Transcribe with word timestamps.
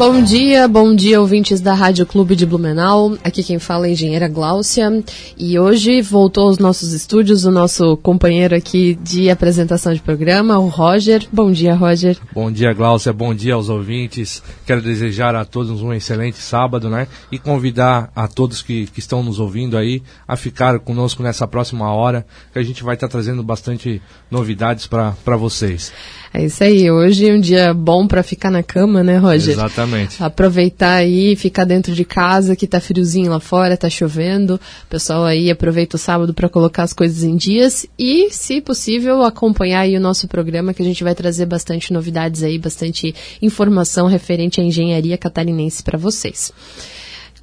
Bom 0.00 0.22
dia, 0.22 0.66
bom 0.66 0.94
dia, 0.94 1.20
ouvintes 1.20 1.60
da 1.60 1.74
Rádio 1.74 2.06
Clube 2.06 2.34
de 2.34 2.46
Blumenau. 2.46 3.18
Aqui 3.22 3.42
quem 3.42 3.58
fala 3.58 3.84
é 3.84 3.90
a 3.90 3.92
engenheira 3.92 4.28
Gláucia. 4.28 4.90
E 5.36 5.58
hoje 5.58 6.00
voltou 6.00 6.48
aos 6.48 6.58
nossos 6.58 6.94
estúdios 6.94 7.44
o 7.44 7.50
nosso 7.50 7.98
companheiro 7.98 8.56
aqui 8.56 8.94
de 8.94 9.28
apresentação 9.28 9.92
de 9.92 10.00
programa, 10.00 10.58
o 10.58 10.68
Roger. 10.68 11.28
Bom 11.30 11.52
dia, 11.52 11.74
Roger. 11.74 12.16
Bom 12.32 12.50
dia, 12.50 12.72
Gláucia. 12.72 13.12
Bom 13.12 13.34
dia 13.34 13.52
aos 13.52 13.68
ouvintes. 13.68 14.42
Quero 14.64 14.80
desejar 14.80 15.34
a 15.34 15.44
todos 15.44 15.82
um 15.82 15.92
excelente 15.92 16.38
sábado, 16.38 16.88
né? 16.88 17.06
E 17.30 17.38
convidar 17.38 18.10
a 18.16 18.26
todos 18.26 18.62
que, 18.62 18.86
que 18.86 19.00
estão 19.00 19.22
nos 19.22 19.38
ouvindo 19.38 19.76
aí 19.76 20.02
a 20.26 20.34
ficar 20.34 20.78
conosco 20.78 21.22
nessa 21.22 21.46
próxima 21.46 21.92
hora, 21.92 22.24
que 22.54 22.58
a 22.58 22.62
gente 22.62 22.82
vai 22.82 22.94
estar 22.94 23.08
trazendo 23.08 23.42
bastante 23.42 24.00
novidades 24.30 24.86
para 24.86 25.36
vocês. 25.36 25.92
É 26.32 26.44
isso 26.46 26.64
aí. 26.64 26.90
Hoje 26.90 27.28
é 27.28 27.34
um 27.34 27.40
dia 27.40 27.74
bom 27.74 28.06
para 28.06 28.22
ficar 28.22 28.50
na 28.50 28.62
cama, 28.62 29.02
né, 29.02 29.18
Roger? 29.18 29.52
Exatamente. 29.52 29.89
Aproveitar 30.20 30.94
aí, 30.94 31.36
ficar 31.36 31.64
dentro 31.64 31.94
de 31.94 32.04
casa, 32.04 32.56
que 32.56 32.66
tá 32.66 32.80
friozinho 32.80 33.30
lá 33.30 33.40
fora, 33.40 33.76
tá 33.76 33.90
chovendo. 33.90 34.54
O 34.54 34.86
pessoal 34.88 35.24
aí 35.24 35.50
aproveita 35.50 35.96
o 35.96 35.98
sábado 35.98 36.32
para 36.32 36.48
colocar 36.48 36.82
as 36.82 36.92
coisas 36.92 37.22
em 37.22 37.36
dias 37.36 37.86
e, 37.98 38.30
se 38.30 38.60
possível, 38.60 39.22
acompanhar 39.22 39.80
aí 39.80 39.96
o 39.96 40.00
nosso 40.00 40.28
programa, 40.28 40.72
que 40.72 40.82
a 40.82 40.84
gente 40.84 41.04
vai 41.04 41.14
trazer 41.14 41.46
bastante 41.46 41.92
novidades 41.92 42.42
aí, 42.42 42.58
bastante 42.58 43.14
informação 43.42 44.06
referente 44.06 44.60
à 44.60 44.64
engenharia 44.64 45.18
catarinense 45.18 45.82
para 45.82 45.98
vocês. 45.98 46.52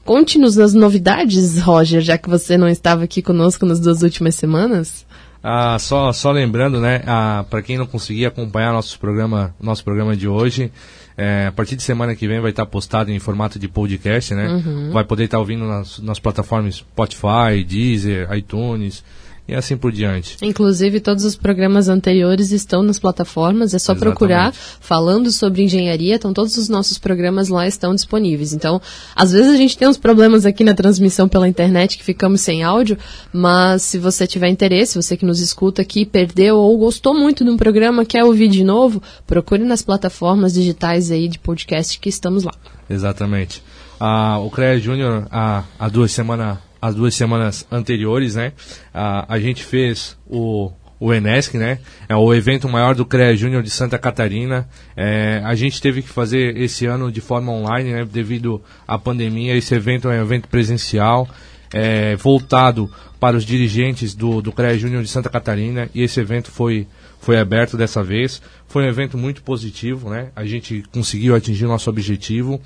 Conte-nos 0.07 0.57
as 0.57 0.73
novidades, 0.73 1.59
Roger, 1.59 1.99
já 1.99 2.17
que 2.17 2.29
você 2.29 2.57
não 2.57 2.69
estava 2.69 3.03
aqui 3.03 3.21
conosco 3.21 3.65
nas 3.65 3.77
duas 3.77 4.03
últimas 4.03 4.35
semanas. 4.35 5.05
Ah, 5.43 5.77
só, 5.79 6.11
só 6.13 6.31
lembrando, 6.31 6.79
né, 6.79 7.03
ah, 7.05 7.45
para 7.49 7.61
quem 7.61 7.77
não 7.77 7.85
conseguir 7.85 8.25
acompanhar 8.25 8.73
nosso 8.73 8.97
programa, 8.99 9.53
nosso 9.59 9.83
programa 9.83 10.15
de 10.15 10.27
hoje, 10.27 10.71
é, 11.17 11.47
a 11.47 11.51
partir 11.51 11.75
de 11.75 11.81
semana 11.81 12.15
que 12.15 12.27
vem 12.27 12.39
vai 12.39 12.51
estar 12.51 12.65
postado 12.67 13.11
em 13.11 13.17
formato 13.17 13.57
de 13.57 13.67
podcast, 13.67 14.35
né? 14.35 14.47
Uhum. 14.47 14.91
Vai 14.91 15.03
poder 15.03 15.23
estar 15.23 15.39
ouvindo 15.39 15.65
nas, 15.65 15.97
nas 15.97 16.19
plataformas 16.19 16.75
Spotify, 16.75 17.63
Deezer, 17.67 18.31
iTunes, 18.33 19.03
e 19.47 19.55
assim 19.55 19.77
por 19.77 19.91
diante. 19.91 20.37
Inclusive, 20.41 20.99
todos 20.99 21.23
os 21.23 21.35
programas 21.35 21.87
anteriores 21.87 22.51
estão 22.51 22.83
nas 22.83 22.99
plataformas, 22.99 23.73
é 23.73 23.79
só 23.79 23.93
Exatamente. 23.93 24.17
procurar 24.17 24.53
falando 24.53 25.31
sobre 25.31 25.63
engenharia, 25.63 26.15
então 26.15 26.33
todos 26.33 26.57
os 26.57 26.67
nossos 26.67 26.97
programas 26.97 27.47
lá 27.47 27.65
estão 27.65 27.95
disponíveis. 27.95 28.51
Então, 28.51 28.81
às 29.15 29.31
vezes 29.31 29.53
a 29.53 29.55
gente 29.55 29.77
tem 29.77 29.87
uns 29.87 29.97
problemas 29.97 30.45
aqui 30.45 30.63
na 30.63 30.73
transmissão 30.73 31.29
pela 31.29 31.47
internet 31.47 31.97
que 31.97 32.03
ficamos 32.03 32.41
sem 32.41 32.61
áudio, 32.61 32.97
mas 33.31 33.83
se 33.83 33.97
você 33.97 34.27
tiver 34.27 34.49
interesse, 34.49 35.01
você 35.01 35.15
que 35.15 35.25
nos 35.25 35.39
escuta 35.39 35.81
aqui, 35.81 36.05
perdeu 36.05 36.57
ou 36.57 36.77
gostou 36.77 37.13
muito 37.13 37.45
de 37.45 37.49
um 37.49 37.57
programa, 37.57 38.05
quer 38.05 38.25
ouvir 38.25 38.49
de 38.49 38.63
novo, 38.63 39.01
procure 39.25 39.63
nas 39.63 39.81
plataformas 39.81 40.53
digitais 40.53 41.09
aí 41.09 41.29
de 41.29 41.39
podcast 41.39 41.97
que 41.99 42.09
estamos 42.09 42.43
lá. 42.43 42.53
Exatamente. 42.89 43.63
Ah, 43.99 44.39
o 44.39 44.51
CREA 44.51 44.79
Júnior, 44.79 45.27
há, 45.31 45.63
há 45.79 45.89
duas 45.89 46.11
semanas 46.11 46.57
as 46.81 46.95
duas 46.95 47.15
semanas 47.15 47.65
anteriores, 47.71 48.35
né? 48.35 48.53
A, 48.93 49.33
a 49.33 49.39
gente 49.39 49.63
fez 49.63 50.17
o, 50.25 50.71
o 50.99 51.13
Enesc, 51.13 51.57
né? 51.57 51.79
É 52.07 52.15
o 52.15 52.33
evento 52.33 52.67
maior 52.67 52.95
do 52.95 53.05
CREA 53.05 53.35
Júnior 53.35 53.63
de 53.63 53.69
Santa 53.69 53.97
Catarina. 53.97 54.67
É, 54.95 55.41
a 55.43 55.55
gente 55.55 55.81
teve 55.81 56.01
que 56.01 56.09
fazer 56.09 56.57
esse 56.57 56.85
ano 56.85 57.11
de 57.11 57.21
forma 57.21 57.51
online, 57.51 57.91
né? 57.91 58.05
Devido 58.05 58.61
à 58.87 58.97
pandemia. 58.97 59.55
Esse 59.55 59.75
evento 59.75 60.09
é 60.09 60.19
um 60.19 60.23
evento 60.23 60.47
presencial, 60.47 61.27
é, 61.73 62.15
voltado 62.15 62.91
para 63.19 63.35
os 63.35 63.43
dirigentes 63.43 64.13
do, 64.13 64.41
do 64.41 64.51
CREA 64.51 64.77
Júnior 64.77 65.03
de 65.03 65.09
Santa 65.09 65.29
Catarina. 65.29 65.89
E 65.93 66.01
esse 66.01 66.19
evento 66.19 66.51
foi, 66.51 66.87
foi 67.19 67.37
aberto 67.39 67.77
dessa 67.77 68.03
vez. 68.03 68.41
Foi 68.67 68.83
um 68.83 68.87
evento 68.87 69.17
muito 69.17 69.43
positivo, 69.43 70.09
né? 70.09 70.29
A 70.35 70.45
gente 70.45 70.83
conseguiu 70.91 71.35
atingir 71.35 71.65
nosso 71.65 71.89
objetivo 71.89 72.61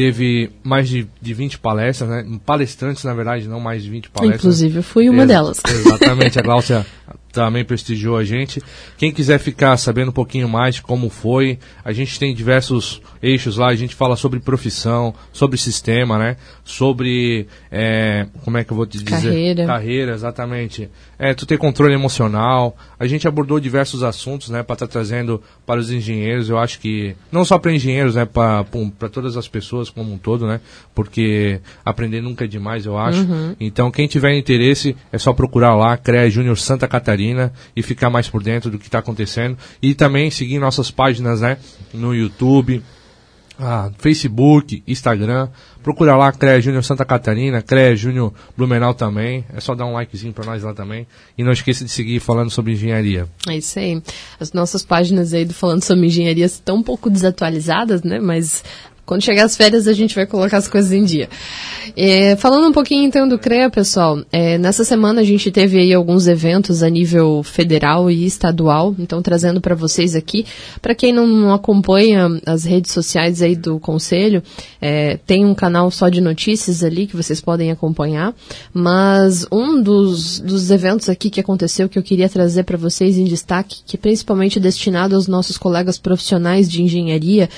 teve 0.00 0.50
mais 0.64 0.88
de, 0.88 1.06
de 1.20 1.34
20 1.34 1.58
palestras, 1.58 2.08
né? 2.08 2.24
Palestrantes, 2.46 3.04
na 3.04 3.12
verdade, 3.12 3.46
não 3.46 3.60
mais 3.60 3.82
de 3.82 3.90
20 3.90 4.08
palestras. 4.08 4.40
Inclusive, 4.40 4.78
eu 4.78 4.82
fui 4.82 5.10
uma 5.10 5.26
delas. 5.26 5.60
Exatamente, 5.68 6.38
a 6.38 6.42
Gláucia 6.42 6.86
também 7.32 7.64
prestigiou 7.64 8.16
a 8.16 8.24
gente. 8.24 8.62
Quem 8.96 9.12
quiser 9.12 9.38
ficar 9.38 9.76
sabendo 9.76 10.08
um 10.08 10.12
pouquinho 10.12 10.48
mais 10.48 10.80
como 10.80 11.08
foi, 11.08 11.58
a 11.84 11.92
gente 11.92 12.18
tem 12.18 12.34
diversos 12.34 13.00
eixos 13.22 13.56
lá, 13.56 13.68
a 13.68 13.74
gente 13.74 13.94
fala 13.94 14.16
sobre 14.16 14.40
profissão, 14.40 15.14
sobre 15.32 15.56
sistema, 15.56 16.18
né? 16.18 16.36
Sobre, 16.64 17.46
é, 17.70 18.26
como 18.44 18.58
é 18.58 18.64
que 18.64 18.72
eu 18.72 18.76
vou 18.76 18.86
te 18.86 18.98
dizer? 19.02 19.28
Carreira. 19.28 19.66
Carreira, 19.66 20.12
exatamente. 20.12 20.88
É, 21.18 21.34
tu 21.34 21.46
ter 21.46 21.58
controle 21.58 21.94
emocional. 21.94 22.76
A 22.98 23.06
gente 23.06 23.28
abordou 23.28 23.60
diversos 23.60 24.02
assuntos, 24.02 24.50
né, 24.50 24.62
para 24.62 24.74
estar 24.74 24.86
tá 24.86 24.92
trazendo 24.92 25.42
para 25.66 25.80
os 25.80 25.90
engenheiros. 25.90 26.48
Eu 26.48 26.58
acho 26.58 26.80
que, 26.80 27.14
não 27.30 27.44
só 27.44 27.58
para 27.58 27.72
engenheiros, 27.72 28.14
né, 28.14 28.24
para 28.24 28.64
todas 29.12 29.36
as 29.36 29.46
pessoas 29.46 29.88
como 29.88 30.12
um 30.12 30.18
todo, 30.18 30.46
né? 30.46 30.60
Porque 30.94 31.60
aprender 31.84 32.20
nunca 32.20 32.44
é 32.44 32.48
demais, 32.48 32.86
eu 32.86 32.98
acho. 32.98 33.20
Uhum. 33.20 33.54
Então, 33.60 33.90
quem 33.90 34.06
tiver 34.06 34.36
interesse, 34.36 34.96
é 35.12 35.18
só 35.18 35.32
procurar 35.32 35.74
lá, 35.74 35.96
CREA 35.96 36.30
Júnior 36.30 36.58
Santa 36.58 36.88
Catarina 36.88 37.19
Catarina 37.20 37.52
e 37.76 37.82
ficar 37.82 38.10
mais 38.10 38.28
por 38.28 38.42
dentro 38.42 38.70
do 38.70 38.78
que 38.78 38.86
está 38.86 38.98
acontecendo. 38.98 39.56
E 39.82 39.94
também 39.94 40.30
seguir 40.30 40.58
nossas 40.58 40.90
páginas 40.90 41.42
né, 41.42 41.58
no 41.92 42.14
YouTube, 42.14 42.82
ah, 43.58 43.90
Facebook, 43.98 44.82
Instagram. 44.86 45.48
Procura 45.82 46.16
lá 46.16 46.32
CREA 46.32 46.60
Júnior 46.60 46.84
Santa 46.84 47.04
Catarina, 47.04 47.62
CREA 47.62 47.94
Júnior 47.94 48.32
Blumenau 48.56 48.94
também. 48.94 49.44
É 49.54 49.60
só 49.60 49.74
dar 49.74 49.86
um 49.86 49.92
likezinho 49.92 50.32
para 50.32 50.46
nós 50.46 50.62
lá 50.62 50.72
também. 50.72 51.06
E 51.36 51.44
não 51.44 51.52
esqueça 51.52 51.84
de 51.84 51.90
seguir 51.90 52.20
falando 52.20 52.50
sobre 52.50 52.72
engenharia. 52.72 53.26
É 53.48 53.56
isso 53.56 53.78
aí. 53.78 54.02
As 54.38 54.52
nossas 54.52 54.82
páginas 54.82 55.34
aí 55.34 55.44
do 55.44 55.54
Falando 55.54 55.82
sobre 55.82 56.06
Engenharia 56.06 56.46
estão 56.46 56.76
um 56.76 56.82
pouco 56.82 57.10
desatualizadas, 57.10 58.02
né? 58.02 58.18
Mas 58.18 58.64
quando 59.10 59.24
chegar 59.24 59.44
as 59.44 59.56
férias, 59.56 59.88
a 59.88 59.92
gente 59.92 60.14
vai 60.14 60.24
colocar 60.24 60.56
as 60.56 60.68
coisas 60.68 60.92
em 60.92 61.02
dia. 61.02 61.28
É, 61.96 62.36
falando 62.36 62.68
um 62.68 62.72
pouquinho 62.72 63.02
então 63.02 63.26
do 63.26 63.40
CREA, 63.40 63.68
pessoal, 63.68 64.22
é, 64.30 64.56
nessa 64.56 64.84
semana 64.84 65.20
a 65.20 65.24
gente 65.24 65.50
teve 65.50 65.80
aí 65.80 65.92
alguns 65.92 66.28
eventos 66.28 66.80
a 66.80 66.88
nível 66.88 67.42
federal 67.42 68.08
e 68.08 68.24
estadual, 68.24 68.94
então 69.00 69.20
trazendo 69.20 69.60
para 69.60 69.74
vocês 69.74 70.14
aqui. 70.14 70.46
Para 70.80 70.94
quem 70.94 71.12
não 71.12 71.52
acompanha 71.52 72.28
as 72.46 72.62
redes 72.62 72.92
sociais 72.92 73.42
aí 73.42 73.56
do 73.56 73.80
Conselho, 73.80 74.44
é, 74.80 75.18
tem 75.26 75.44
um 75.44 75.56
canal 75.56 75.90
só 75.90 76.08
de 76.08 76.20
notícias 76.20 76.84
ali 76.84 77.08
que 77.08 77.16
vocês 77.16 77.40
podem 77.40 77.72
acompanhar, 77.72 78.32
mas 78.72 79.44
um 79.50 79.82
dos, 79.82 80.38
dos 80.38 80.70
eventos 80.70 81.08
aqui 81.08 81.30
que 81.30 81.40
aconteceu 81.40 81.88
que 81.88 81.98
eu 81.98 82.02
queria 82.04 82.28
trazer 82.28 82.62
para 82.62 82.78
vocês 82.78 83.18
em 83.18 83.24
destaque, 83.24 83.78
que 83.84 83.96
é 83.96 83.98
principalmente 83.98 84.60
destinado 84.60 85.16
aos 85.16 85.26
nossos 85.26 85.58
colegas 85.58 85.98
profissionais 85.98 86.70
de 86.70 86.80
engenharia, 86.80 87.48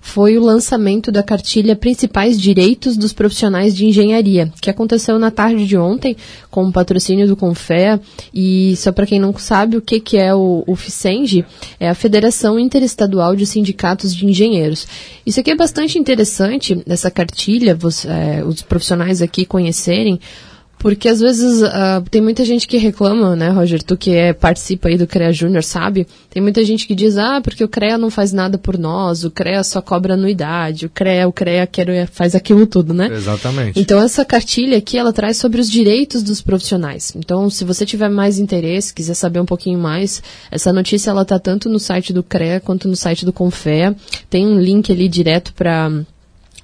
foi 0.00 0.38
o 0.38 0.42
lançamento 0.42 1.12
da 1.12 1.22
cartilha 1.22 1.76
Principais 1.76 2.40
Direitos 2.40 2.96
dos 2.96 3.12
Profissionais 3.12 3.76
de 3.76 3.86
Engenharia, 3.86 4.50
que 4.60 4.70
aconteceu 4.70 5.18
na 5.18 5.30
tarde 5.30 5.66
de 5.66 5.76
ontem, 5.76 6.16
com 6.50 6.64
o 6.64 6.72
patrocínio 6.72 7.28
do 7.28 7.36
Confea. 7.36 8.00
E 8.32 8.74
só 8.76 8.90
para 8.90 9.06
quem 9.06 9.20
não 9.20 9.36
sabe 9.36 9.76
o 9.76 9.82
que, 9.82 10.00
que 10.00 10.16
é 10.16 10.34
o, 10.34 10.64
o 10.66 10.74
FICENG, 10.74 11.44
é 11.78 11.88
a 11.88 11.94
Federação 11.94 12.58
Interestadual 12.58 13.36
de 13.36 13.44
Sindicatos 13.46 14.14
de 14.14 14.26
Engenheiros. 14.26 14.86
Isso 15.24 15.38
aqui 15.38 15.50
é 15.50 15.56
bastante 15.56 15.98
interessante, 15.98 16.82
essa 16.86 17.10
cartilha, 17.10 17.74
você, 17.74 18.08
é, 18.08 18.44
os 18.44 18.62
profissionais 18.62 19.20
aqui 19.20 19.44
conhecerem, 19.44 20.18
Porque 20.80 21.10
às 21.10 21.20
vezes 21.20 21.60
uh, 21.60 22.02
tem 22.10 22.22
muita 22.22 22.42
gente 22.42 22.66
que 22.66 22.78
reclama, 22.78 23.36
né, 23.36 23.50
Roger? 23.50 23.82
Tu 23.82 23.98
que 23.98 24.12
é, 24.12 24.32
participa 24.32 24.88
aí 24.88 24.96
do 24.96 25.06
CREA 25.06 25.30
Júnior, 25.30 25.62
sabe? 25.62 26.06
Tem 26.30 26.42
muita 26.42 26.64
gente 26.64 26.86
que 26.86 26.94
diz, 26.94 27.18
ah, 27.18 27.38
porque 27.44 27.62
o 27.62 27.68
CREA 27.68 27.98
não 27.98 28.08
faz 28.08 28.32
nada 28.32 28.56
por 28.56 28.78
nós, 28.78 29.22
o 29.22 29.30
CREA 29.30 29.62
só 29.62 29.82
cobra 29.82 30.14
anuidade, 30.14 30.86
o 30.86 30.88
CREA, 30.88 31.28
o 31.28 31.32
CREA 31.32 31.66
quer, 31.66 32.06
faz 32.06 32.34
aquilo 32.34 32.66
tudo, 32.66 32.94
né? 32.94 33.10
Exatamente. 33.12 33.78
Então 33.78 34.00
essa 34.00 34.24
cartilha 34.24 34.78
aqui, 34.78 34.96
ela 34.96 35.12
traz 35.12 35.36
sobre 35.36 35.60
os 35.60 35.70
direitos 35.70 36.22
dos 36.22 36.40
profissionais. 36.40 37.12
Então, 37.14 37.50
se 37.50 37.62
você 37.62 37.84
tiver 37.84 38.08
mais 38.08 38.38
interesse, 38.38 38.94
quiser 38.94 39.14
saber 39.14 39.40
um 39.40 39.46
pouquinho 39.46 39.78
mais, 39.78 40.22
essa 40.50 40.72
notícia 40.72 41.10
ela 41.10 41.26
tá 41.26 41.38
tanto 41.38 41.68
no 41.68 41.78
site 41.78 42.10
do 42.10 42.22
CREA 42.22 42.58
quanto 42.58 42.88
no 42.88 42.96
site 42.96 43.26
do 43.26 43.34
Confea. 43.34 43.94
Tem 44.30 44.46
um 44.46 44.58
link 44.58 44.90
ali 44.90 45.08
direto 45.08 45.52
para 45.52 45.92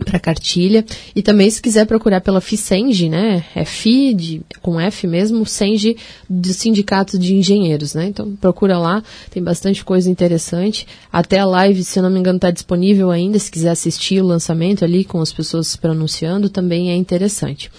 para 0.05 0.19
cartilha. 0.19 0.85
E 1.15 1.23
também, 1.23 1.51
se 1.51 1.63
quiser 1.63 1.87
procurar 1.87 2.21
pela 2.21 2.41
FICENG, 2.41 3.09
né? 3.09 3.45
É 3.55 3.65
FI, 3.65 4.15
de, 4.15 4.43
com 4.61 4.81
F 4.81 5.07
mesmo, 5.07 5.47
SENG, 5.47 5.97
do 6.29 6.53
Sindicato 6.53 7.19
de 7.19 7.35
Engenheiros, 7.35 7.95
né? 7.95 8.07
Então, 8.07 8.37
procura 8.37 8.79
lá, 8.79 9.03
tem 9.31 9.43
bastante 9.43 9.85
coisa 9.85 10.11
interessante. 10.11 10.87
Até 11.13 11.39
a 11.39 11.47
live, 11.47 11.83
se 11.85 11.99
eu 11.99 12.03
não 12.03 12.11
me 12.11 12.19
engano, 12.19 12.37
está 12.37 12.51
disponível 12.51 13.11
ainda, 13.11 13.39
se 13.39 13.51
quiser 13.51 13.71
assistir 13.71 14.21
o 14.21 14.27
lançamento 14.27 14.85
ali, 14.85 15.05
com 15.05 15.21
as 15.21 15.33
pessoas 15.33 15.69
se 15.69 15.79
pronunciando, 15.79 16.49
também 16.49 16.91
é 16.91 16.97
interessante. 16.97 17.71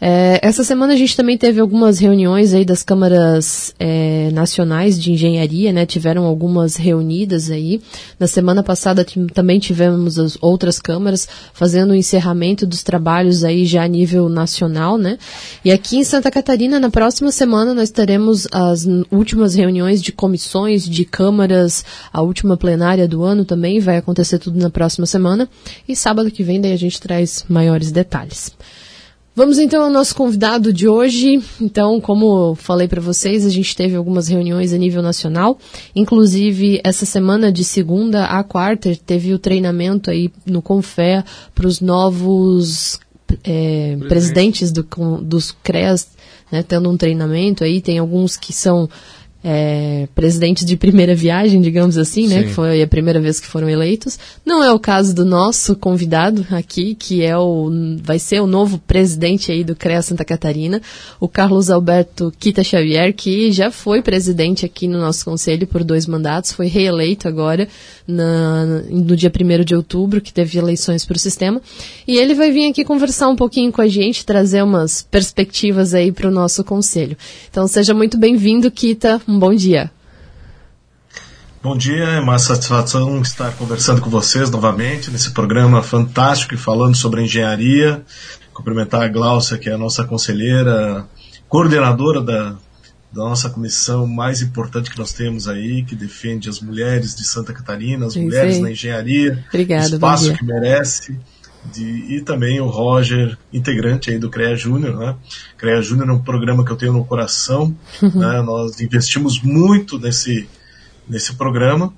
É, 0.00 0.40
essa 0.42 0.64
semana 0.64 0.94
a 0.94 0.96
gente 0.96 1.14
também 1.14 1.36
teve 1.36 1.60
algumas 1.60 1.98
reuniões 1.98 2.54
aí 2.54 2.64
das 2.64 2.82
câmaras 2.82 3.74
é, 3.78 4.30
nacionais 4.32 4.98
de 4.98 5.12
engenharia, 5.12 5.74
né? 5.74 5.84
Tiveram 5.84 6.24
algumas 6.24 6.76
reunidas 6.76 7.50
aí. 7.50 7.82
Na 8.18 8.26
semana 8.26 8.62
passada 8.62 9.04
também 9.34 9.58
tivemos 9.58 10.18
as 10.18 10.38
outras 10.40 10.78
câmaras 10.78 11.28
fazendo 11.52 11.90
o 11.90 11.94
encerramento 11.94 12.66
dos 12.66 12.82
trabalhos 12.82 13.44
aí 13.44 13.66
já 13.66 13.84
a 13.84 13.88
nível 13.88 14.30
nacional, 14.30 14.96
né? 14.96 15.18
E 15.62 15.70
aqui 15.70 15.98
em 15.98 16.04
Santa 16.04 16.30
Catarina, 16.30 16.80
na 16.80 16.88
próxima 16.88 17.30
semana, 17.30 17.74
nós 17.74 17.90
teremos 17.90 18.48
as 18.50 18.86
últimas 19.10 19.54
reuniões 19.54 20.02
de 20.02 20.12
comissões, 20.12 20.88
de 20.88 21.04
câmaras, 21.04 21.84
a 22.10 22.22
última 22.22 22.56
plenária 22.56 23.06
do 23.06 23.22
ano 23.22 23.44
também 23.44 23.80
vai 23.80 23.98
acontecer 23.98 24.38
tudo 24.38 24.58
na 24.58 24.70
próxima 24.70 25.04
semana. 25.04 25.46
E 25.86 25.94
sábado 25.94 26.30
que 26.30 26.42
vem 26.42 26.58
daí 26.58 26.72
a 26.72 26.78
gente 26.78 26.98
traz 26.98 27.44
maiores 27.48 27.92
detalhes. 27.92 28.50
Vamos 29.40 29.58
então 29.58 29.84
ao 29.84 29.90
nosso 29.90 30.14
convidado 30.14 30.70
de 30.70 30.86
hoje. 30.86 31.42
Então, 31.58 31.98
como 31.98 32.54
falei 32.56 32.86
para 32.86 33.00
vocês, 33.00 33.46
a 33.46 33.48
gente 33.48 33.74
teve 33.74 33.96
algumas 33.96 34.28
reuniões 34.28 34.74
a 34.74 34.76
nível 34.76 35.00
nacional. 35.00 35.58
Inclusive, 35.96 36.78
essa 36.84 37.06
semana 37.06 37.50
de 37.50 37.64
segunda 37.64 38.26
a 38.26 38.44
quarta 38.44 38.94
teve 38.94 39.32
o 39.32 39.38
treinamento 39.38 40.10
aí 40.10 40.30
no 40.44 40.60
Confé 40.60 41.24
para 41.54 41.66
os 41.66 41.80
novos 41.80 43.00
é, 43.42 43.96
presidentes 44.08 44.70
do, 44.70 44.86
dos 45.22 45.52
CREAS, 45.62 46.08
né, 46.52 46.62
tendo 46.62 46.90
um 46.90 46.96
treinamento 46.98 47.64
aí. 47.64 47.80
Tem 47.80 47.98
alguns 47.98 48.36
que 48.36 48.52
são 48.52 48.90
é, 49.42 50.06
presidentes 50.14 50.66
de 50.66 50.76
primeira 50.76 51.14
viagem, 51.14 51.60
digamos 51.60 51.96
assim, 51.96 52.28
né? 52.28 52.40
Sim. 52.40 52.48
Que 52.48 52.52
foi 52.52 52.82
a 52.82 52.86
primeira 52.86 53.20
vez 53.20 53.40
que 53.40 53.46
foram 53.46 53.68
eleitos. 53.68 54.18
Não 54.44 54.62
é 54.62 54.70
o 54.70 54.78
caso 54.78 55.14
do 55.14 55.24
nosso 55.24 55.74
convidado 55.74 56.46
aqui, 56.50 56.94
que 56.94 57.22
é 57.24 57.36
o 57.36 57.70
vai 58.02 58.18
ser 58.18 58.40
o 58.40 58.46
novo 58.46 58.78
presidente 58.78 59.50
aí 59.50 59.64
do 59.64 59.74
CREA 59.74 60.02
Santa 60.02 60.24
Catarina, 60.24 60.82
o 61.18 61.28
Carlos 61.28 61.70
Alberto 61.70 62.32
Quita 62.38 62.62
Xavier, 62.62 63.14
que 63.14 63.50
já 63.50 63.70
foi 63.70 64.02
presidente 64.02 64.66
aqui 64.66 64.86
no 64.86 64.98
nosso 64.98 65.24
conselho 65.24 65.66
por 65.66 65.82
dois 65.82 66.06
mandatos, 66.06 66.52
foi 66.52 66.66
reeleito 66.66 67.26
agora 67.26 67.66
na, 68.06 68.66
no 68.90 69.16
dia 69.16 69.30
1 69.30 69.64
de 69.64 69.74
outubro, 69.74 70.20
que 70.20 70.32
teve 70.32 70.58
eleições 70.58 71.04
para 71.04 71.16
o 71.16 71.18
sistema. 71.18 71.62
E 72.06 72.18
ele 72.18 72.34
vai 72.34 72.50
vir 72.50 72.68
aqui 72.68 72.84
conversar 72.84 73.28
um 73.28 73.36
pouquinho 73.36 73.72
com 73.72 73.80
a 73.80 73.88
gente, 73.88 74.26
trazer 74.26 74.62
umas 74.62 75.02
perspectivas 75.02 75.94
aí 75.94 76.12
para 76.12 76.28
o 76.28 76.30
nosso 76.30 76.62
conselho. 76.62 77.16
Então 77.50 77.66
seja 77.66 77.94
muito 77.94 78.18
bem-vindo, 78.18 78.70
Kita. 78.70 79.20
Um 79.30 79.38
bom 79.38 79.54
dia. 79.54 79.92
Bom 81.62 81.76
dia, 81.76 82.02
é 82.02 82.20
uma 82.20 82.36
satisfação 82.36 83.22
estar 83.22 83.52
conversando 83.52 84.00
com 84.00 84.10
vocês 84.10 84.50
novamente 84.50 85.08
nesse 85.08 85.30
programa 85.30 85.84
fantástico 85.84 86.52
e 86.54 86.58
falando 86.58 86.96
sobre 86.96 87.22
engenharia. 87.22 88.02
Cumprimentar 88.52 89.02
a 89.02 89.08
Glaucia, 89.08 89.56
que 89.56 89.70
é 89.70 89.72
a 89.72 89.78
nossa 89.78 90.02
conselheira, 90.02 91.06
coordenadora 91.48 92.20
da, 92.20 92.56
da 93.12 93.22
nossa 93.22 93.48
comissão 93.48 94.04
mais 94.04 94.42
importante 94.42 94.90
que 94.90 94.98
nós 94.98 95.12
temos 95.12 95.46
aí, 95.46 95.84
que 95.84 95.94
defende 95.94 96.48
as 96.48 96.58
mulheres 96.58 97.14
de 97.14 97.22
Santa 97.22 97.52
Catarina, 97.52 98.06
as 98.06 98.16
mulheres 98.16 98.58
na 98.58 98.72
engenharia, 98.72 99.44
Obrigado, 99.48 99.94
espaço 99.94 100.34
que 100.34 100.44
merece. 100.44 101.16
De, 101.64 102.16
e 102.16 102.20
também 102.22 102.58
o 102.58 102.66
Roger, 102.66 103.36
integrante 103.52 104.10
aí 104.10 104.18
do 104.18 104.30
CREA 104.30 104.56
Júnior, 104.56 104.96
né? 104.96 105.14
CREA 105.58 105.82
Júnior 105.82 106.08
é 106.08 106.12
um 106.12 106.22
programa 106.22 106.64
que 106.64 106.70
eu 106.70 106.76
tenho 106.76 106.92
no 106.92 107.04
coração, 107.04 107.76
uhum. 108.02 108.10
né? 108.20 108.40
Nós 108.42 108.80
investimos 108.80 109.42
muito 109.42 109.98
nesse, 109.98 110.48
nesse 111.08 111.34
programa 111.34 111.92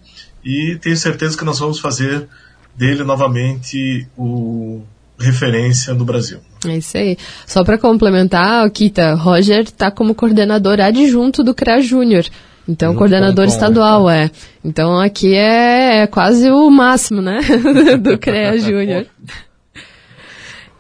e 0.44 0.76
tenho 0.81 0.97
certeza 0.97 1.38
que 1.38 1.44
nós 1.44 1.61
vamos 1.61 1.79
fazer 1.79 2.29
dele 2.76 3.05
novamente 3.05 4.06
o 4.17 4.82
referência 5.19 5.94
no 5.94 6.05
Brasil. 6.05 6.38
É 6.67 6.76
isso 6.76 6.97
aí. 6.97 7.17
Só 7.47 7.62
para 7.62 7.79
complementar, 7.79 8.69
Kita, 8.70 9.14
Roger 9.14 9.61
está 9.61 9.91
como 9.91 10.14
coordenador 10.14 10.81
adjunto 10.81 11.44
do 11.44 11.55
CREA 11.55 11.81
Júnior. 11.81 12.25
Então, 12.69 12.94
coordenador 12.94 13.47
estadual, 13.47 14.06
né? 14.06 14.25
é. 14.25 14.31
Então, 14.64 14.99
aqui 14.99 15.35
é, 15.35 16.03
é, 16.03 16.06
quase 16.06 16.49
o 16.50 16.70
máximo, 16.70 17.20
né? 17.20 17.41
do 18.00 18.17
CREA 18.19 18.59
Júnior. 18.59 19.06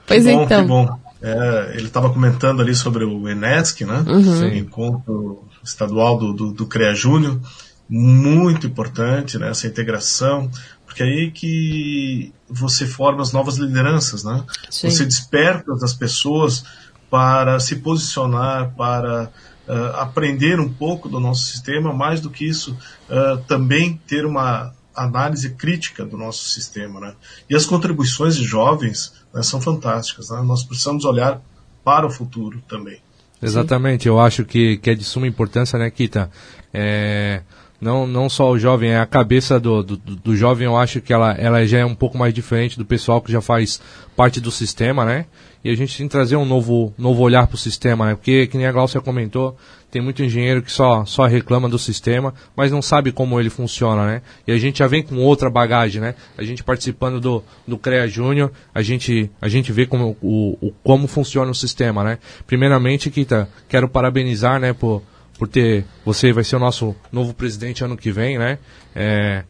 Pois 0.06 0.24
que 0.24 0.32
bom, 0.32 0.42
então. 0.42 0.62
Que 0.62 0.68
bom. 0.68 0.98
É, 1.22 1.74
ele 1.74 1.86
estava 1.86 2.10
comentando 2.10 2.60
ali 2.60 2.74
sobre 2.74 3.04
o 3.04 3.28
ENESC, 3.28 3.84
né? 3.84 4.04
Uhum. 4.06 4.40
O 4.40 4.54
encontro 4.54 5.44
estadual 5.62 6.18
do, 6.18 6.32
do, 6.32 6.52
do 6.52 6.66
CREA 6.66 6.94
Júnior. 6.94 7.40
Muito 7.88 8.66
importante, 8.66 9.38
né? 9.38 9.50
Essa 9.50 9.66
integração. 9.66 10.50
Porque 10.84 11.02
é 11.02 11.06
aí 11.06 11.30
que 11.30 12.32
você 12.48 12.86
forma 12.86 13.22
as 13.22 13.32
novas 13.32 13.56
lideranças, 13.56 14.24
né? 14.24 14.44
Sim. 14.68 14.90
Você 14.90 15.04
desperta 15.04 15.72
as 15.82 15.94
pessoas 15.94 16.64
para 17.08 17.60
se 17.60 17.76
posicionar, 17.76 18.74
para 18.76 19.30
uh, 19.68 19.96
aprender 19.96 20.58
um 20.58 20.68
pouco 20.68 21.08
do 21.08 21.20
nosso 21.20 21.46
sistema, 21.46 21.92
mais 21.92 22.20
do 22.20 22.30
que 22.30 22.46
isso, 22.46 22.76
uh, 23.08 23.38
também 23.46 24.00
ter 24.06 24.26
uma 24.26 24.72
análise 24.94 25.50
crítica 25.50 26.04
do 26.04 26.16
nosso 26.16 26.48
sistema. 26.48 27.00
Né? 27.00 27.14
E 27.48 27.54
as 27.54 27.66
contribuições 27.66 28.36
de 28.36 28.44
jovens 28.44 29.12
né, 29.32 29.42
são 29.42 29.60
fantásticas. 29.60 30.30
Né? 30.30 30.42
Nós 30.42 30.62
precisamos 30.62 31.04
olhar 31.04 31.40
para 31.84 32.06
o 32.06 32.10
futuro 32.10 32.62
também. 32.68 32.98
Exatamente, 33.42 34.06
eu 34.06 34.20
acho 34.20 34.44
que, 34.44 34.76
que 34.76 34.90
é 34.90 34.94
de 34.94 35.02
suma 35.02 35.26
importância, 35.26 35.76
né, 35.76 35.90
Kita? 35.90 36.30
É, 36.72 37.42
não, 37.80 38.06
não 38.06 38.28
só 38.28 38.48
o 38.52 38.58
jovem, 38.58 38.90
é 38.90 39.00
a 39.00 39.06
cabeça 39.06 39.58
do, 39.58 39.82
do, 39.82 39.96
do, 39.96 40.36
jovem, 40.36 40.66
eu 40.66 40.76
acho 40.76 41.00
que 41.00 41.12
ela, 41.12 41.32
ela 41.32 41.66
já 41.66 41.78
é 41.78 41.84
um 41.84 41.96
pouco 41.96 42.16
mais 42.16 42.32
diferente 42.32 42.78
do 42.78 42.84
pessoal 42.84 43.20
que 43.20 43.32
já 43.32 43.40
faz 43.40 43.80
parte 44.16 44.40
do 44.40 44.52
sistema, 44.52 45.04
né? 45.04 45.26
E 45.64 45.70
a 45.70 45.74
gente 45.74 45.96
tem 45.96 46.06
que 46.06 46.12
trazer 46.12 46.36
um 46.36 46.44
novo, 46.44 46.94
novo 46.96 47.20
olhar 47.22 47.48
para 47.48 47.56
o 47.56 47.58
sistema, 47.58 48.06
né? 48.06 48.14
Porque, 48.14 48.46
que 48.46 48.56
nem 48.56 48.66
a 48.66 48.72
Glaucia 48.72 49.00
comentou, 49.00 49.56
tem 49.92 50.02
muito 50.02 50.22
engenheiro 50.24 50.62
que 50.62 50.72
só, 50.72 51.04
só 51.04 51.26
reclama 51.26 51.68
do 51.68 51.78
sistema, 51.78 52.34
mas 52.56 52.72
não 52.72 52.82
sabe 52.82 53.12
como 53.12 53.38
ele 53.38 53.50
funciona, 53.50 54.06
né? 54.06 54.22
E 54.46 54.50
a 54.50 54.56
gente 54.56 54.80
já 54.80 54.88
vem 54.88 55.02
com 55.02 55.16
outra 55.18 55.48
bagagem, 55.48 56.00
né? 56.00 56.14
A 56.36 56.42
gente 56.42 56.64
participando 56.64 57.20
do, 57.20 57.44
do 57.68 57.78
CREA 57.78 58.08
Júnior, 58.08 58.50
a 58.74 58.82
gente, 58.82 59.30
a 59.40 59.48
gente 59.48 59.70
vê 59.70 59.86
como, 59.86 60.16
o, 60.20 60.56
o, 60.60 60.72
como 60.82 61.06
funciona 61.06 61.50
o 61.50 61.54
sistema, 61.54 62.02
né? 62.02 62.18
Primeiramente, 62.46 63.10
Kita, 63.10 63.48
quero 63.68 63.88
parabenizar, 63.88 64.58
né, 64.58 64.72
por 64.72 65.02
por 65.42 65.48
ter. 65.48 65.84
Você 66.04 66.32
vai 66.32 66.44
ser 66.44 66.54
o 66.54 66.60
nosso 66.60 66.94
novo 67.10 67.34
presidente 67.34 67.82
ano 67.82 67.96
que 67.96 68.12
vem, 68.12 68.38
né? 68.38 68.58
É, 68.94 69.42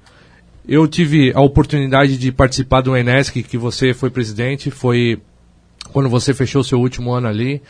eu 0.66 0.88
tive 0.88 1.32
a 1.34 1.40
oportunidade 1.42 2.16
de 2.16 2.32
participar 2.32 2.80
do 2.80 2.96
Enesc 2.96 3.42
que 3.42 3.58
você 3.58 3.92
foi 3.92 4.08
presidente, 4.08 4.70
foi 4.70 5.20
quando 5.92 6.08
você 6.08 6.32
fechou 6.32 6.64
seu 6.64 6.80
último 6.80 7.12
ano 7.12 7.28
ali. 7.28 7.60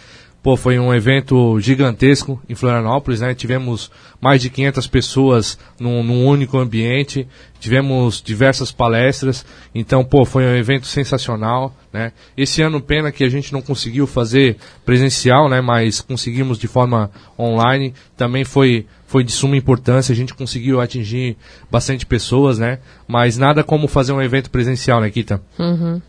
Pô, 0.43 0.57
foi 0.57 0.77
um 0.77 0.93
evento 0.93 1.61
gigantesco 1.61 2.43
em 2.49 2.55
Florianópolis, 2.57 3.21
né? 3.21 3.33
Tivemos 3.33 3.93
mais 4.21 4.43
de 4.43 4.51
500 4.51 4.87
pessoas 4.89 5.57
num, 5.79 6.03
num, 6.03 6.27
único 6.27 6.59
ambiente, 6.59 7.29
tivemos 7.61 8.21
diversas 8.21 8.73
palestras, 8.73 9.47
então, 9.73 10.05
pô, 10.05 10.25
foi 10.25 10.45
um 10.45 10.57
evento 10.57 10.87
sensacional, 10.87 11.73
né? 11.93 12.11
Esse 12.37 12.61
ano, 12.61 12.81
pena 12.81 13.13
que 13.13 13.23
a 13.23 13.29
gente 13.29 13.53
não 13.53 13.63
conseguiu 13.63 14.05
fazer 14.05 14.57
presencial, 14.85 15.49
né? 15.49 15.61
Mas 15.61 16.01
conseguimos 16.01 16.59
de 16.59 16.67
forma 16.67 17.09
online, 17.39 17.95
também 18.17 18.45
foi, 18.45 18.85
foi 19.07 19.23
de 19.23 19.31
suma 19.31 19.57
importância, 19.57 20.13
a 20.13 20.17
gente 20.17 20.35
conseguiu 20.35 20.81
atingir 20.81 21.37
bastante 21.71 22.05
pessoas, 22.05 22.59
né? 22.59 22.81
Mas 23.07 23.39
nada 23.39 23.63
como 23.63 23.87
fazer 23.87 24.13
um 24.13 24.21
evento 24.21 24.51
presencial, 24.51 25.01
né, 25.01 25.09
Kita? 25.09 25.41
Uhum. 25.57 26.03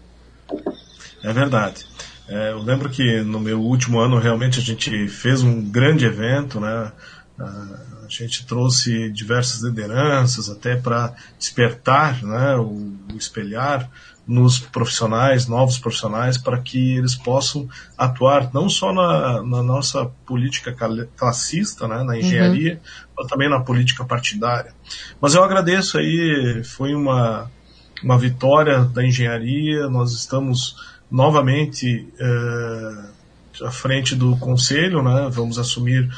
É 1.23 1.31
verdade. 1.31 1.92
É, 2.27 2.51
eu 2.51 2.59
lembro 2.59 2.89
que 2.89 3.21
no 3.21 3.39
meu 3.39 3.59
último 3.61 3.99
ano 3.99 4.17
realmente 4.17 4.59
a 4.59 4.63
gente 4.63 5.07
fez 5.07 5.41
um 5.41 5.61
grande 5.61 6.05
evento, 6.05 6.59
né? 6.59 6.91
a 7.37 8.07
gente 8.07 8.45
trouxe 8.45 9.09
diversas 9.11 9.63
lideranças 9.63 10.49
até 10.49 10.75
para 10.75 11.13
despertar 11.37 12.21
né, 12.23 12.55
o, 12.55 12.93
o 13.11 13.17
espelhar 13.17 13.89
nos 14.25 14.59
profissionais, 14.59 15.47
novos 15.47 15.77
profissionais, 15.77 16.37
para 16.37 16.57
que 16.59 16.97
eles 16.97 17.15
possam 17.15 17.67
atuar 17.97 18.53
não 18.53 18.69
só 18.69 18.93
na, 18.93 19.43
na 19.43 19.61
nossa 19.61 20.05
política 20.25 20.73
classista, 21.17 21.87
né, 21.87 22.03
na 22.03 22.17
engenharia, 22.17 22.73
uhum. 22.73 23.13
mas 23.17 23.27
também 23.27 23.49
na 23.49 23.59
política 23.59 24.05
partidária. 24.05 24.73
Mas 25.19 25.33
eu 25.33 25.43
agradeço 25.43 25.97
aí, 25.97 26.61
foi 26.63 26.95
uma, 26.95 27.51
uma 28.01 28.17
vitória 28.17 28.85
da 28.85 29.05
engenharia, 29.05 29.89
nós 29.89 30.13
estamos 30.13 30.75
novamente 31.11 32.07
eh, 32.19 33.05
à 33.61 33.71
frente 33.71 34.15
do 34.15 34.35
conselho, 34.37 35.03
né, 35.03 35.29
vamos 35.31 35.59
assumir 35.59 36.09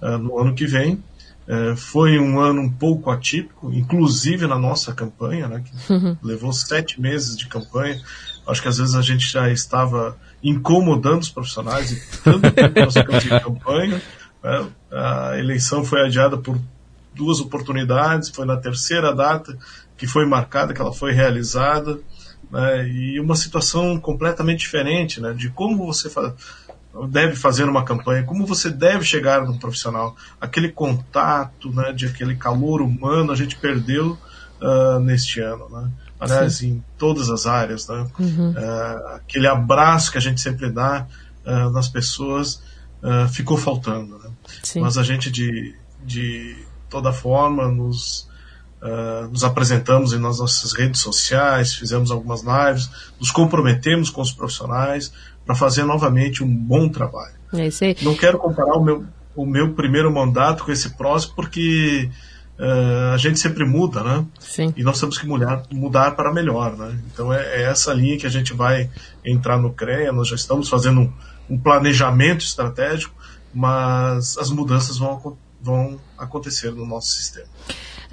eh, 0.00 0.16
no 0.16 0.38
ano 0.38 0.54
que 0.54 0.66
vem, 0.66 1.02
é, 1.46 1.76
foi 1.76 2.18
um 2.18 2.40
ano 2.40 2.62
um 2.62 2.70
pouco 2.70 3.10
atípico, 3.10 3.70
inclusive 3.72 4.46
na 4.46 4.58
nossa 4.58 4.94
campanha, 4.94 5.46
né, 5.46 5.62
que 5.62 5.92
uhum. 5.92 6.16
levou 6.22 6.52
sete 6.52 7.00
meses 7.00 7.36
de 7.36 7.46
campanha. 7.46 8.00
Acho 8.46 8.62
que 8.62 8.68
às 8.68 8.78
vezes 8.78 8.94
a 8.94 9.02
gente 9.02 9.30
já 9.30 9.50
estava 9.50 10.16
incomodando 10.42 11.22
os 11.22 11.28
profissionais 11.28 11.92
e 11.92 12.22
tanto 12.22 12.50
de 13.20 13.28
campanha. 13.40 14.00
A 14.90 15.38
eleição 15.38 15.84
foi 15.84 16.02
adiada 16.02 16.36
por 16.36 16.58
duas 17.14 17.40
oportunidades, 17.40 18.28
foi 18.30 18.44
na 18.44 18.56
terceira 18.56 19.14
data 19.14 19.56
que 19.96 20.06
foi 20.06 20.26
marcada, 20.26 20.74
que 20.74 20.80
ela 20.80 20.92
foi 20.92 21.12
realizada, 21.12 21.98
né, 22.50 22.88
e 22.88 23.20
uma 23.20 23.36
situação 23.36 23.98
completamente 23.98 24.60
diferente, 24.60 25.20
né, 25.20 25.32
de 25.32 25.50
como 25.50 25.86
você 25.86 26.08
faz 26.08 26.32
deve 27.10 27.34
fazer 27.34 27.64
uma 27.64 27.84
campanha, 27.84 28.22
como 28.22 28.46
você 28.46 28.70
deve 28.70 29.04
chegar 29.04 29.44
no 29.44 29.58
profissional. 29.58 30.14
Aquele 30.40 30.70
contato, 30.70 31.70
né, 31.72 31.92
de 31.92 32.06
aquele 32.06 32.36
calor 32.36 32.80
humano, 32.80 33.32
a 33.32 33.34
gente 33.34 33.56
perdeu 33.56 34.16
uh, 34.60 35.00
neste 35.00 35.40
ano, 35.40 35.68
né? 35.68 35.90
Aliás, 36.20 36.54
Sim. 36.58 36.68
em 36.68 36.84
todas 36.96 37.28
as 37.30 37.46
áreas, 37.46 37.88
né? 37.88 38.06
Uhum. 38.18 38.50
Uh, 38.52 39.06
aquele 39.16 39.48
abraço 39.48 40.12
que 40.12 40.18
a 40.18 40.20
gente 40.20 40.40
sempre 40.40 40.70
dá 40.70 41.06
uh, 41.44 41.70
nas 41.70 41.88
pessoas 41.88 42.62
ficou 43.32 43.58
faltando, 43.58 44.18
né? 44.18 44.30
Mas 44.76 44.96
a 44.96 45.02
gente, 45.02 45.30
de, 45.30 45.74
de 46.02 46.56
toda 46.88 47.12
forma, 47.12 47.68
nos, 47.68 48.26
nos 49.30 49.42
apresentamos 49.44 50.12
em 50.12 50.18
nas 50.18 50.38
nossas 50.38 50.72
redes 50.72 51.00
sociais, 51.00 51.74
fizemos 51.74 52.10
algumas 52.10 52.42
lives, 52.42 52.90
nos 53.18 53.30
comprometemos 53.30 54.10
com 54.10 54.20
os 54.20 54.32
profissionais, 54.32 55.10
para 55.44 55.54
fazer 55.54 55.84
novamente 55.84 56.42
um 56.42 56.54
bom 56.54 56.88
trabalho. 56.88 57.34
É. 57.52 58.04
Não 58.04 58.14
quero 58.14 58.38
comparar 58.38 58.74
o 58.76 58.82
meu, 58.82 59.04
o 59.36 59.46
meu 59.46 59.74
primeiro 59.74 60.12
mandato 60.12 60.64
com 60.64 60.72
esse 60.72 60.90
próximo, 60.90 61.34
porque 61.34 62.10
uh, 62.58 63.14
a 63.14 63.16
gente 63.16 63.38
sempre 63.38 63.64
muda, 63.64 64.02
né? 64.02 64.24
Sim. 64.38 64.72
E 64.76 64.82
nós 64.82 64.98
temos 64.98 65.18
que 65.18 65.26
mudar, 65.26 65.62
mudar 65.70 66.16
para 66.16 66.32
melhor, 66.32 66.76
né? 66.76 66.98
Então 67.12 67.32
é, 67.32 67.60
é, 67.60 67.62
essa 67.62 67.92
linha 67.92 68.18
que 68.18 68.26
a 68.26 68.30
gente 68.30 68.52
vai 68.52 68.90
entrar 69.24 69.58
no 69.58 69.72
CREA, 69.72 70.12
nós 70.12 70.28
já 70.28 70.36
estamos 70.36 70.68
fazendo 70.68 71.00
um, 71.00 71.12
um 71.50 71.58
planejamento 71.58 72.44
estratégico, 72.44 73.14
mas 73.52 74.36
as 74.38 74.50
mudanças 74.50 74.98
vão, 74.98 75.36
vão 75.60 76.00
acontecer 76.18 76.72
no 76.72 76.86
nosso 76.86 77.12
sistema. 77.12 77.46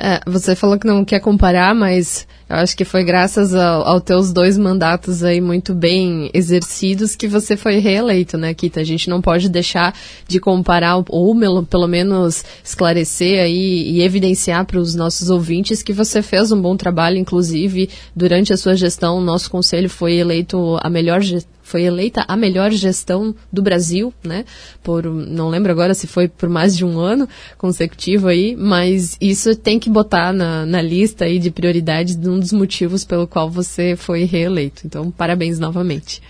É, 0.03 0.19
você 0.25 0.55
falou 0.55 0.79
que 0.79 0.87
não 0.87 1.05
quer 1.05 1.19
comparar, 1.19 1.75
mas 1.75 2.27
eu 2.49 2.55
acho 2.55 2.75
que 2.75 2.83
foi 2.83 3.03
graças 3.03 3.53
ao, 3.53 3.87
ao 3.87 4.01
teus 4.01 4.33
dois 4.33 4.57
mandatos 4.57 5.23
aí 5.23 5.39
muito 5.39 5.75
bem 5.75 6.27
exercidos 6.33 7.15
que 7.15 7.27
você 7.27 7.55
foi 7.55 7.77
reeleito, 7.77 8.35
né, 8.35 8.51
Kita? 8.51 8.79
A 8.79 8.83
gente 8.83 9.07
não 9.07 9.21
pode 9.21 9.47
deixar 9.47 9.93
de 10.27 10.39
comparar 10.39 10.95
ou 11.07 11.63
pelo 11.63 11.87
menos 11.87 12.43
esclarecer 12.63 13.43
aí 13.43 13.91
e 13.91 14.01
evidenciar 14.01 14.65
para 14.65 14.79
os 14.79 14.95
nossos 14.95 15.29
ouvintes 15.29 15.83
que 15.83 15.93
você 15.93 16.23
fez 16.23 16.51
um 16.51 16.59
bom 16.59 16.75
trabalho, 16.75 17.17
inclusive 17.17 17.87
durante 18.15 18.51
a 18.51 18.57
sua 18.57 18.73
gestão, 18.73 19.19
o 19.19 19.21
nosso 19.21 19.51
conselho 19.51 19.87
foi 19.87 20.15
eleito 20.15 20.79
a 20.81 20.89
melhor 20.89 21.21
gestão 21.21 21.60
foi 21.71 21.83
eleita 21.83 22.25
a 22.27 22.35
melhor 22.35 22.69
gestão 22.71 23.33
do 23.51 23.61
Brasil, 23.61 24.13
né? 24.21 24.43
Por 24.83 25.05
não 25.05 25.49
lembro 25.49 25.71
agora 25.71 25.93
se 25.93 26.05
foi 26.05 26.27
por 26.27 26.49
mais 26.49 26.75
de 26.75 26.83
um 26.83 26.99
ano 26.99 27.27
consecutivo 27.57 28.27
aí, 28.27 28.55
mas 28.57 29.15
isso 29.21 29.55
tem 29.55 29.79
que 29.79 29.89
botar 29.89 30.33
na, 30.33 30.65
na 30.65 30.81
lista 30.81 31.23
aí 31.23 31.39
de 31.39 31.49
prioridades 31.49 32.15
de 32.15 32.27
um 32.27 32.37
dos 32.37 32.51
motivos 32.51 33.05
pelo 33.05 33.25
qual 33.25 33.49
você 33.49 33.95
foi 33.95 34.25
reeleito. 34.25 34.81
Então, 34.85 35.09
parabéns 35.09 35.59
novamente. 35.59 36.21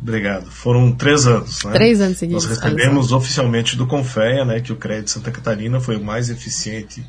Obrigado. 0.00 0.46
Foram 0.50 0.90
três 0.92 1.26
anos, 1.26 1.62
né? 1.64 1.72
Três 1.72 2.00
anos 2.00 2.18
seguidos. 2.18 2.44
Nós 2.46 2.58
recebemos 2.58 3.12
oficialmente 3.12 3.76
do 3.76 3.86
Confeia, 3.86 4.44
né, 4.44 4.60
que 4.60 4.72
o 4.72 4.76
crédito 4.76 5.10
Santa 5.10 5.30
Catarina 5.30 5.80
foi 5.80 5.96
o 5.96 6.02
mais 6.02 6.30
eficiente 6.30 7.04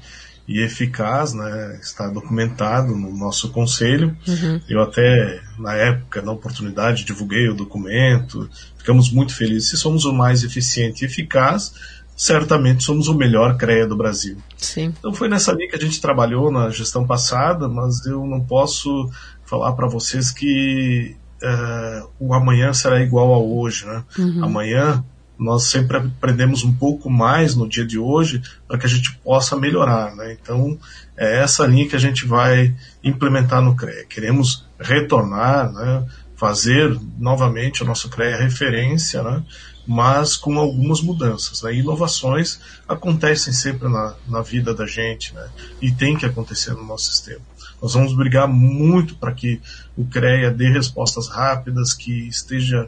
e 0.48 0.62
eficaz, 0.62 1.34
né? 1.34 1.80
Está 1.82 2.08
documentado 2.08 2.96
no 2.96 3.16
nosso 3.16 3.50
conselho. 3.52 4.16
Uhum. 4.28 4.62
Eu 4.68 4.82
até 4.82 5.42
na 5.58 5.74
época, 5.74 6.22
na 6.22 6.32
oportunidade, 6.32 7.06
divulguei 7.06 7.48
o 7.48 7.56
documento. 7.56 8.50
Ficamos 8.78 9.10
muito 9.10 9.34
felizes. 9.34 9.70
Se 9.70 9.78
somos 9.78 10.04
o 10.06 10.14
mais 10.14 10.44
eficiente 10.44 11.04
e 11.04 11.06
eficaz, 11.06 11.74
certamente 12.16 12.84
somos 12.84 13.08
o 13.08 13.16
melhor 13.16 13.58
CREA 13.58 13.88
do 13.88 13.96
Brasil. 13.96 14.38
Sim. 14.58 14.94
Então 14.98 15.14
foi 15.14 15.30
nessa 15.30 15.54
linha 15.54 15.70
que 15.70 15.76
a 15.76 15.80
gente 15.80 16.02
trabalhou 16.02 16.52
na 16.52 16.70
gestão 16.70 17.06
passada, 17.06 17.68
mas 17.68 18.06
eu 18.06 18.26
não 18.26 18.42
posso 18.42 19.10
falar 19.46 19.74
para 19.74 19.88
vocês 19.88 20.30
que 20.30 21.16
uh, 21.42 22.10
o 22.20 22.34
amanhã 22.34 22.74
será 22.74 23.02
igual 23.02 23.32
ao 23.34 23.50
hoje, 23.58 23.86
né? 23.86 24.04
Uhum. 24.18 24.44
Amanhã 24.44 25.04
nós 25.38 25.66
sempre 25.66 25.98
aprendemos 25.98 26.64
um 26.64 26.74
pouco 26.74 27.10
mais 27.10 27.56
no 27.56 27.68
dia 27.68 27.86
de 27.86 27.98
hoje 27.98 28.42
para 28.68 28.78
que 28.78 28.86
a 28.86 28.90
gente 28.90 29.14
possa 29.18 29.58
melhorar. 29.58 30.16
Né? 30.16 30.38
Então, 30.40 30.78
é 31.18 31.40
essa 31.40 31.66
linha 31.66 31.88
que 31.88 31.96
a 31.96 32.00
gente 32.00 32.26
vai 32.26 32.74
implementar 33.04 33.62
no 33.62 33.76
CREA. 33.76 34.06
Queremos 34.06 34.66
retornar, 34.80 35.72
né? 35.72 36.06
fazer 36.36 37.00
novamente 37.18 37.84
o 37.84 37.86
nosso 37.86 38.10
CREA 38.10 38.38
referência, 38.38 39.24
né? 39.24 39.44
mas 39.88 40.36
com 40.36 40.58
algumas 40.58 41.02
mudanças. 41.02 41.62
Né? 41.62 41.76
Inovações 41.76 42.60
acontecem 42.88 43.52
sempre 43.52 43.90
na, 43.90 44.16
na 44.28 44.42
vida 44.42 44.74
da 44.74 44.86
gente 44.86 45.34
né? 45.34 45.50
e 45.82 45.92
tem 45.92 46.16
que 46.16 46.26
acontecer 46.26 46.74
no 46.74 46.86
nosso 46.86 47.12
sistema. 47.12 47.42
Nós 47.82 47.96
vamos 47.96 48.16
brigar 48.16 48.48
muito 48.48 49.16
para 49.16 49.34
que 49.34 49.60
o 49.98 50.06
CREA 50.06 50.52
dê 50.52 50.70
respostas 50.70 51.28
rápidas, 51.28 51.94
que 51.94 52.30
esteja 52.30 52.88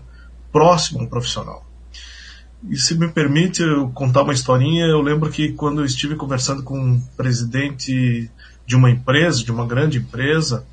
próximo 0.54 1.02
ao 1.02 1.08
profissional. 1.08 1.65
E 2.64 2.78
se 2.78 2.96
me 2.98 3.08
permite 3.08 3.62
eu 3.62 3.90
contar 3.90 4.24
uma 4.24 4.34
historinha, 4.34 4.86
eu 4.86 5.02
lembro 5.02 5.30
que 5.30 5.54
quando 5.54 5.82
eu 5.82 5.86
estive 5.86 6.16
conversando 6.16 6.64
com 6.64 6.80
um 6.80 7.00
presidente 7.16 8.30
de 8.66 8.76
uma 8.76 8.90
empresa, 8.90 9.44
de 9.44 9.52
uma 9.52 9.68
grande 9.68 10.00
empresa 10.00 10.66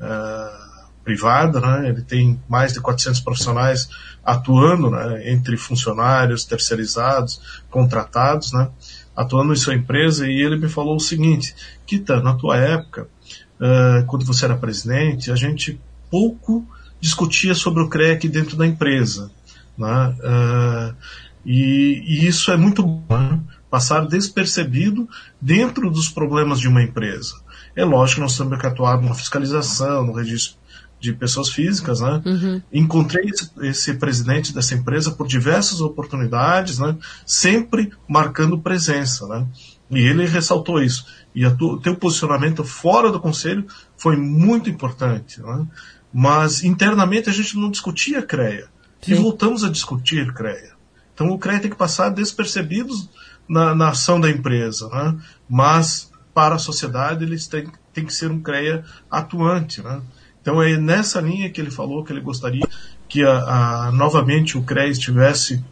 uh, 0.00 0.70
privada, 1.02 1.60
né, 1.60 1.88
ele 1.88 2.02
tem 2.02 2.40
mais 2.48 2.72
de 2.72 2.80
400 2.80 3.20
profissionais 3.20 3.88
atuando 4.24 4.90
né, 4.90 5.30
entre 5.32 5.56
funcionários, 5.56 6.44
terceirizados, 6.44 7.62
contratados, 7.70 8.52
né, 8.52 8.68
atuando 9.16 9.52
em 9.52 9.56
sua 9.56 9.74
empresa, 9.74 10.26
e 10.26 10.42
ele 10.42 10.56
me 10.56 10.68
falou 10.68 10.96
o 10.96 11.00
seguinte, 11.00 11.54
Kita, 11.86 12.20
na 12.20 12.34
tua 12.34 12.58
época, 12.58 13.08
uh, 13.58 14.04
quando 14.06 14.24
você 14.24 14.44
era 14.44 14.56
presidente, 14.56 15.32
a 15.32 15.36
gente 15.36 15.80
pouco 16.10 16.66
discutia 17.00 17.54
sobre 17.54 17.82
o 17.82 18.12
aqui 18.12 18.28
dentro 18.28 18.56
da 18.56 18.66
empresa. 18.66 19.30
Né? 19.80 20.14
Uh, 20.20 20.94
e, 21.44 22.02
e 22.06 22.26
isso 22.26 22.52
é 22.52 22.56
muito 22.56 22.82
bom, 22.82 23.06
né? 23.08 23.40
passar 23.70 24.06
despercebido 24.06 25.08
dentro 25.40 25.90
dos 25.90 26.08
problemas 26.08 26.60
de 26.60 26.68
uma 26.68 26.82
empresa. 26.82 27.34
É 27.74 27.84
lógico 27.84 28.16
que 28.16 28.22
nós 28.22 28.36
temos 28.36 28.58
que 28.58 28.66
atuar 28.66 29.00
na 29.00 29.14
fiscalização, 29.14 30.04
no 30.04 30.12
registro 30.12 30.58
de 31.00 31.14
pessoas 31.14 31.48
físicas, 31.48 32.00
né? 32.00 32.20
Uhum. 32.26 32.62
Encontrei 32.70 33.24
esse, 33.24 33.50
esse, 33.62 33.94
presidente 33.94 34.52
dessa 34.52 34.74
empresa 34.74 35.10
por 35.12 35.26
diversas 35.26 35.80
oportunidades, 35.80 36.78
né? 36.78 36.94
Sempre 37.24 37.90
marcando 38.06 38.60
presença, 38.60 39.26
né? 39.26 39.46
E 39.90 39.98
ele 39.98 40.26
ressaltou 40.26 40.82
isso. 40.82 41.06
E 41.34 41.46
o 41.46 41.78
teu 41.78 41.96
posicionamento 41.96 42.62
fora 42.64 43.10
do 43.10 43.18
conselho 43.18 43.66
foi 43.96 44.14
muito 44.16 44.68
importante, 44.68 45.40
né? 45.40 45.66
Mas 46.12 46.62
internamente 46.64 47.30
a 47.30 47.32
gente 47.32 47.56
não 47.56 47.70
discutia 47.70 48.20
CREA. 48.20 48.68
Sim. 49.00 49.12
E 49.12 49.14
voltamos 49.14 49.64
a 49.64 49.68
discutir 49.68 50.32
CREA. 50.32 50.72
Então 51.14 51.30
o 51.30 51.38
CREA 51.38 51.60
tem 51.60 51.70
que 51.70 51.76
passar 51.76 52.10
despercebidos 52.10 53.08
na, 53.48 53.74
na 53.74 53.88
ação 53.90 54.20
da 54.20 54.30
empresa, 54.30 54.88
né? 54.88 55.16
mas 55.48 56.10
para 56.32 56.54
a 56.54 56.58
sociedade 56.58 57.24
eles 57.24 57.46
têm, 57.46 57.68
têm 57.92 58.04
que 58.04 58.14
ser 58.14 58.30
um 58.30 58.40
CREA 58.40 58.84
atuante. 59.10 59.82
Né? 59.82 60.00
Então 60.40 60.62
é 60.62 60.76
nessa 60.76 61.20
linha 61.20 61.50
que 61.50 61.60
ele 61.60 61.70
falou 61.70 62.04
que 62.04 62.12
ele 62.12 62.20
gostaria 62.20 62.66
que 63.08 63.24
a, 63.24 63.88
a, 63.88 63.92
novamente 63.92 64.56
o 64.56 64.62
CREA 64.62 64.88
estivesse 64.88 65.62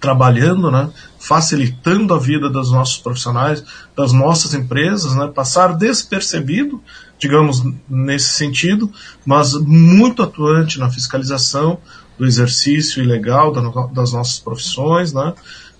trabalhando, 0.00 0.70
né, 0.70 0.90
facilitando 1.18 2.14
a 2.14 2.18
vida 2.18 2.48
dos 2.48 2.70
nossos 2.70 2.98
profissionais, 2.98 3.64
das 3.96 4.12
nossas 4.12 4.54
empresas, 4.54 5.14
né, 5.14 5.28
passar 5.28 5.76
despercebido, 5.76 6.82
digamos, 7.18 7.62
nesse 7.88 8.30
sentido, 8.30 8.92
mas 9.26 9.54
muito 9.54 10.22
atuante 10.22 10.78
na 10.78 10.90
fiscalização, 10.90 11.78
do 12.18 12.26
exercício 12.26 13.02
ilegal 13.02 13.52
das 13.92 14.12
nossas 14.12 14.38
profissões, 14.38 15.12
né? 15.12 15.34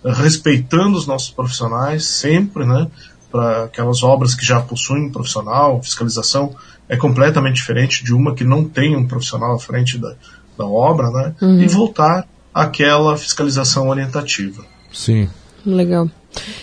respeitando 0.04 0.97
os 0.97 1.07
nossos 1.07 1.30
profissionais 1.30 2.04
sempre, 2.04 2.64
né? 2.64 2.87
Para 3.30 3.64
aquelas 3.64 4.02
obras 4.02 4.35
que 4.35 4.45
já 4.45 4.61
possuem 4.61 5.07
um 5.07 5.12
profissional, 5.12 5.83
fiscalização 5.83 6.54
é 6.88 6.97
completamente 6.97 7.57
diferente 7.57 8.02
de 8.02 8.14
uma 8.14 8.35
que 8.35 8.45
não 8.45 8.64
tem 8.64 8.97
um 8.97 9.07
profissional 9.07 9.54
à 9.54 9.59
frente 9.59 9.99
da, 9.99 10.14
da 10.57 10.66
obra, 10.66 11.11
né? 11.11 11.35
Uhum. 11.42 11.61
E 11.61 11.66
voltar 11.66 12.26
àquela 12.54 13.16
fiscalização 13.16 13.88
orientativa. 13.88 14.64
Sim. 14.92 15.28
Legal. 15.66 16.09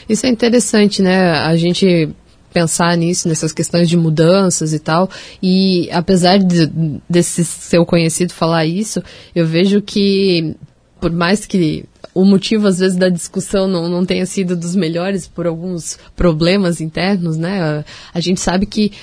Isso 0.10 0.26
é 0.26 0.30
interessante, 0.30 1.02
né? 1.02 1.32
A 1.40 1.56
gente 1.56 2.10
pensar 2.56 2.96
nisso, 2.96 3.28
nessas 3.28 3.52
questões 3.52 3.90
de 3.90 3.98
mudanças 3.98 4.72
e 4.74 4.80
tal. 4.80 5.10
E 5.44 5.90
apesar 5.92 6.40
de, 6.40 6.72
desse 7.10 7.44
seu 7.44 7.86
conhecido 7.86 8.34
falar 8.34 8.66
isso, 8.66 9.04
eu 9.36 9.46
vejo 9.46 9.82
que, 9.82 10.56
por 11.02 11.12
mais 11.12 11.46
que 11.46 11.84
o 12.14 12.24
motivo, 12.24 12.66
às 12.66 12.80
vezes, 12.80 12.96
da 12.96 13.10
discussão 13.10 13.68
não, 13.68 13.90
não 13.90 14.06
tenha 14.06 14.26
sido 14.26 14.56
dos 14.56 14.74
melhores 14.74 15.28
por 15.28 15.46
alguns 15.46 16.00
problemas 16.16 16.80
internos, 16.80 17.36
né? 17.36 17.62
A, 17.62 17.86
a 18.14 18.20
gente 18.22 18.40
sabe 18.40 18.66
que 18.66 18.94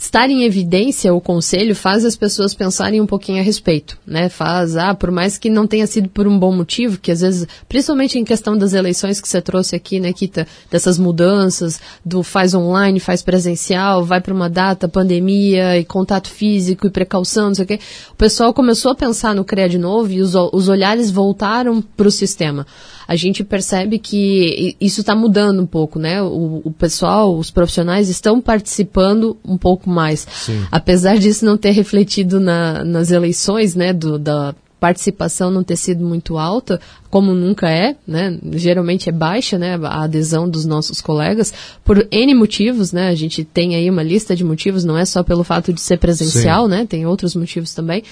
estar 0.00 0.30
em 0.30 0.44
evidência 0.44 1.12
o 1.12 1.20
conselho 1.20 1.76
faz 1.76 2.06
as 2.06 2.16
pessoas 2.16 2.54
pensarem 2.54 3.02
um 3.02 3.06
pouquinho 3.06 3.38
a 3.38 3.44
respeito, 3.44 3.98
né? 4.06 4.30
Faz, 4.30 4.74
ah, 4.74 4.94
por 4.94 5.10
mais 5.10 5.36
que 5.36 5.50
não 5.50 5.66
tenha 5.66 5.86
sido 5.86 6.08
por 6.08 6.26
um 6.26 6.38
bom 6.38 6.56
motivo, 6.56 6.98
que 6.98 7.12
às 7.12 7.20
vezes, 7.20 7.46
principalmente 7.68 8.18
em 8.18 8.24
questão 8.24 8.56
das 8.56 8.72
eleições 8.72 9.20
que 9.20 9.28
você 9.28 9.42
trouxe 9.42 9.76
aqui, 9.76 10.00
né, 10.00 10.10
Kita, 10.14 10.46
dessas 10.70 10.98
mudanças, 10.98 11.78
do 12.02 12.22
faz 12.22 12.54
online, 12.54 12.98
faz 12.98 13.20
presencial, 13.20 14.02
vai 14.02 14.22
para 14.22 14.32
uma 14.32 14.48
data, 14.48 14.88
pandemia 14.88 15.76
e 15.76 15.84
contato 15.84 16.30
físico 16.30 16.86
e 16.86 16.90
precaução, 16.90 17.48
não 17.48 17.54
sei 17.54 17.64
o 17.64 17.68
quê. 17.68 17.78
O 18.10 18.16
pessoal 18.16 18.54
começou 18.54 18.92
a 18.92 18.94
pensar 18.94 19.34
no 19.34 19.44
CREA 19.44 19.68
de 19.68 19.78
novo 19.78 20.10
e 20.10 20.22
os, 20.22 20.34
os 20.34 20.68
olhares 20.70 21.10
voltaram 21.10 21.82
para 21.82 22.08
o 22.08 22.10
sistema 22.10 22.66
a 23.10 23.16
gente 23.16 23.42
percebe 23.42 23.98
que 23.98 24.76
isso 24.80 25.00
está 25.00 25.16
mudando 25.16 25.60
um 25.60 25.66
pouco, 25.66 25.98
né? 25.98 26.22
O, 26.22 26.62
o, 26.64 26.70
pessoal, 26.70 27.36
os 27.36 27.50
profissionais 27.50 28.08
estão 28.08 28.40
participando 28.40 29.36
um 29.44 29.58
pouco 29.58 29.90
mais. 29.90 30.28
Sim. 30.30 30.64
Apesar 30.70 31.18
disso 31.18 31.44
não 31.44 31.56
ter 31.56 31.72
refletido 31.72 32.38
na, 32.38 32.84
nas 32.84 33.10
eleições, 33.10 33.74
né, 33.74 33.92
do, 33.92 34.16
da 34.16 34.54
participação 34.78 35.50
não 35.50 35.64
ter 35.64 35.74
sido 35.74 36.04
muito 36.04 36.38
alta, 36.38 36.80
como 37.10 37.34
nunca 37.34 37.68
é, 37.68 37.96
né? 38.06 38.38
Geralmente 38.52 39.08
é 39.08 39.12
baixa, 39.12 39.58
né? 39.58 39.76
A 39.82 40.04
adesão 40.04 40.48
dos 40.48 40.64
nossos 40.64 41.00
colegas 41.00 41.52
por 41.84 42.06
N 42.12 42.32
motivos, 42.36 42.92
né? 42.92 43.08
A 43.08 43.14
gente 43.16 43.42
tem 43.42 43.74
aí 43.74 43.90
uma 43.90 44.04
lista 44.04 44.36
de 44.36 44.44
motivos, 44.44 44.84
não 44.84 44.96
é 44.96 45.04
só 45.04 45.24
pelo 45.24 45.42
fato 45.42 45.72
de 45.72 45.80
ser 45.80 45.96
presencial, 45.96 46.66
Sim. 46.66 46.70
né? 46.70 46.86
Tem 46.88 47.04
outros 47.04 47.34
motivos 47.34 47.74
também 47.74 48.04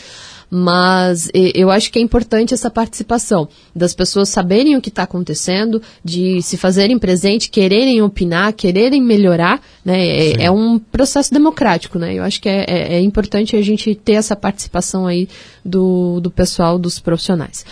mas 0.50 1.30
eu 1.32 1.70
acho 1.70 1.90
que 1.92 1.98
é 1.98 2.02
importante 2.02 2.54
essa 2.54 2.70
participação 2.70 3.48
das 3.74 3.94
pessoas 3.94 4.28
saberem 4.28 4.76
o 4.76 4.80
que 4.80 4.88
está 4.88 5.02
acontecendo, 5.02 5.82
de 6.02 6.40
se 6.42 6.56
fazerem 6.56 6.98
presente, 6.98 7.50
quererem 7.50 8.00
opinar, 8.00 8.52
quererem 8.52 9.02
melhorar, 9.02 9.60
né? 9.84 10.06
É, 10.06 10.44
é, 10.44 10.50
um 10.50 10.78
processo 10.78 11.32
democrático, 11.32 11.98
né? 11.98 12.14
Eu 12.14 12.22
acho 12.22 12.40
que 12.40 12.48
é, 12.48 12.64
é, 12.66 12.94
é 12.94 13.00
importante 13.00 13.56
a 13.56 13.62
gente 13.62 13.94
ter 13.94 14.12
essa 14.12 14.34
participação 14.34 15.06
aí 15.06 15.28
do, 15.64 16.20
do 16.20 16.30
pessoal, 16.30 16.78
dos 16.78 16.98
profissionais. 16.98 17.64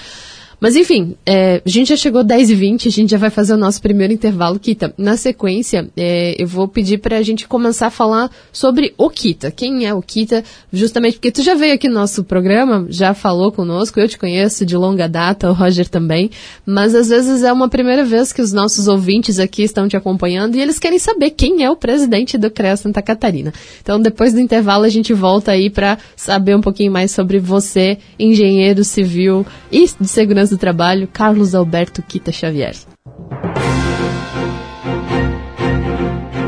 Mas 0.59 0.75
enfim, 0.75 1.15
é, 1.27 1.61
a 1.65 1.69
gente 1.69 1.89
já 1.89 1.97
chegou 1.97 2.25
10 2.25 2.51
e 2.51 2.55
20 2.55 2.89
a 2.89 2.91
gente 2.91 3.11
já 3.11 3.19
vai 3.19 3.29
fazer 3.29 3.55
o 3.55 3.59
nosso 3.59 3.81
primeiro 3.81 4.13
intervalo, 4.13 4.59
Kita. 4.59 4.95
Na 4.97 5.17
sequência, 5.17 5.89
é, 5.97 6.35
eu 6.39 6.47
vou 6.47 6.67
pedir 6.67 6.99
para 6.99 7.19
a 7.19 7.23
gente 7.23 7.47
começar 7.47 7.89
a 7.89 7.91
falar 7.91 8.31
sobre 8.53 8.95
o 8.97 9.11
Kita. 9.11 9.51
Quem 9.51 9.87
é 9.87 9.93
o 9.93 10.01
Kita? 10.01 10.43
Justamente 10.73 11.15
porque 11.15 11.31
tu 11.31 11.43
já 11.43 11.55
veio 11.55 11.75
aqui 11.75 11.89
no 11.89 11.95
nosso 11.95 12.25
programa, 12.25 12.87
já 12.89 13.13
falou 13.13 13.53
conosco, 13.53 14.01
eu 14.01 14.09
te 14.09 14.19
conheço 14.19 14.65
de 14.65 14.77
longa 14.77 15.09
data, 15.09 15.51
o 15.51 15.53
Roger 15.53 15.89
também, 15.89 16.31
mas 16.65 16.95
às 16.95 17.09
vezes 17.09 17.43
é 17.43 17.53
uma 17.53 17.69
primeira 17.69 18.05
vez 18.05 18.33
que 18.33 18.41
os 18.41 18.53
nossos 18.53 18.89
ouvintes 18.89 19.39
aqui 19.39 19.63
estão 19.63 19.87
te 19.87 19.97
acompanhando 19.97 20.57
e 20.57 20.61
eles 20.61 20.79
querem 20.79 20.99
saber 20.99 21.31
quem 21.31 21.65
é 21.65 21.71
o 21.71 21.77
presidente 21.77 22.39
do 22.39 22.51
CREA 22.51 22.77
Santa 22.77 23.03
Catarina. 23.03 23.53
Então, 23.83 24.01
depois 24.01 24.33
do 24.33 24.41
intervalo, 24.41 24.85
a 24.85 24.89
gente 24.89 25.13
volta 25.13 25.53
aí 25.53 25.69
para 25.69 25.99
saber 26.17 26.57
um 26.57 26.61
pouquinho 26.61 26.91
mais 26.91 27.11
sobre 27.11 27.39
você, 27.39 27.99
engenheiro 28.19 28.83
civil 28.85 29.45
e 29.71 29.87
de 30.01 30.09
segurança 30.09 30.46
do 30.51 30.59
Trabalho, 30.59 31.09
Carlos 31.13 31.55
Alberto 31.55 32.03
Quita 32.03 32.33
Xavier. 32.33 32.75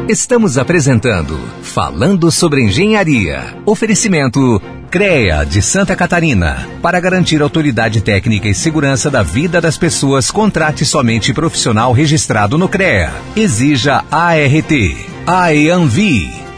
Estamos 0.08 0.56
apresentando 0.56 1.38
Falando 1.60 2.30
sobre 2.30 2.62
Engenharia. 2.62 3.54
Oferecimento 3.66 4.60
CREA 4.90 5.44
de 5.44 5.60
Santa 5.60 5.94
Catarina. 5.94 6.66
Para 6.80 6.98
garantir 6.98 7.42
autoridade 7.42 8.00
técnica 8.00 8.48
e 8.48 8.54
segurança 8.54 9.10
da 9.10 9.22
vida 9.22 9.60
das 9.60 9.76
pessoas, 9.76 10.30
contrate 10.30 10.86
somente 10.86 11.34
profissional 11.34 11.92
registrado 11.92 12.56
no 12.56 12.70
CREA. 12.70 13.12
Exija 13.36 14.02
ART. 14.10 14.72
AEANVI 15.26 16.47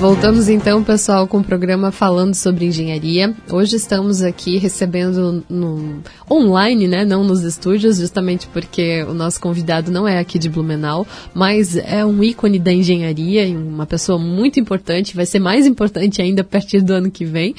Voltamos 0.00 0.48
então, 0.48 0.82
pessoal, 0.82 1.28
com 1.28 1.40
o 1.40 1.44
programa 1.44 1.92
falando 1.92 2.34
sobre 2.34 2.64
engenharia. 2.64 3.34
Hoje 3.50 3.76
estamos 3.76 4.22
aqui 4.22 4.56
recebendo 4.56 5.44
no 5.46 6.02
online, 6.28 6.88
né, 6.88 7.04
não 7.04 7.22
nos 7.22 7.42
estúdios, 7.42 7.98
justamente 7.98 8.46
porque 8.46 9.02
o 9.02 9.12
nosso 9.12 9.38
convidado 9.38 9.90
não 9.90 10.08
é 10.08 10.18
aqui 10.18 10.38
de 10.38 10.48
Blumenau, 10.48 11.06
mas 11.34 11.76
é 11.76 12.02
um 12.02 12.24
ícone 12.24 12.58
da 12.58 12.72
engenharia 12.72 13.44
e 13.44 13.54
uma 13.54 13.84
pessoa 13.84 14.18
muito 14.18 14.58
importante, 14.58 15.14
vai 15.14 15.26
ser 15.26 15.38
mais 15.38 15.66
importante 15.66 16.22
ainda 16.22 16.40
a 16.40 16.46
partir 16.46 16.80
do 16.80 16.94
ano 16.94 17.10
que 17.10 17.26
vem, 17.26 17.54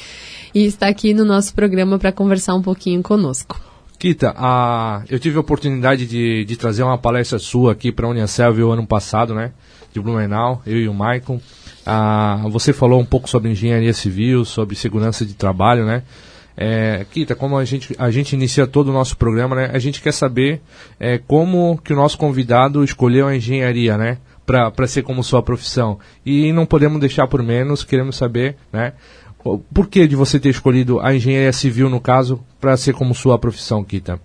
e 0.51 0.65
está 0.65 0.87
aqui 0.87 1.13
no 1.13 1.23
nosso 1.23 1.53
programa 1.53 1.99
para 1.99 2.11
conversar 2.11 2.55
um 2.55 2.61
pouquinho 2.63 3.03
conosco. 3.03 3.61
Kita, 3.99 4.33
a, 4.35 5.03
eu 5.07 5.19
tive 5.19 5.37
a 5.37 5.41
oportunidade 5.41 6.07
de, 6.07 6.43
de 6.43 6.57
trazer 6.57 6.81
uma 6.81 6.97
palestra 6.97 7.37
sua 7.37 7.73
aqui 7.73 7.91
para 7.91 8.07
a 8.07 8.09
Unicelv 8.09 8.61
ano 8.61 8.87
passado, 8.87 9.35
né, 9.35 9.51
de 9.93 10.01
Blumenau, 10.01 10.59
eu 10.65 10.77
e 10.77 10.89
o 10.89 10.93
Maicon. 10.93 11.39
Ah, 11.85 12.43
você 12.49 12.73
falou 12.73 12.99
um 12.99 13.05
pouco 13.05 13.29
sobre 13.29 13.49
engenharia 13.49 13.93
civil, 13.93 14.45
sobre 14.45 14.75
segurança 14.75 15.25
de 15.25 15.33
trabalho, 15.33 15.85
né? 15.85 16.03
É, 16.55 17.05
Kita, 17.09 17.33
como 17.33 17.57
a 17.57 17.65
gente, 17.65 17.95
a 17.97 18.11
gente 18.11 18.33
inicia 18.33 18.67
todo 18.67 18.89
o 18.89 18.93
nosso 18.93 19.17
programa, 19.17 19.55
né? 19.55 19.71
A 19.73 19.79
gente 19.79 20.01
quer 20.01 20.13
saber 20.13 20.61
é, 20.99 21.17
como 21.17 21.79
que 21.83 21.93
o 21.93 21.95
nosso 21.95 22.17
convidado 22.17 22.83
escolheu 22.83 23.27
a 23.27 23.35
engenharia, 23.35 23.97
né? 23.97 24.17
Para 24.45 24.87
ser 24.87 25.01
como 25.03 25.23
sua 25.23 25.41
profissão. 25.41 25.97
E 26.25 26.51
não 26.51 26.65
podemos 26.65 26.99
deixar 26.99 27.27
por 27.27 27.41
menos, 27.41 27.83
queremos 27.83 28.17
saber, 28.17 28.57
né? 28.71 28.93
Por 29.73 29.87
que 29.87 30.07
de 30.07 30.15
você 30.15 30.39
ter 30.39 30.49
escolhido 30.49 30.99
a 30.99 31.15
engenharia 31.15 31.53
civil, 31.53 31.89
no 31.89 31.99
caso, 31.99 32.43
para 32.59 32.77
ser 32.77 32.93
como 32.93 33.15
sua 33.15 33.39
profissão, 33.39 33.83
Kita? 33.83 34.19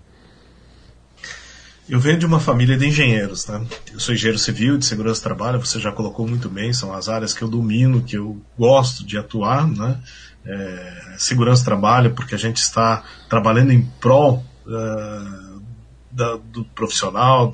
Eu 1.89 2.01
venho 2.01 2.19
de 2.19 2.27
uma 2.27 2.41
família 2.41 2.77
de 2.77 2.87
engenheiros, 2.87 3.47
né? 3.47 3.65
Eu 3.93 4.01
sou 4.01 4.15
engenheiro 4.15 4.39
civil 4.39 4.77
de 4.77 4.85
segurança 4.85 5.21
do 5.21 5.25
trabalho, 5.25 5.65
você 5.65 5.79
já 5.79 5.93
colocou 5.93 6.27
muito 6.27 6.49
bem, 6.49 6.73
são 6.73 6.93
as 6.93 7.09
áreas 7.09 7.33
que 7.33 7.43
eu 7.43 7.49
domino, 7.49 8.03
que 8.03 8.17
eu 8.17 8.41
gosto 8.59 9.07
de 9.07 9.17
atuar, 9.17 9.67
né? 9.69 10.01
É, 10.45 11.15
segurança 11.19 11.63
do 11.63 11.65
trabalho, 11.65 12.13
porque 12.13 12.35
a 12.35 12.39
gente 12.39 12.59
está 12.59 13.05
trabalhando 13.29 13.73
em 13.73 13.83
prol 14.01 14.45
uh, 14.67 15.63
da, 16.11 16.37
do 16.37 16.65
profissional, 16.65 17.51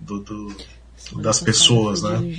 do, 0.00 0.20
do, 0.20 0.56
das 1.20 1.40
pessoas, 1.40 2.02
né? 2.02 2.36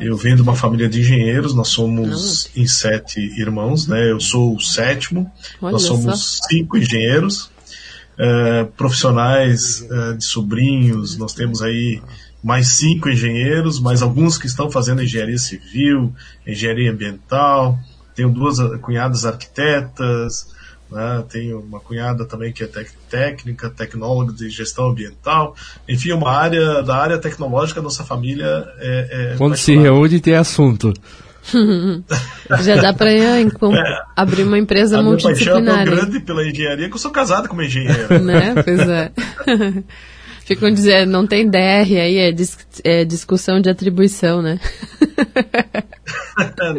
Eu 0.00 0.16
venho 0.16 0.36
de 0.36 0.42
uma 0.42 0.56
família 0.56 0.88
de 0.88 1.00
engenheiros, 1.00 1.54
nós 1.54 1.68
somos 1.68 2.50
em 2.56 2.66
sete 2.66 3.20
irmãos, 3.38 3.86
né? 3.86 4.10
Eu 4.10 4.20
sou 4.20 4.56
o 4.56 4.60
sétimo, 4.60 5.30
nós 5.60 5.82
somos 5.82 6.40
cinco 6.48 6.76
engenheiros, 6.76 7.51
é, 8.18 8.64
profissionais 8.76 9.86
é, 9.90 10.12
de 10.14 10.24
sobrinhos, 10.24 11.16
nós 11.16 11.32
temos 11.32 11.62
aí 11.62 12.00
mais 12.42 12.68
cinco 12.68 13.08
engenheiros, 13.08 13.80
mais 13.80 14.02
alguns 14.02 14.36
que 14.36 14.46
estão 14.46 14.70
fazendo 14.70 15.02
engenharia 15.02 15.38
civil, 15.38 16.12
engenharia 16.46 16.90
ambiental, 16.90 17.78
tenho 18.14 18.30
duas 18.30 18.58
cunhadas 18.80 19.24
arquitetas, 19.24 20.48
né, 20.90 21.24
tenho 21.28 21.60
uma 21.60 21.80
cunhada 21.80 22.24
também 22.26 22.52
que 22.52 22.62
é 22.62 22.66
tec 22.66 22.90
técnica, 23.08 23.70
tecnóloga 23.70 24.32
de 24.32 24.50
gestão 24.50 24.90
ambiental, 24.90 25.54
enfim, 25.88 26.12
uma 26.12 26.30
área 26.30 26.82
da 26.82 26.96
área 26.96 27.18
tecnológica, 27.18 27.80
nossa 27.80 28.04
família 28.04 28.66
é, 28.78 29.32
é 29.32 29.36
Quando 29.38 29.56
se 29.56 29.76
reúne 29.76 30.20
tem 30.20 30.34
assunto. 30.34 30.92
Já 32.62 32.76
dá 32.76 32.92
para 32.92 33.12
é, 33.12 33.42
abrir 34.16 34.44
uma 34.44 34.58
empresa 34.58 34.98
a 34.98 35.02
multidisciplinar. 35.02 35.62
Minha 35.62 35.74
paixão 35.74 35.82
é 35.82 35.96
tão 35.96 36.04
grande 36.04 36.20
pela 36.20 36.46
engenharia 36.46 36.88
que 36.88 36.94
eu 36.94 36.98
sou 36.98 37.10
casado 37.10 37.48
com 37.48 37.54
uma 37.54 37.64
engenheira. 37.64 38.18
né? 38.20 38.54
Pois 38.62 38.80
é. 38.80 39.12
Ficam 40.44 40.70
dizendo, 40.72 41.10
não 41.10 41.26
tem 41.26 41.48
DR 41.48 41.56
aí, 41.56 42.18
é, 42.18 42.32
dis 42.32 42.58
é 42.82 43.04
discussão 43.04 43.60
de 43.60 43.70
atribuição, 43.70 44.42
né? 44.42 44.58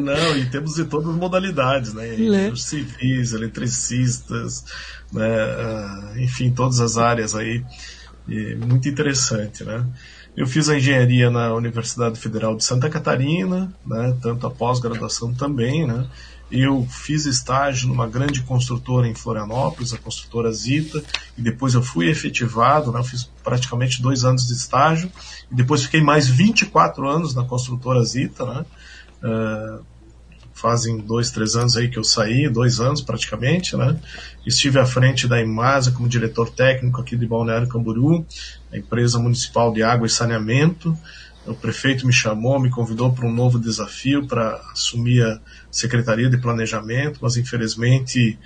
não, 0.02 0.38
e 0.38 0.46
temos 0.48 0.76
de 0.76 0.84
todas 0.84 1.08
as 1.08 1.16
modalidades, 1.16 1.94
né? 1.94 2.08
né? 2.08 2.52
civis, 2.56 3.32
eletricistas, 3.32 4.66
né? 5.14 5.46
Uh, 5.46 6.20
enfim, 6.20 6.52
todas 6.52 6.82
as 6.82 6.98
áreas 6.98 7.36
aí. 7.36 7.64
E 8.28 8.56
muito 8.56 8.88
interessante, 8.88 9.64
né? 9.64 9.86
Eu 10.36 10.48
fiz 10.48 10.68
a 10.68 10.78
engenharia 10.78 11.30
na 11.30 11.54
Universidade 11.54 12.20
Federal 12.20 12.56
de 12.56 12.64
Santa 12.64 12.90
Catarina, 12.90 13.74
né, 13.86 14.18
tanto 14.22 14.48
a 14.48 14.50
pós-graduação 14.50 15.34
também, 15.34 15.86
né, 15.86 16.08
eu 16.52 16.86
fiz 16.90 17.26
estágio 17.26 17.88
numa 17.88 18.08
grande 18.08 18.42
construtora 18.44 19.08
em 19.08 19.16
Florianópolis, 19.16 19.94
a 19.94 19.98
construtora 19.98 20.52
Zita, 20.52 21.04
e 21.38 21.42
depois 21.42 21.74
eu 21.74 21.82
fui 21.82 22.10
efetivado, 22.10 22.92
né, 22.92 23.00
eu 23.00 23.04
fiz 23.04 23.30
praticamente 23.44 24.02
dois 24.02 24.24
anos 24.24 24.46
de 24.46 24.54
estágio, 24.54 25.12
e 25.52 25.56
depois 25.56 25.84
fiquei 25.84 26.02
mais 26.02 26.28
24 26.28 27.08
anos 27.08 27.34
na 27.34 27.44
construtora 27.44 28.04
Zita, 28.04 28.46
né, 28.46 28.66
uh, 29.24 29.86
fazem 30.54 30.98
dois, 30.98 31.32
três 31.32 31.56
anos 31.56 31.76
aí 31.76 31.90
que 31.90 31.98
eu 31.98 32.04
saí, 32.04 32.48
dois 32.48 32.80
anos 32.80 33.02
praticamente, 33.02 33.76
né? 33.76 34.00
Estive 34.46 34.80
à 34.80 34.86
frente 34.86 35.28
da 35.28 35.42
Imasa 35.42 35.92
como 35.92 36.08
diretor 36.08 36.50
técnico 36.50 37.02
aqui 37.02 37.18
de 37.18 37.26
Balneário 37.26 37.68
Camboriú, 37.68 38.26
a 38.72 38.78
empresa 38.78 39.20
municipal 39.20 39.74
de 39.74 39.84
água 39.84 40.06
e 40.08 40.10
saneamento. 40.10 40.98
O 41.46 41.54
prefeito 41.54 42.08
me 42.08 42.14
chamou, 42.14 42.60
me 42.60 42.70
convidou 42.70 43.12
para 43.12 43.26
um 43.26 43.34
novo 43.34 43.60
desafio 43.60 44.26
para 44.26 44.62
assumir 44.72 45.26
a 45.26 45.40
Secretaria 45.70 46.30
de 46.30 46.38
Planejamento, 46.38 47.20
mas 47.22 47.36
infelizmente, 47.36 48.40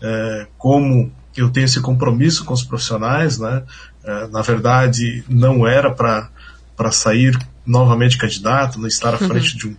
é, 0.00 0.46
como 0.56 1.10
eu 1.36 1.50
tenho 1.50 1.64
esse 1.64 1.80
compromisso 1.80 2.44
com 2.44 2.54
os 2.54 2.62
profissionais, 2.62 3.38
né? 3.38 3.64
É, 4.04 4.28
na 4.28 4.42
verdade, 4.42 5.24
não 5.28 5.66
era 5.66 5.90
para 5.90 6.92
sair 6.92 7.36
novamente 7.66 8.18
candidato, 8.18 8.78
não 8.78 8.86
estar 8.86 9.14
à 9.14 9.18
frente 9.18 9.54
uhum. 9.54 9.58
de 9.58 9.66
um 9.68 9.76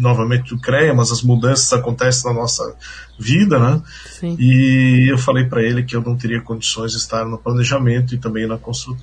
novamente 0.00 0.54
do 0.54 0.60
CREA, 0.60 0.94
mas 0.94 1.10
as 1.10 1.22
mudanças 1.22 1.72
acontecem 1.72 2.30
na 2.30 2.38
nossa 2.38 2.76
vida, 3.18 3.58
né? 3.58 3.82
Sim. 4.06 4.36
E 4.38 5.10
eu 5.10 5.18
falei 5.18 5.44
para 5.44 5.62
ele 5.62 5.82
que 5.82 5.96
eu 5.96 6.02
não 6.02 6.16
teria 6.16 6.40
condições 6.40 6.92
de 6.92 6.98
estar 6.98 7.24
no 7.24 7.38
planejamento 7.38 8.14
e 8.14 8.18
também 8.18 8.46
na, 8.46 8.58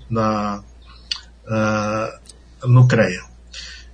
na 0.09 0.63
uh, 1.47 2.67
no 2.67 2.87
CREA. 2.87 3.21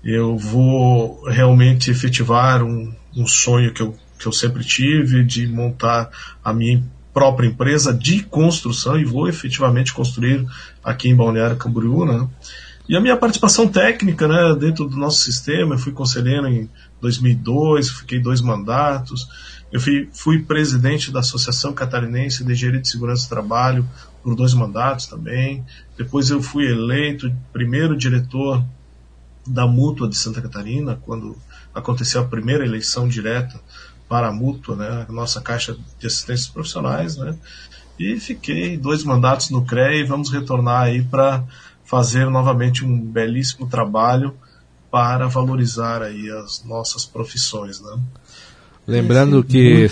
Eu 0.03 0.37
vou 0.37 1.23
realmente 1.29 1.91
efetivar 1.91 2.63
um, 2.63 2.93
um 3.15 3.27
sonho 3.27 3.73
que 3.73 3.81
eu, 3.81 3.95
que 4.17 4.25
eu 4.25 4.31
sempre 4.31 4.63
tive 4.63 5.23
de 5.23 5.47
montar 5.47 6.09
a 6.43 6.53
minha 6.53 6.83
própria 7.13 7.47
empresa 7.47 7.93
de 7.93 8.23
construção 8.23 8.97
e 8.97 9.05
vou 9.05 9.27
efetivamente 9.27 9.93
construir 9.93 10.45
aqui 10.83 11.09
em 11.09 11.15
Balneário 11.15 11.57
Camboriú, 11.57 12.05
né? 12.05 12.27
E 12.89 12.95
a 12.95 12.99
minha 12.99 13.15
participação 13.15 13.67
técnica, 13.67 14.27
né, 14.27 14.55
dentro 14.59 14.87
do 14.87 14.97
nosso 14.97 15.19
sistema, 15.19 15.75
eu 15.75 15.79
fui 15.79 15.91
conselheiro 15.91 16.47
em 16.47 16.69
2002, 16.99 17.89
fiquei 17.89 18.19
dois 18.19 18.41
mandatos. 18.41 19.27
Eu 19.71 19.79
fui, 19.79 20.09
fui 20.11 20.43
presidente 20.43 21.11
da 21.11 21.21
Associação 21.21 21.73
Catarinense 21.73 22.43
de 22.43 22.51
Engenharia 22.51 22.81
de 22.81 22.89
Segurança 22.89 23.25
do 23.25 23.29
Trabalho 23.29 23.87
por 24.21 24.35
dois 24.35 24.53
mandatos 24.53 25.07
também. 25.07 25.65
Depois 25.97 26.29
eu 26.29 26.41
fui 26.41 26.65
eleito 26.65 27.33
primeiro 27.53 27.95
diretor 27.95 28.63
da 29.47 29.65
Mútua 29.65 30.07
de 30.07 30.17
Santa 30.17 30.41
Catarina, 30.41 30.99
quando 31.01 31.37
aconteceu 31.73 32.21
a 32.21 32.25
primeira 32.25 32.65
eleição 32.65 33.07
direta 33.07 33.59
para 34.07 34.27
a 34.27 34.31
Mútua, 34.31 34.75
né, 34.75 35.05
a 35.07 35.11
nossa 35.11 35.41
Caixa 35.41 35.75
de 35.99 36.07
Assistências 36.07 36.49
Profissionais, 36.49 37.15
né, 37.15 37.35
e 37.97 38.19
fiquei 38.19 38.77
dois 38.77 39.03
mandatos 39.03 39.49
no 39.49 39.65
CREA 39.65 40.01
e 40.01 40.03
vamos 40.03 40.31
retornar 40.31 40.83
aí 40.83 41.01
para 41.01 41.43
fazer 41.91 42.29
novamente 42.29 42.85
um 42.85 42.97
belíssimo 42.97 43.67
trabalho 43.67 44.33
para 44.89 45.27
valorizar 45.27 46.01
aí 46.01 46.31
as 46.31 46.63
nossas 46.63 47.05
profissões, 47.05 47.81
né? 47.81 47.99
Lembrando 48.87 49.43
que 49.43 49.91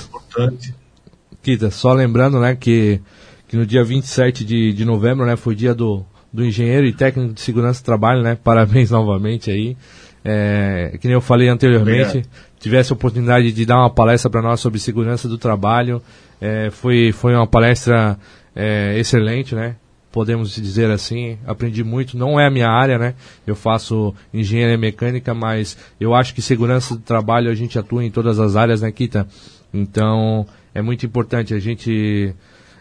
Kita, 1.43 1.69
só 1.69 1.91
lembrando, 1.91 2.39
né, 2.39 2.55
que 2.55 3.01
que 3.49 3.57
no 3.57 3.65
dia 3.65 3.83
27 3.83 4.45
de, 4.45 4.71
de 4.71 4.85
novembro, 4.85 5.25
né, 5.25 5.35
foi 5.35 5.55
dia 5.55 5.73
do, 5.73 6.05
do 6.31 6.45
engenheiro 6.45 6.85
e 6.85 6.93
técnico 6.93 7.33
de 7.33 7.41
segurança 7.41 7.81
do 7.81 7.85
trabalho, 7.85 8.21
né? 8.21 8.37
Parabéns 8.41 8.91
novamente 8.91 9.51
aí. 9.51 9.75
É, 10.23 10.97
que 11.01 11.07
nem 11.07 11.15
eu 11.15 11.21
falei 11.21 11.49
anteriormente, 11.49 12.09
Obrigado. 12.09 12.29
tivesse 12.59 12.93
a 12.93 12.95
oportunidade 12.95 13.51
de 13.51 13.65
dar 13.65 13.77
uma 13.77 13.89
palestra 13.89 14.29
para 14.29 14.41
nós 14.41 14.61
sobre 14.61 14.79
segurança 14.79 15.27
do 15.27 15.37
trabalho. 15.37 16.01
É, 16.39 16.69
foi, 16.69 17.11
foi 17.11 17.35
uma 17.35 17.47
palestra 17.47 18.17
é, 18.55 18.97
excelente, 18.97 19.53
né? 19.53 19.75
Podemos 20.11 20.55
dizer 20.55 20.89
assim. 20.89 21.37
Aprendi 21.45 21.83
muito, 21.83 22.17
não 22.17 22.39
é 22.39 22.47
a 22.47 22.51
minha 22.51 22.69
área, 22.69 22.97
né? 22.97 23.15
Eu 23.45 23.55
faço 23.55 24.13
engenharia 24.33 24.77
mecânica, 24.77 25.33
mas 25.33 25.77
eu 25.99 26.13
acho 26.13 26.33
que 26.33 26.41
segurança 26.41 26.95
do 26.95 27.01
trabalho 27.01 27.51
a 27.51 27.55
gente 27.55 27.77
atua 27.77 28.03
em 28.03 28.11
todas 28.11 28.39
as 28.39 28.55
áreas, 28.55 28.81
né, 28.81 28.91
Kita? 28.91 29.27
Então, 29.73 30.45
é 30.73 30.81
muito 30.81 31.05
importante 31.05 31.53
a 31.53 31.59
gente. 31.59 32.33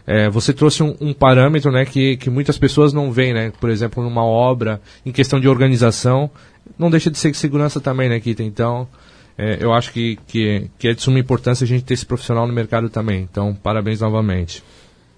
É, 0.05 0.29
você 0.29 0.51
trouxe 0.51 0.81
um, 0.81 0.95
um, 0.99 1.13
parâmetro 1.13 1.71
né, 1.71 1.85
que, 1.85 2.17
que 2.17 2.31
muitas 2.31 2.57
pessoas 2.57 2.91
não 2.91 3.11
veem, 3.11 3.33
né? 3.33 3.51
Por 3.59 3.69
exemplo, 3.69 4.03
numa 4.03 4.23
obra, 4.23 4.81
em 5.05 5.11
questão 5.11 5.39
de 5.39 5.47
organização, 5.47 6.31
não 6.79 6.89
deixa 6.89 7.11
de 7.11 7.17
ser 7.17 7.33
segurança 7.35 7.79
também, 7.79 8.09
né, 8.09 8.19
Kita? 8.19 8.41
Então, 8.41 8.87
é, 9.37 9.57
eu 9.61 9.71
acho 9.71 9.93
que, 9.93 10.17
que, 10.27 10.69
que 10.79 10.87
é 10.87 10.93
de 10.93 11.01
suma 11.01 11.19
importância 11.19 11.63
a 11.63 11.67
gente 11.67 11.85
ter 11.85 11.93
esse 11.93 12.05
profissional 12.05 12.47
no 12.47 12.53
mercado 12.53 12.89
também. 12.89 13.21
Então, 13.21 13.53
parabéns 13.53 14.01
novamente. 14.01 14.63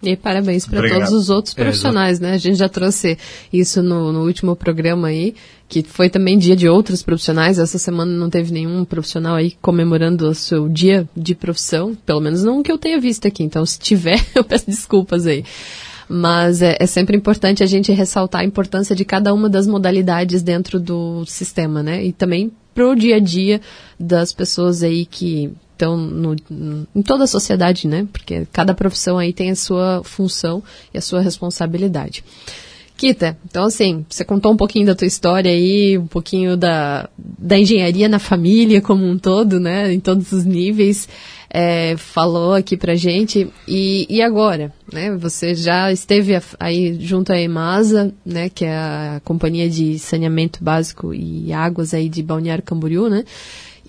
E 0.03 0.15
parabéns 0.15 0.65
para 0.65 0.89
todos 0.89 1.11
os 1.11 1.29
outros 1.29 1.53
profissionais, 1.53 2.19
é, 2.19 2.23
né? 2.23 2.33
A 2.33 2.37
gente 2.37 2.57
já 2.57 2.67
trouxe 2.67 3.17
isso 3.53 3.83
no, 3.83 4.11
no, 4.11 4.25
último 4.25 4.55
programa 4.55 5.09
aí, 5.09 5.35
que 5.69 5.83
foi 5.83 6.09
também 6.09 6.39
dia 6.39 6.55
de 6.55 6.67
outros 6.67 7.03
profissionais. 7.03 7.59
Essa 7.59 7.77
semana 7.77 8.11
não 8.11 8.29
teve 8.29 8.51
nenhum 8.51 8.83
profissional 8.83 9.35
aí 9.35 9.51
comemorando 9.61 10.27
o 10.27 10.33
seu 10.33 10.67
dia 10.67 11.07
de 11.15 11.35
profissão, 11.35 11.95
pelo 12.03 12.19
menos 12.19 12.43
não 12.43 12.63
que 12.63 12.71
eu 12.71 12.79
tenha 12.79 12.99
visto 12.99 13.27
aqui. 13.27 13.43
Então, 13.43 13.63
se 13.63 13.77
tiver, 13.77 14.19
eu 14.33 14.43
peço 14.43 14.65
desculpas 14.65 15.27
aí. 15.27 15.43
Mas 16.09 16.61
é, 16.61 16.75
é 16.79 16.85
sempre 16.87 17.15
importante 17.15 17.63
a 17.63 17.67
gente 17.67 17.91
ressaltar 17.91 18.41
a 18.41 18.45
importância 18.45 18.95
de 18.95 19.05
cada 19.05 19.33
uma 19.33 19.47
das 19.47 19.67
modalidades 19.67 20.41
dentro 20.41 20.79
do 20.79 21.23
sistema, 21.25 21.83
né? 21.83 22.03
E 22.03 22.11
também 22.11 22.51
pro 22.73 22.95
dia 22.95 23.17
a 23.17 23.19
dia 23.19 23.61
das 23.99 24.33
pessoas 24.33 24.81
aí 24.81 25.05
que 25.05 25.53
estão 25.81 25.97
no, 25.97 26.35
em 26.95 27.01
toda 27.01 27.23
a 27.23 27.27
sociedade, 27.27 27.87
né? 27.87 28.07
Porque 28.11 28.45
cada 28.53 28.73
profissão 28.73 29.17
aí 29.17 29.33
tem 29.33 29.49
a 29.49 29.55
sua 29.55 30.03
função 30.03 30.63
e 30.93 30.97
a 30.97 31.01
sua 31.01 31.21
responsabilidade. 31.21 32.23
Kita, 32.95 33.35
então 33.49 33.63
assim, 33.63 34.05
você 34.07 34.23
contou 34.23 34.51
um 34.51 34.57
pouquinho 34.57 34.85
da 34.85 34.93
tua 34.93 35.07
história 35.07 35.51
aí, 35.51 35.97
um 35.97 36.05
pouquinho 36.05 36.55
da, 36.55 37.09
da 37.17 37.57
engenharia 37.57 38.07
na 38.07 38.19
família 38.19 38.79
como 38.79 39.03
um 39.03 39.17
todo, 39.17 39.59
né? 39.59 39.91
Em 39.91 39.99
todos 39.99 40.31
os 40.31 40.45
níveis. 40.45 41.09
É, 41.53 41.97
falou 41.97 42.53
aqui 42.53 42.77
pra 42.77 42.95
gente. 42.95 43.49
E, 43.67 44.05
e 44.07 44.21
agora, 44.21 44.71
né? 44.93 45.17
Você 45.17 45.55
já 45.55 45.91
esteve 45.91 46.39
aí 46.59 46.95
junto 47.01 47.33
à 47.33 47.41
EMASA, 47.41 48.13
né? 48.23 48.49
Que 48.49 48.65
é 48.65 48.75
a 48.75 49.21
companhia 49.25 49.67
de 49.67 49.97
saneamento 49.97 50.63
básico 50.63 51.11
e 51.11 51.51
águas 51.51 51.95
aí 51.95 52.07
de 52.07 52.21
Balneário 52.21 52.63
Camboriú, 52.63 53.09
né? 53.09 53.25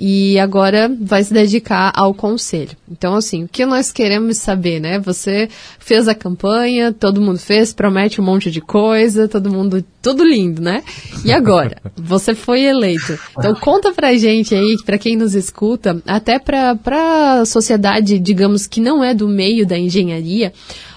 E 0.04 0.36
agora 0.36 0.90
vai 1.00 1.22
se 1.22 1.32
dedicar 1.32 1.92
ao 1.94 2.12
conselho. 2.12 2.76
Então, 2.90 3.14
assim, 3.14 3.44
o 3.44 3.48
que 3.48 3.64
nós 3.64 3.92
queremos 3.92 4.36
saber, 4.36 4.80
né? 4.80 4.98
Você 4.98 5.48
fez 5.78 6.08
a 6.08 6.14
campanha, 6.14 6.92
todo 6.92 7.20
mundo 7.20 7.38
fez, 7.38 7.72
promete 7.72 8.20
um 8.20 8.24
monte 8.24 8.50
de 8.50 8.60
coisa, 8.60 9.28
todo 9.28 9.48
mundo, 9.48 9.84
tudo 10.02 10.24
lindo, 10.24 10.60
né? 10.60 10.82
E 11.24 11.30
agora? 11.30 11.76
você 11.94 12.34
foi 12.34 12.62
eleito. 12.62 13.16
Então, 13.38 13.54
conta 13.54 13.92
pra 13.92 14.16
gente 14.16 14.56
aí, 14.56 14.76
pra 14.84 14.98
quem 14.98 15.14
nos 15.14 15.36
escuta, 15.36 16.02
até 16.04 16.36
pra, 16.40 16.74
pra 16.74 17.44
sociedade, 17.44 18.18
digamos, 18.18 18.66
que 18.66 18.80
não 18.80 19.04
é 19.04 19.14
do 19.14 19.28
meio 19.28 19.64
da 19.64 19.78
engenharia, 19.78 20.52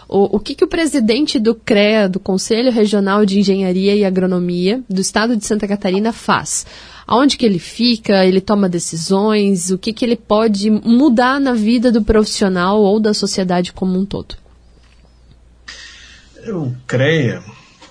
o, 0.10 0.38
o 0.38 0.40
que, 0.40 0.56
que 0.56 0.64
o 0.64 0.68
presidente 0.68 1.38
do 1.38 1.54
CREA, 1.54 2.10
do 2.10 2.20
Conselho 2.20 2.72
Regional 2.72 3.24
de 3.24 3.40
Engenharia 3.40 3.96
e 3.96 4.04
Agronomia 4.04 4.82
do 4.90 5.00
Estado 5.00 5.38
de 5.38 5.46
Santa 5.46 5.68
Catarina, 5.68 6.12
faz? 6.12 6.66
Aonde 7.08 7.38
que 7.38 7.46
ele 7.46 7.60
fica, 7.60 8.26
ele 8.26 8.42
toma 8.42 8.68
decisões, 8.70 9.72
o 9.72 9.78
que, 9.78 9.94
que 9.94 10.04
ele 10.04 10.16
pode 10.16 10.70
mudar 10.70 11.40
na 11.40 11.54
vida 11.54 11.92
do 11.92 12.04
profissional 12.04 12.82
ou 12.82 13.00
da 13.00 13.14
sociedade 13.14 13.74
como 13.74 14.00
um 14.00 14.06
todo. 14.06 14.36
O 16.48 16.74
CREA 16.86 17.42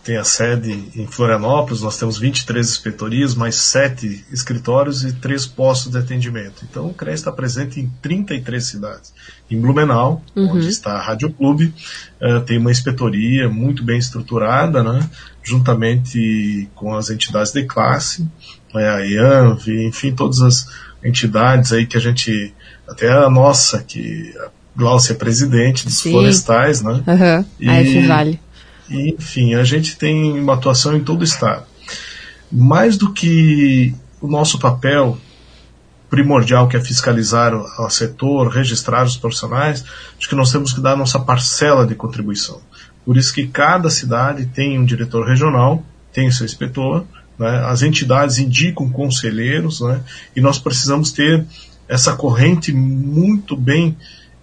tem 0.05 0.19
a 0.19 0.25
sede 0.25 0.71
em 0.95 1.07
Florianópolis, 1.07 1.81
nós 1.81 1.99
temos 1.99 2.19
23 2.19 2.69
inspetorias, 2.69 3.35
mais 3.35 3.55
7 3.57 4.27
escritórios 4.31 5.03
e 5.03 5.15
3 5.15 5.47
postos 5.47 5.91
de 5.91 5.99
atendimento. 5.99 6.63
Então 6.71 6.89
o 6.89 6.95
CREA 6.95 7.15
está 7.15 7.33
presente 7.33 7.81
em 7.81 7.91
33 8.03 8.63
cidades. 8.63 9.15
Em 9.51 9.59
Blumenau, 9.59 10.23
uhum. 10.37 10.51
onde 10.53 10.69
está 10.69 10.93
a 10.93 11.03
Rádio 11.03 11.33
Clube, 11.33 11.73
uh, 12.21 12.41
tem 12.43 12.59
uma 12.59 12.71
inspetoria 12.71 13.49
muito 13.49 13.83
bem 13.83 13.99
estruturada, 13.99 14.83
né, 14.83 15.09
juntamente 15.43 16.69
com 16.75 16.95
as 16.95 17.09
entidades 17.09 17.53
de 17.53 17.65
classe, 17.65 18.29
né, 18.75 18.89
a 18.89 18.99
IANV, 18.99 19.87
enfim, 19.87 20.13
todas 20.13 20.41
as 20.41 20.67
entidades 21.05 21.73
aí 21.73 21.87
que 21.87 21.97
a 21.97 22.01
gente, 22.01 22.53
até 22.89 23.11
a 23.11 23.31
nossa, 23.31 23.83
que 23.83 24.35
a 24.39 24.49
Glaucia 24.77 25.13
é 25.13 25.17
presidente 25.17 25.85
dos 25.85 25.99
Sim. 25.99 26.11
florestais, 26.11 26.83
né? 26.83 27.03
Uhum. 27.07 27.45
E, 27.61 27.69
a 27.69 27.75
F 27.81 28.07
Vale. 28.07 28.41
E, 28.91 29.15
enfim, 29.15 29.55
a 29.55 29.63
gente 29.63 29.97
tem 29.97 30.39
uma 30.39 30.55
atuação 30.55 30.97
em 30.97 31.01
todo 31.05 31.21
o 31.21 31.25
estado. 31.25 31.65
Mais 32.51 32.97
do 32.97 33.13
que 33.13 33.95
o 34.21 34.27
nosso 34.27 34.59
papel 34.59 35.19
primordial, 36.11 36.69
que 36.69 36.77
é 36.77 36.81
fiscalizar 36.81 37.55
o, 37.55 37.65
o 37.85 37.91
setor, 37.91 38.49
registrar 38.49 39.05
os 39.05 39.17
profissionais, 39.17 39.85
acho 40.19 40.29
que 40.29 40.35
nós 40.35 40.51
temos 40.51 40.73
que 40.73 40.81
dar 40.81 40.93
a 40.93 40.97
nossa 40.97 41.19
parcela 41.21 41.87
de 41.87 41.95
contribuição. 41.95 42.61
Por 43.05 43.17
isso 43.17 43.33
que 43.33 43.47
cada 43.47 43.91
cidade 43.91 44.47
tem 44.47 44.79
um 44.79 44.85
diretor 44.85 45.27
regional, 45.27 45.85
tem 46.13 46.29
o 46.29 46.33
seu 46.33 46.47
inspetor, 46.47 47.05
né? 47.39 47.65
as 47.67 47.83
entidades 47.83 48.39
indicam 48.39 48.89
conselheiros, 48.89 49.81
né? 49.81 50.01
e 50.35 50.41
nós 50.41 50.59
precisamos 50.59 51.13
ter 51.13 51.45
essa 51.89 52.15
corrente 52.15 52.73
muito 52.73 53.57
bem 53.57 53.97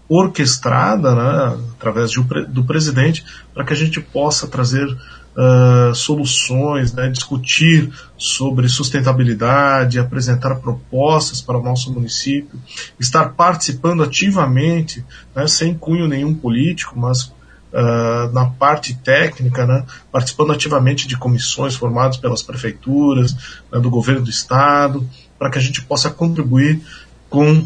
orquestrada 0.07 1.15
né, 1.15 1.57
através 1.77 2.11
de, 2.11 2.21
do 2.49 2.65
presidente 2.65 3.23
para 3.53 3.63
que 3.63 3.71
a 3.71 3.75
gente 3.75 4.01
possa 4.01 4.45
trazer 4.45 4.85
uh, 4.85 5.95
soluções, 5.95 6.93
né, 6.93 7.09
discutir 7.09 7.89
sobre 8.17 8.67
sustentabilidade, 8.67 9.99
apresentar 9.99 10.55
propostas 10.55 11.41
para 11.41 11.57
o 11.57 11.63
nosso 11.63 11.93
município, 11.93 12.59
estar 12.99 13.29
participando 13.29 14.03
ativamente, 14.03 15.05
né, 15.33 15.47
sem 15.47 15.73
cunho 15.73 16.09
nenhum 16.09 16.33
político, 16.33 16.99
mas 16.99 17.31
Uh, 17.71 18.31
na 18.33 18.47
parte 18.47 18.93
técnica, 18.95 19.65
né, 19.65 19.85
participando 20.11 20.51
ativamente 20.51 21.07
de 21.07 21.15
comissões 21.15 21.73
formadas 21.73 22.17
pelas 22.17 22.43
prefeituras, 22.43 23.33
né, 23.71 23.79
do 23.79 23.89
governo 23.89 24.21
do 24.21 24.29
estado, 24.29 25.07
para 25.39 25.49
que 25.49 25.57
a 25.57 25.61
gente 25.61 25.81
possa 25.81 26.09
contribuir 26.09 26.81
com 27.29 27.65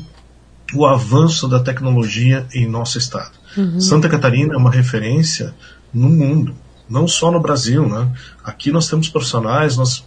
o 0.75 0.85
avanço 0.85 1.47
da 1.47 1.59
tecnologia 1.59 2.45
em 2.53 2.67
nosso 2.67 2.97
estado. 2.97 3.31
Uhum. 3.57 3.79
Santa 3.81 4.07
Catarina 4.07 4.53
é 4.53 4.57
uma 4.57 4.71
referência 4.71 5.53
no 5.93 6.09
mundo, 6.09 6.55
não 6.89 7.07
só 7.07 7.31
no 7.31 7.39
Brasil. 7.39 7.87
Né? 7.87 8.11
Aqui 8.43 8.71
nós 8.71 8.87
temos 8.87 9.09
profissionais, 9.09 9.77
nós 9.77 10.05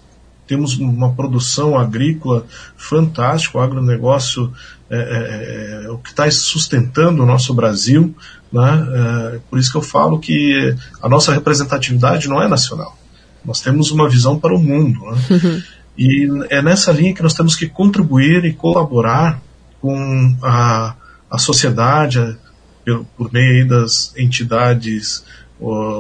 temos 0.48 0.78
uma 0.78 1.12
produção 1.12 1.78
agrícola 1.78 2.46
fantástica, 2.76 3.58
o 3.58 3.60
agronegócio 3.60 4.50
é, 4.90 4.96
é, 4.96 5.84
é 5.84 5.90
o 5.90 5.98
que 5.98 6.08
está 6.08 6.28
sustentando 6.30 7.22
o 7.22 7.26
nosso 7.26 7.52
Brasil. 7.52 8.14
Né? 8.50 8.88
É, 9.34 9.40
por 9.50 9.58
isso 9.58 9.70
que 9.70 9.76
eu 9.76 9.82
falo 9.82 10.18
que 10.18 10.74
a 11.02 11.08
nossa 11.08 11.32
representatividade 11.32 12.28
não 12.28 12.42
é 12.42 12.48
nacional. 12.48 12.98
Nós 13.44 13.60
temos 13.60 13.90
uma 13.90 14.08
visão 14.08 14.38
para 14.38 14.54
o 14.54 14.58
mundo. 14.58 14.98
Né? 15.10 15.22
Uhum. 15.30 15.62
E 15.98 16.28
é 16.48 16.62
nessa 16.62 16.90
linha 16.92 17.14
que 17.14 17.22
nós 17.22 17.34
temos 17.34 17.54
que 17.54 17.68
contribuir 17.68 18.44
e 18.44 18.54
colaborar 18.54 19.42
com 19.80 20.36
a, 20.42 20.94
a 21.30 21.38
sociedade, 21.38 22.36
por, 22.84 23.04
por 23.16 23.32
meio 23.32 23.68
das 23.68 24.14
entidades 24.16 25.22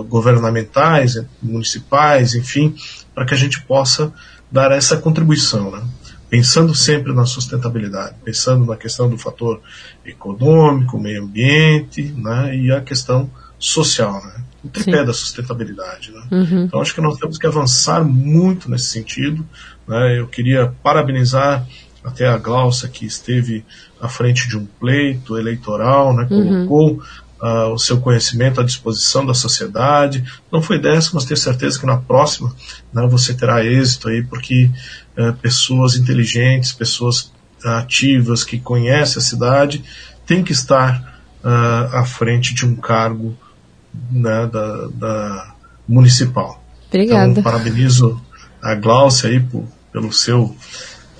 governamentais, 0.08 1.16
municipais, 1.42 2.34
enfim, 2.34 2.74
para 3.14 3.26
que 3.26 3.34
a 3.34 3.36
gente 3.36 3.60
possa 3.62 4.12
dar 4.50 4.72
essa 4.72 4.96
contribuição, 4.96 5.70
né? 5.70 5.82
pensando 6.28 6.74
sempre 6.74 7.12
na 7.12 7.24
sustentabilidade, 7.24 8.16
pensando 8.24 8.66
na 8.66 8.76
questão 8.76 9.08
do 9.08 9.16
fator 9.16 9.60
econômico, 10.04 10.98
meio 10.98 11.24
ambiente 11.24 12.02
né? 12.16 12.56
e 12.56 12.70
a 12.70 12.80
questão 12.80 13.30
social, 13.58 14.22
né? 14.24 14.42
o 14.62 14.68
tripé 14.68 14.98
Sim. 14.98 15.04
da 15.04 15.12
sustentabilidade. 15.12 16.12
Né? 16.12 16.22
Uhum. 16.30 16.64
Então 16.64 16.80
acho 16.80 16.94
que 16.94 17.00
nós 17.00 17.18
temos 17.18 17.38
que 17.38 17.46
avançar 17.46 18.04
muito 18.04 18.70
nesse 18.70 18.86
sentido. 18.86 19.44
Né? 19.86 20.18
Eu 20.18 20.28
queria 20.28 20.72
parabenizar 20.82 21.66
até 22.04 22.26
a 22.26 22.38
Glaucia, 22.38 22.88
que 22.88 23.06
esteve 23.06 23.64
à 24.00 24.08
frente 24.08 24.48
de 24.48 24.56
um 24.56 24.64
pleito 24.64 25.36
eleitoral, 25.36 26.14
né, 26.14 26.26
uhum. 26.30 26.66
Uh, 27.40 27.72
o 27.72 27.78
seu 27.78 28.00
conhecimento 28.00 28.60
à 28.60 28.64
disposição 28.64 29.24
da 29.24 29.34
sociedade. 29.34 30.24
Não 30.50 30.62
foi 30.62 30.78
dessa, 30.78 31.10
mas 31.14 31.24
tenho 31.24 31.38
certeza 31.38 31.78
que 31.78 31.86
na 31.86 31.96
próxima 31.96 32.54
né, 32.92 33.06
você 33.06 33.34
terá 33.34 33.64
êxito 33.64 34.08
aí, 34.08 34.22
porque 34.22 34.70
uh, 35.16 35.32
pessoas 35.34 35.96
inteligentes, 35.96 36.72
pessoas 36.72 37.32
ativas, 37.64 38.44
que 38.44 38.58
conhecem 38.58 39.18
a 39.18 39.24
cidade, 39.24 39.82
têm 40.26 40.42
que 40.44 40.52
estar 40.52 41.22
uh, 41.42 41.96
à 41.96 42.04
frente 42.04 42.54
de 42.54 42.64
um 42.64 42.76
cargo 42.76 43.36
né, 44.10 44.46
da, 44.46 44.88
da, 44.94 45.54
municipal. 45.88 46.62
Obrigada. 46.88 47.30
Então, 47.30 47.42
parabenizo 47.42 48.20
a 48.62 48.74
Glaucia 48.74 49.30
aí 49.30 49.40
por, 49.40 49.64
pelo 49.92 50.12
seu 50.12 50.54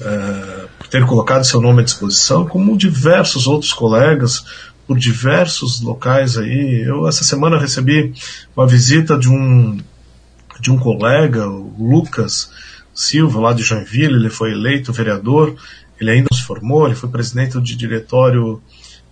é, 0.01 0.67
por 0.79 0.87
ter 0.87 1.05
colocado 1.07 1.45
seu 1.45 1.61
nome 1.61 1.81
à 1.81 1.85
disposição, 1.85 2.47
como 2.47 2.77
diversos 2.77 3.49
outros 3.49 3.73
colegas 3.73 4.45
por 4.89 4.99
diversos 4.99 5.83
locais 5.83 6.39
aí. 6.39 6.83
Eu 6.87 7.07
essa 7.07 7.23
semana 7.23 7.59
recebi 7.59 8.15
uma 8.57 8.67
visita 8.67 9.19
de 9.19 9.29
um 9.29 9.79
de 10.59 10.73
um 10.73 10.79
colega, 10.79 11.47
o 11.47 11.77
Lucas 11.79 12.51
Silva, 12.93 13.39
lá 13.39 13.53
de 13.53 13.63
Joinville, 13.63 14.17
ele 14.17 14.31
foi 14.31 14.51
eleito 14.51 14.93
vereador, 14.93 15.55
ele 16.01 16.11
ainda 16.11 16.29
se 16.33 16.43
formou, 16.43 16.85
ele 16.87 16.97
foi 16.97 17.09
presidente 17.09 17.61
de 17.61 17.77
diretório 17.77 18.61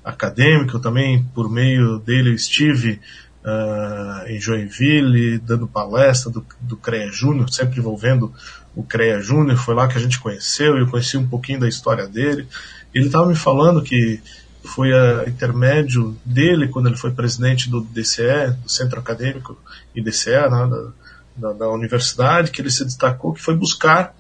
acadêmico, 0.05 0.81
também 0.81 1.25
por 1.33 1.49
meio 1.49 1.99
dele 1.99 2.31
eu 2.31 2.35
estive 2.35 3.01
uh, 3.45 4.27
em 4.27 4.41
Joinville, 4.41 5.39
dando 5.39 5.69
palestra 5.69 6.33
do, 6.33 6.45
do 6.61 6.77
CREA 6.77 7.13
Júnior, 7.13 7.49
sempre 7.53 7.79
envolvendo 7.79 8.33
o 8.75 8.83
CREA 8.83 9.21
Júnior, 9.21 9.57
foi 9.57 9.75
lá 9.75 9.87
que 9.87 9.99
a 9.99 10.01
gente 10.01 10.19
conheceu, 10.19 10.77
eu 10.77 10.89
conheci 10.89 11.17
um 11.17 11.29
pouquinho 11.29 11.61
da 11.61 11.69
história 11.69 12.09
dele. 12.09 12.49
Ele 12.93 13.07
estava 13.07 13.27
me 13.27 13.37
falando 13.37 13.83
que 13.83 14.21
foi 14.67 14.93
a 14.93 15.25
intermédio 15.27 16.17
dele, 16.25 16.69
quando 16.69 16.89
ele 16.89 16.97
foi 16.97 17.11
presidente 17.13 17.71
do 17.71 17.81
DCE, 17.81 18.53
do 18.63 18.69
Centro 18.69 18.99
Acadêmico 18.99 19.57
e 19.95 20.03
DCE, 20.03 20.31
né, 20.31 20.49
da, 20.49 20.93
da, 21.37 21.53
da, 21.53 21.71
universidade, 21.71 22.51
que 22.51 22.61
ele 22.61 22.71
se 22.71 22.85
destacou, 22.85 23.33
que 23.33 23.43
foi 23.43 23.57
buscar 23.57 24.15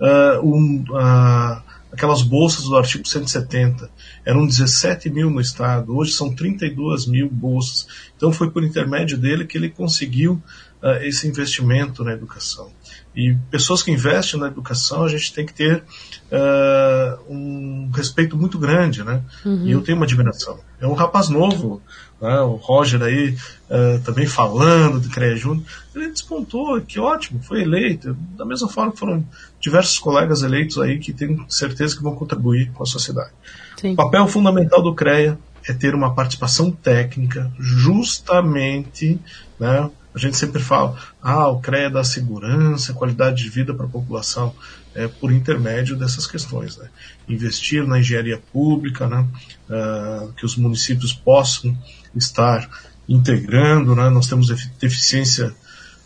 uh, 0.00 0.44
um, 0.44 0.84
uh, 0.90 1.62
aquelas 1.92 2.22
bolsas 2.22 2.64
do 2.64 2.76
artigo 2.76 3.06
170. 3.06 3.90
Eram 4.24 4.46
17 4.46 5.10
mil 5.10 5.30
no 5.30 5.40
estado, 5.40 5.96
hoje 5.96 6.12
são 6.12 6.34
32 6.34 7.06
mil 7.06 7.28
bolsas. 7.28 7.86
Então 8.16 8.32
foi 8.32 8.50
por 8.50 8.64
intermédio 8.64 9.18
dele 9.18 9.44
que 9.44 9.58
ele 9.58 9.68
conseguiu 9.68 10.42
uh, 10.82 11.02
esse 11.02 11.26
investimento 11.26 12.04
na 12.04 12.12
educação. 12.12 12.70
E 13.14 13.36
pessoas 13.50 13.82
que 13.82 13.90
investem 13.90 14.38
na 14.38 14.46
educação, 14.46 15.02
a 15.02 15.08
gente 15.08 15.34
tem 15.34 15.44
que 15.44 15.52
ter 15.52 15.82
uh, 16.30 17.32
um 17.32 17.90
respeito 17.92 18.36
muito 18.36 18.56
grande, 18.58 19.02
né? 19.02 19.22
Uhum. 19.44 19.66
E 19.66 19.72
eu 19.72 19.82
tenho 19.82 19.96
uma 19.96 20.04
admiração. 20.04 20.60
É 20.80 20.86
um 20.86 20.92
rapaz 20.92 21.28
novo, 21.28 21.82
né? 22.20 22.40
o 22.40 22.54
Roger 22.54 23.02
aí 23.02 23.36
uh, 23.68 24.00
também 24.04 24.26
falando 24.26 25.00
de 25.00 25.08
CREA 25.08 25.36
Júnior. 25.36 25.64
Ele 25.94 26.10
despontou, 26.10 26.80
que 26.80 27.00
ótimo, 27.00 27.42
foi 27.42 27.62
eleito. 27.62 28.16
Da 28.36 28.44
mesma 28.44 28.68
forma 28.68 28.92
que 28.92 28.98
foram 28.98 29.26
diversos 29.60 29.98
colegas 29.98 30.42
eleitos 30.42 30.78
aí 30.78 30.98
que 31.00 31.12
tenho 31.12 31.44
certeza 31.48 31.96
que 31.96 32.02
vão 32.02 32.14
contribuir 32.14 32.70
com 32.72 32.84
a 32.84 32.86
sociedade. 32.86 33.32
Sim. 33.76 33.94
O 33.94 33.96
papel 33.96 34.28
fundamental 34.28 34.80
do 34.80 34.94
CREA 34.94 35.36
é 35.68 35.72
ter 35.72 35.94
uma 35.94 36.14
participação 36.14 36.70
técnica 36.70 37.50
justamente 37.58 39.18
né, 39.58 39.90
a 40.14 40.18
gente 40.18 40.36
sempre 40.36 40.60
fala, 40.60 40.96
ah, 41.22 41.48
o 41.48 41.60
CREA 41.60 41.90
dá 41.90 42.02
segurança, 42.02 42.92
qualidade 42.92 43.42
de 43.42 43.48
vida 43.48 43.72
para 43.72 43.86
a 43.86 43.88
população, 43.88 44.54
é, 44.94 45.06
por 45.06 45.30
intermédio 45.30 45.96
dessas 45.96 46.26
questões. 46.26 46.76
Né? 46.76 46.88
Investir 47.28 47.86
na 47.86 48.00
engenharia 48.00 48.42
pública, 48.52 49.06
né? 49.06 49.26
Uh, 49.68 50.32
que 50.32 50.44
os 50.44 50.56
municípios 50.56 51.12
possam 51.12 51.76
estar 52.14 52.68
integrando, 53.08 53.94
né? 53.94 54.08
nós 54.08 54.26
temos 54.26 54.48
deficiência 54.80 55.54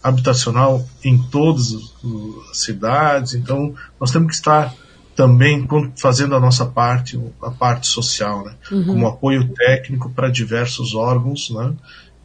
habitacional 0.03 0.87
em 1.03 1.17
todas 1.17 1.73
as 2.51 2.59
cidades, 2.59 3.33
então 3.33 3.75
nós 3.99 4.11
temos 4.11 4.29
que 4.29 4.35
estar 4.35 4.75
também 5.17 5.67
fazendo 5.97 6.35
a 6.35 6.41
nossa 6.41 6.67
parte, 6.67 7.19
a 7.41 7.51
parte 7.51 7.87
social, 7.87 8.45
né? 8.45 8.55
Uhum. 8.71 8.85
como 8.85 9.07
apoio 9.07 9.49
técnico 9.55 10.11
para 10.11 10.29
diversos 10.29 10.95
órgãos, 10.95 11.51
né? 11.51 11.73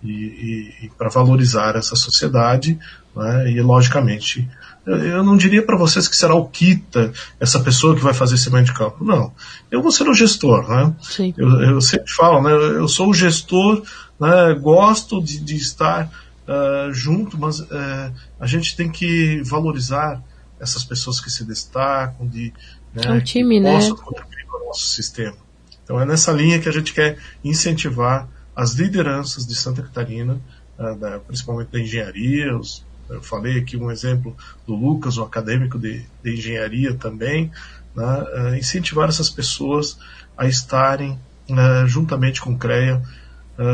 E, 0.04 0.12
e, 0.12 0.86
e 0.86 0.90
para 0.98 1.10
valorizar 1.10 1.76
essa 1.76 1.96
sociedade, 1.96 2.80
né? 3.16 3.52
e 3.52 3.62
logicamente 3.62 4.48
eu 4.86 5.24
não 5.24 5.38
diria 5.38 5.62
para 5.62 5.78
vocês 5.78 6.08
que 6.08 6.16
será 6.16 6.34
o 6.34 6.48
Kita, 6.48 7.12
essa 7.40 7.60
pessoa 7.60 7.96
que 7.96 8.02
vai 8.02 8.14
fazer 8.14 8.36
esse 8.36 8.50
meio 8.50 8.64
de 8.64 8.74
campo. 8.74 9.04
Não. 9.04 9.32
Eu 9.70 9.82
vou 9.82 9.92
ser 9.92 10.08
o 10.08 10.14
gestor, 10.14 10.68
né? 10.68 10.94
Sim. 11.02 11.34
Eu, 11.38 11.62
eu 11.62 11.82
sempre 11.82 12.12
falo, 12.12 12.42
né? 12.42 12.52
Eu 12.52 12.88
sou 12.88 13.10
o 13.10 13.14
gestor, 13.14 13.84
né? 14.20 14.54
gosto 14.60 15.22
de, 15.22 15.40
de 15.40 15.56
estar 15.56 16.10
uh, 16.48 16.92
junto, 16.92 17.38
mas 17.38 17.60
uh, 17.60 18.14
a 18.40 18.48
gente 18.48 18.76
tem 18.76 18.90
que 18.90 19.42
valorizar 19.44 20.24
essas 20.60 20.84
pessoas 20.84 21.22
que 21.22 21.30
se 21.30 21.46
destacam, 21.46 22.28
de, 22.28 22.52
né, 22.94 23.04
é 23.06 23.12
um 23.12 23.22
time, 23.22 23.56
que 23.56 23.62
né? 23.62 23.76
possam 23.76 23.96
contribuir 23.96 24.46
para 24.46 24.62
o 24.62 24.66
nosso 24.66 24.88
sistema. 24.88 25.38
Então 25.84 26.00
é 26.00 26.06
nessa 26.06 26.32
linha 26.32 26.60
que 26.60 26.68
a 26.68 26.72
gente 26.72 26.94
quer 26.94 27.18
incentivar 27.44 28.28
as 28.60 28.74
lideranças 28.74 29.48
de 29.48 29.56
Santa 29.56 29.82
Catarina, 29.82 30.38
da, 31.00 31.20
principalmente 31.20 31.72
da 31.72 31.80
engenharia, 31.80 32.58
os, 32.58 32.86
eu 33.10 33.22
falei 33.24 33.58
aqui 33.58 33.78
um 33.78 33.90
exemplo 33.90 34.36
do 34.68 34.76
Lucas, 34.76 35.18
o 35.18 35.24
acadêmico 35.24 35.80
de, 35.80 36.06
de 36.22 36.34
engenharia 36.34 36.94
também, 36.94 37.52
né, 37.96 38.06
uh, 38.06 38.56
incentivar 38.56 39.08
essas 39.08 39.30
pessoas 39.30 39.98
a 40.38 40.46
estarem 40.46 41.18
uh, 41.50 41.88
juntamente 41.88 42.42
com 42.42 42.52
o 42.52 42.58
CREA, 42.58 43.02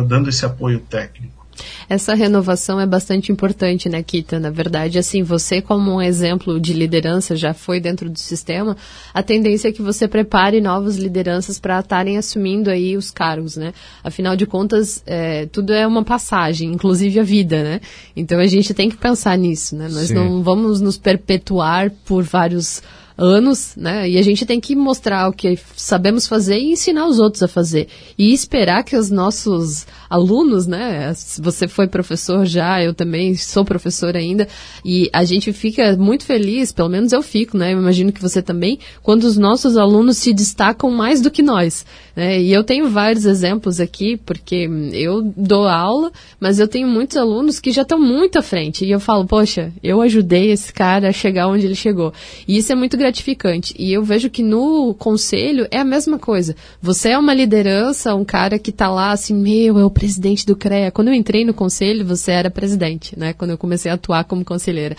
dando 0.07 0.29
esse 0.29 0.43
apoio 0.43 0.79
técnico. 0.79 1.44
Essa 1.89 2.13
renovação 2.13 2.79
é 2.79 2.85
bastante 2.85 3.31
importante, 3.31 3.87
né, 3.89 4.01
Kita? 4.03 4.39
Na 4.39 4.49
verdade, 4.49 4.97
assim, 4.97 5.23
você 5.23 5.61
como 5.61 5.95
um 5.95 6.01
exemplo 6.01 6.59
de 6.59 6.73
liderança 6.73 7.35
já 7.35 7.53
foi 7.53 7.79
dentro 7.79 8.09
do 8.09 8.19
sistema, 8.19 8.75
a 9.13 9.23
tendência 9.23 9.69
é 9.69 9.71
que 9.71 9.81
você 9.81 10.07
prepare 10.07 10.61
novas 10.61 10.97
lideranças 10.97 11.59
para 11.59 11.79
estarem 11.79 12.17
assumindo 12.17 12.69
aí 12.69 12.97
os 12.97 13.11
cargos, 13.11 13.57
né? 13.57 13.73
Afinal 14.03 14.35
de 14.35 14.45
contas, 14.45 15.03
é, 15.05 15.45
tudo 15.47 15.73
é 15.73 15.85
uma 15.85 16.03
passagem, 16.03 16.71
inclusive 16.71 17.19
a 17.19 17.23
vida, 17.23 17.63
né? 17.63 17.81
Então 18.15 18.39
a 18.39 18.47
gente 18.47 18.73
tem 18.73 18.89
que 18.89 18.97
pensar 18.97 19.37
nisso, 19.37 19.75
né? 19.75 19.87
Nós 19.89 20.07
Sim. 20.07 20.15
não 20.15 20.43
vamos 20.43 20.81
nos 20.81 20.97
perpetuar 20.97 21.91
por 22.05 22.23
vários 22.23 22.81
anos, 23.17 23.75
né? 23.75 24.09
E 24.09 24.17
a 24.17 24.21
gente 24.21 24.45
tem 24.45 24.59
que 24.59 24.75
mostrar 24.75 25.29
o 25.29 25.33
que 25.33 25.57
sabemos 25.75 26.27
fazer 26.27 26.57
e 26.57 26.71
ensinar 26.71 27.07
os 27.07 27.19
outros 27.19 27.41
a 27.43 27.47
fazer. 27.47 27.87
E 28.17 28.33
esperar 28.33 28.83
que 28.83 28.95
os 28.95 29.09
nossos 29.09 29.85
alunos, 30.09 30.67
né? 30.67 31.13
Você 31.39 31.67
foi 31.67 31.87
professor 31.87 32.45
já, 32.45 32.83
eu 32.83 32.93
também 32.93 33.35
sou 33.35 33.63
professor 33.63 34.15
ainda, 34.15 34.47
e 34.83 35.09
a 35.13 35.23
gente 35.23 35.53
fica 35.53 35.95
muito 35.95 36.25
feliz, 36.25 36.71
pelo 36.71 36.89
menos 36.89 37.13
eu 37.13 37.21
fico, 37.21 37.57
né? 37.57 37.73
Eu 37.73 37.79
imagino 37.79 38.11
que 38.11 38.21
você 38.21 38.41
também, 38.41 38.79
quando 39.01 39.23
os 39.23 39.37
nossos 39.37 39.77
alunos 39.77 40.17
se 40.17 40.33
destacam 40.33 40.91
mais 40.91 41.21
do 41.21 41.31
que 41.31 41.41
nós. 41.41 41.85
Né? 42.15 42.41
E 42.41 42.53
eu 42.53 42.63
tenho 42.63 42.89
vários 42.89 43.25
exemplos 43.25 43.79
aqui, 43.79 44.17
porque 44.17 44.69
eu 44.93 45.21
dou 45.35 45.67
aula, 45.67 46.11
mas 46.39 46.59
eu 46.59 46.67
tenho 46.67 46.87
muitos 46.87 47.17
alunos 47.17 47.59
que 47.59 47.71
já 47.71 47.81
estão 47.81 47.99
muito 47.99 48.39
à 48.39 48.41
frente. 48.41 48.85
E 48.85 48.91
eu 48.91 48.99
falo, 48.99 49.25
poxa, 49.25 49.71
eu 49.83 50.01
ajudei 50.01 50.51
esse 50.51 50.71
cara 50.71 51.09
a 51.09 51.13
chegar 51.13 51.47
onde 51.47 51.65
ele 51.65 51.75
chegou. 51.75 52.13
E 52.47 52.57
isso 52.57 52.71
é 52.71 52.75
muito 52.75 52.97
gratificante. 53.05 53.75
E 53.77 53.93
eu 53.93 54.03
vejo 54.03 54.29
que 54.29 54.41
no 54.41 54.93
conselho 54.95 55.67
é 55.69 55.79
a 55.79 55.85
mesma 55.85 56.17
coisa. 56.17 56.55
Você 56.81 57.09
é 57.09 57.17
uma 57.17 57.33
liderança, 57.33 58.15
um 58.15 58.25
cara 58.25 58.57
que 58.57 58.71
está 58.71 58.89
lá 58.89 59.11
assim, 59.11 59.35
meu, 59.35 59.77
é 59.77 59.85
o 59.85 59.91
presidente 59.91 60.45
do 60.45 60.55
CREA. 60.55 60.91
Quando 60.91 61.09
eu 61.09 61.13
entrei 61.13 61.45
no 61.45 61.53
conselho, 61.53 62.05
você 62.05 62.31
era 62.31 62.49
presidente, 62.49 63.17
né? 63.17 63.33
Quando 63.33 63.51
eu 63.51 63.57
comecei 63.57 63.91
a 63.91 63.93
atuar 63.93 64.23
como 64.23 64.43
conselheira. 64.43 64.97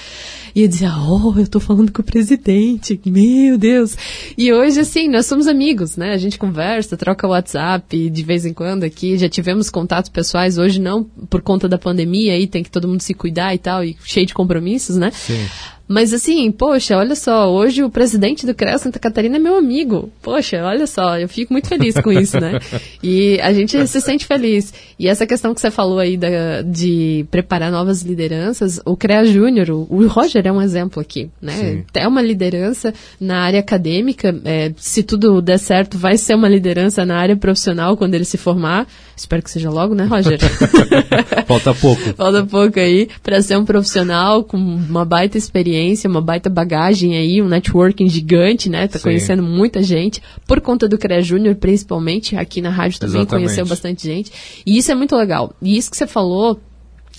E 0.54 0.62
eu 0.62 0.68
dizia, 0.68 0.90
oh, 0.96 1.34
eu 1.36 1.42
estou 1.42 1.60
falando 1.60 1.92
com 1.92 2.00
o 2.00 2.04
presidente, 2.04 3.00
meu 3.04 3.58
Deus. 3.58 3.96
E 4.38 4.52
hoje, 4.52 4.80
assim, 4.80 5.08
nós 5.08 5.26
somos 5.26 5.48
amigos, 5.48 5.96
né? 5.96 6.12
A 6.12 6.18
gente 6.18 6.38
conversa, 6.38 6.96
troca 6.96 7.26
WhatsApp 7.26 8.08
de 8.08 8.22
vez 8.22 8.46
em 8.46 8.52
quando 8.52 8.84
aqui. 8.84 9.18
Já 9.18 9.28
tivemos 9.28 9.68
contatos 9.68 10.10
pessoais, 10.10 10.58
hoje 10.58 10.80
não 10.80 11.04
por 11.04 11.42
conta 11.42 11.68
da 11.68 11.78
pandemia, 11.78 12.34
aí 12.34 12.46
tem 12.46 12.62
que 12.62 12.70
todo 12.70 12.86
mundo 12.86 13.00
se 13.00 13.14
cuidar 13.14 13.54
e 13.54 13.58
tal, 13.58 13.82
e 13.82 13.96
cheio 14.04 14.26
de 14.26 14.34
compromissos, 14.34 14.96
né? 14.96 15.10
Sim. 15.10 15.44
Mas 15.88 16.12
assim, 16.12 16.50
poxa, 16.50 16.96
olha 16.96 17.14
só, 17.14 17.50
hoje 17.52 17.82
o 17.84 17.90
presidente 17.90 18.44
do 18.44 18.54
CREA 18.54 18.78
Santa 18.78 18.98
Catarina 18.98 19.36
é 19.36 19.38
meu 19.38 19.56
amigo. 19.56 20.10
Poxa, 20.20 20.62
olha 20.64 20.86
só, 20.86 21.18
eu 21.18 21.28
fico 21.28 21.52
muito 21.52 21.68
feliz 21.68 21.94
com 22.02 22.10
isso, 22.10 22.40
né? 22.40 22.58
E 23.02 23.38
a 23.40 23.52
gente 23.52 23.86
se 23.86 24.00
sente 24.00 24.26
feliz. 24.26 24.74
E 24.98 25.06
essa 25.06 25.26
questão 25.26 25.54
que 25.54 25.60
você 25.60 25.70
falou 25.70 25.98
aí 25.98 26.16
da, 26.16 26.62
de 26.62 27.24
preparar 27.30 27.70
novas 27.70 28.02
lideranças, 28.02 28.80
o 28.84 28.96
CREA 28.96 29.24
Júnior, 29.24 29.70
o, 29.70 30.06
Roger 30.08 30.44
é 30.46 30.52
um 30.52 30.60
exemplo 30.60 31.00
aqui, 31.00 31.30
né? 31.40 31.52
Sim. 31.52 31.84
É 31.94 32.08
uma 32.08 32.22
liderança 32.22 32.92
na 33.20 33.42
área 33.42 33.60
acadêmica, 33.60 34.34
é, 34.44 34.72
se 34.76 35.02
tudo 35.02 35.40
der 35.40 35.58
certo, 35.58 35.96
vai 35.96 36.16
ser 36.16 36.34
uma 36.34 36.48
liderança 36.48 37.04
na 37.04 37.16
área 37.16 37.36
profissional 37.36 37.96
quando 37.96 38.14
ele 38.14 38.24
se 38.24 38.36
formar. 38.36 38.86
Espero 39.16 39.42
que 39.42 39.50
seja 39.50 39.70
logo, 39.70 39.94
né, 39.94 40.04
Roger? 40.04 40.38
Falta 41.48 41.74
pouco. 41.74 42.02
Falta 42.14 42.44
pouco 42.44 42.78
aí, 42.78 43.08
para 43.22 43.40
ser 43.40 43.56
um 43.56 43.64
profissional 43.64 44.44
com 44.44 44.58
uma 44.58 45.06
baita 45.06 45.38
experiência 45.38 46.06
uma 46.06 46.20
baita 46.20 46.50
bagagem 46.50 47.16
aí, 47.16 47.40
um 47.40 47.48
networking 47.48 48.08
gigante, 48.08 48.68
né? 48.68 48.86
Tá 48.86 48.98
Sim. 48.98 49.04
conhecendo 49.04 49.42
muita 49.42 49.82
gente, 49.82 50.22
por 50.46 50.60
conta 50.60 50.88
do 50.88 50.98
CREA 50.98 51.22
Júnior, 51.22 51.54
principalmente, 51.54 52.36
aqui 52.36 52.60
na 52.60 52.70
rádio 52.70 53.00
também 53.00 53.22
Exatamente. 53.22 53.44
conheceu 53.46 53.66
bastante 53.66 54.02
gente. 54.04 54.32
E 54.64 54.76
isso 54.76 54.92
é 54.92 54.94
muito 54.94 55.16
legal. 55.16 55.54
E 55.62 55.76
isso 55.76 55.90
que 55.90 55.96
você 55.96 56.06
falou 56.06 56.60